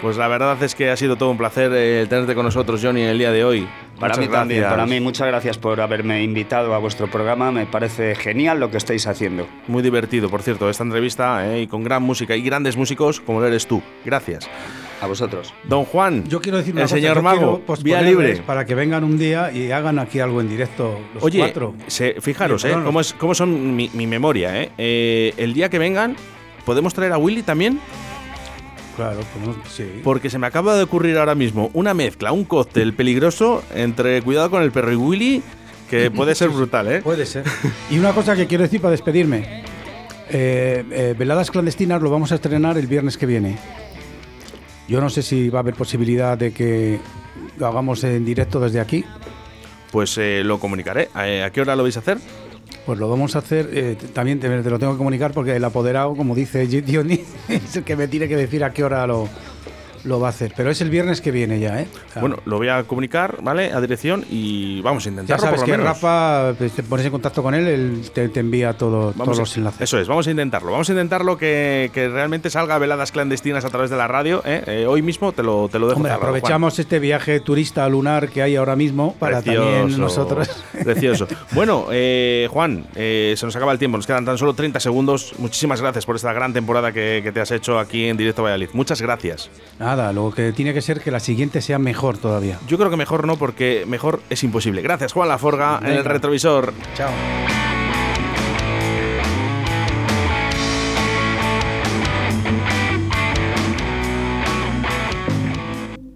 Pues 0.01 0.15
la 0.15 0.28
verdad 0.28 0.61
es 0.61 0.76
que 0.76 0.89
ha 0.89 0.95
sido 0.95 1.15
todo 1.15 1.32
un 1.32 1.38
placer 1.38 1.72
eh, 1.74 2.05
tenerte 2.07 2.36
con 2.36 2.45
nosotros, 2.45 2.80
Johnny, 2.82 3.01
el 3.01 3.18
día 3.18 3.32
de 3.32 3.43
hoy. 3.43 3.68
Para 3.99 4.13
Muchas 4.13 4.20
mí 4.20 4.32
también, 4.32 4.63
para 4.63 4.86
mí 4.86 4.99
muchas 4.99 5.28
gracias 5.28 5.57
por 5.57 5.82
haberme 5.82 6.22
invitado 6.24 6.76
a 6.76 6.78
vuestro 6.78 7.09
programa, 7.09 7.51
me 7.51 7.65
parece 7.65 8.13
genial 8.15 8.59
lo 8.59 8.70
que 8.70 8.78
estáis 8.78 9.07
haciendo. 9.07 9.47
Muy 9.68 9.82
divertido, 9.82 10.30
por 10.30 10.43
cierto, 10.43 10.70
esta 10.70 10.84
entrevista 10.84 11.51
eh, 11.51 11.63
y 11.63 11.68
con 11.68 11.84
gran 11.84 12.03
música 12.03 12.36
y 12.36 12.41
grandes 12.41 12.78
músicos 12.78 13.20
como 13.20 13.39
lo 13.39 13.47
eres 13.47 13.65
tú. 13.65 13.82
Gracias. 14.05 14.47
A 15.02 15.06
vosotros. 15.08 15.54
Don 15.66 15.86
Juan, 15.86 16.24
Yo 16.28 16.41
quiero 16.41 16.58
decir 16.58 16.74
una 16.74 16.82
el 16.82 16.86
cosa, 16.86 16.95
señor 16.95 17.22
Mago, 17.22 17.62
vía 17.84 18.02
libre. 18.02 18.41
Para 18.45 18.66
que 18.66 18.74
vengan 18.74 19.04
un 19.04 19.18
día 19.20 19.52
y 19.52 19.72
hagan 19.72 20.00
aquí 20.00 20.20
algo 20.20 20.41
en 20.41 20.50
directo 20.50 21.00
los 21.14 21.24
Oye, 21.24 21.39
cuatro. 21.39 21.76
se- 21.86 22.20
fijaros, 22.20 22.66
eh, 22.66 22.76
cómo, 22.84 23.00
es, 23.02 23.14
cómo 23.14 23.36
son 23.36 23.76
mi, 23.76 23.91
mi 23.93 24.08
memoria. 24.08 24.60
Eh. 24.62 24.72
Eh, 24.78 25.34
el 25.38 25.54
día 25.54 25.70
que 25.70 25.78
vengan, 25.78 26.16
¿podemos 26.66 26.93
traer 26.95 27.12
a 27.14 27.18
Willy 27.20 27.43
también? 27.43 27.80
Claro, 28.95 29.20
pues 29.34 29.45
no- 29.58 29.64
sí. 29.70 30.02
Porque 30.04 30.32
se 30.32 30.39
me 30.39 30.48
acaba 30.48 30.76
de 30.76 30.82
ocurrir 30.84 31.18
ahora 31.20 31.36
mismo 31.36 31.70
una 31.74 31.93
mezcla, 31.93 32.32
un 32.32 32.43
cóctel 32.45 32.93
peligroso 32.95 33.64
entre 33.76 34.22
Cuidado 34.24 34.50
con 34.50 34.64
el 34.64 34.72
perro 34.72 34.91
y 34.91 34.95
Willy, 34.95 35.43
que 35.91 36.10
puede 36.12 36.34
ser 36.34 36.50
brutal, 36.50 36.88
¿eh? 36.91 37.02
Puede 37.04 37.28
ser. 37.28 37.43
Y 37.91 38.00
una 38.00 38.14
cosa 38.14 38.36
que 38.36 38.48
quiero 38.48 38.64
decir 38.64 38.82
para 38.82 38.91
despedirme. 38.91 39.62
Eh, 40.30 40.84
eh, 40.91 41.16
Veladas 41.18 41.52
clandestinas 41.52 42.02
lo 42.02 42.10
vamos 42.10 42.32
a 42.32 42.36
estrenar 42.36 42.78
el 42.80 42.88
viernes 42.88 43.16
que 43.18 43.28
viene. 43.28 43.58
Yo 44.88 45.01
no 45.01 45.09
sé 45.09 45.21
si 45.21 45.49
va 45.49 45.59
a 45.59 45.61
haber 45.61 45.75
posibilidad 45.75 46.38
de 46.38 46.53
que 46.53 46.99
lo 47.57 47.67
hagamos 47.67 48.03
en 48.03 48.23
directo 48.23 48.59
desde 48.59 48.79
aquí. 48.79 49.03
Pues 49.91 50.17
eh, 50.17 50.43
lo 50.43 50.59
comunicaré. 50.59 51.09
Eh, 51.23 51.43
¿A 51.43 51.51
qué 51.51 51.61
hora 51.61 51.75
lo 51.75 51.83
vais 51.83 51.97
a 51.97 51.99
hacer? 51.99 52.17
Pues 52.85 52.99
lo 52.99 53.09
vamos 53.09 53.35
a 53.35 53.39
hacer, 53.39 53.69
eh, 53.73 53.97
también 54.13 54.39
te, 54.39 54.47
te 54.47 54.69
lo 54.69 54.79
tengo 54.79 54.93
que 54.93 54.97
comunicar 54.97 55.33
porque 55.33 55.55
el 55.57 55.63
apoderado, 55.65 56.15
como 56.15 56.33
dice 56.33 56.67
Johnny, 56.88 57.21
es 57.49 57.75
el 57.75 57.83
que 57.83 57.97
me 57.97 58.07
tiene 58.07 58.29
que 58.29 58.38
decir 58.38 58.63
a 58.63 58.71
qué 58.71 58.83
hora 58.83 59.05
lo, 59.05 59.27
lo 60.04 60.20
va 60.20 60.28
a 60.28 60.30
hacer. 60.30 60.54
Pero 60.56 60.70
es 60.72 60.82
el 60.82 60.89
viernes 60.89 61.22
que 61.22 61.32
viene 61.32 61.60
ya, 61.60 61.82
¿eh? 61.82 61.88
O 62.10 62.12
sea, 62.14 62.22
Bueno, 62.22 62.38
lo 62.45 62.58
voy 62.58 62.70
a 62.70 62.84
comunicar, 62.84 63.38
¿vale? 63.41 63.72
A 63.74 63.82
dirección 63.82 64.26
y 64.30 64.82
vamos 64.82 65.04
a 65.04 65.06
ya 65.06 65.12
intentarlo 65.12 65.41
sabes 65.45 65.60
por 65.62 65.68
lo 65.70 65.74
que 65.74 65.78
menos. 65.80 65.93
Rafa, 66.02 66.54
pues, 66.58 66.72
te 66.74 66.84
pones 66.84 67.06
en 67.06 67.12
contacto 67.12 67.43
con 67.43 67.54
él, 67.54 67.68
él 67.68 68.02
te, 68.14 68.30
te 68.30 68.39
envía 68.39 68.74
todo, 68.74 69.14
Vamos 69.16 69.26
todos 69.26 69.38
a- 69.38 69.41
los 69.41 69.58
enlaces. 69.58 69.82
Eso 69.82 70.00
es, 70.00 70.08
vamos 70.08 70.28
a 70.28 70.32
intentarlo. 70.32 70.72
Vamos 70.72 70.89
a 70.89 70.93
intentarlo 70.93 71.38
que, 71.38 71.89
que 71.93 72.10
realmente 72.10 72.50
salga 72.50 72.78
veladas 72.78 73.12
clandestinas 73.12 73.66
a 73.66 73.70
través 73.70 73.89
de 73.89 73.98
la 73.98 74.08
radio. 74.08 74.41
¿eh? 74.45 74.64
Eh, 74.68 74.86
hoy 74.88 75.02
mismo 75.02 75.32
te 75.32 75.43
lo, 75.43 75.70
te 75.70 75.80
lo 75.80 75.88
dejo. 75.88 75.98
Hombre, 75.98 76.12
cerrado, 76.12 76.22
Juan. 76.22 76.36
aprovechamos 76.38 76.80
este 76.80 77.00
viaje 77.00 77.39
turista 77.39 77.88
lunar 77.89 78.30
que 78.30 78.41
hay 78.41 78.56
ahora 78.56 78.76
mismo 78.76 79.16
para 79.20 79.41
también 79.41 80.00
nosotros. 80.00 80.50
Precioso. 80.84 81.28
Bueno, 81.52 81.88
eh, 81.91 82.48
Juan, 82.52 82.86
eh, 82.95 83.34
se 83.38 83.45
nos 83.45 83.56
acaba 83.56 83.72
el 83.72 83.80
tiempo, 83.80 83.98
nos 83.98 84.08
quedan 84.08 84.26
tan 84.26 84.38
solo 84.38 84.54
30 84.54 84.80
segundos. 84.80 85.34
Muchísimas 85.38 85.82
gracias 85.82 86.06
por 86.06 86.16
esta 86.16 86.34
gran 86.34 86.54
temporada 86.54 86.91
que, 86.91 87.22
que 87.24 87.32
te 87.32 87.39
has 87.41 87.52
hecho 87.52 87.80
aquí 87.80 88.06
en 88.08 88.18
Directo 88.18 88.43
Valladolid. 88.43 88.70
Muchas 88.74 89.02
gracias. 89.02 89.50
Nada, 89.88 90.11
lo 90.11 90.31
que 90.31 90.51
tiene 90.51 90.73
que 90.73 90.81
ser 90.81 90.99
que 90.99 91.11
la 91.11 91.21
siguiente 91.21 91.61
sea 91.61 91.79
mejor 91.79 92.17
todavía. 92.17 92.59
Yo 92.67 92.77
creo 92.77 92.89
que 92.89 92.97
mejor 92.97 93.25
no, 93.25 93.38
porque 93.38 93.85
mejor 93.88 94.19
es 94.29 94.43
imposible. 94.43 94.81
Gracias, 94.81 95.13
Juan 95.13 95.29
Laforga, 95.29 95.79
en 95.81 95.88
el 95.88 95.97
Venga. 95.99 96.09
retrovisor. 96.11 96.73
Chao. 96.93 97.09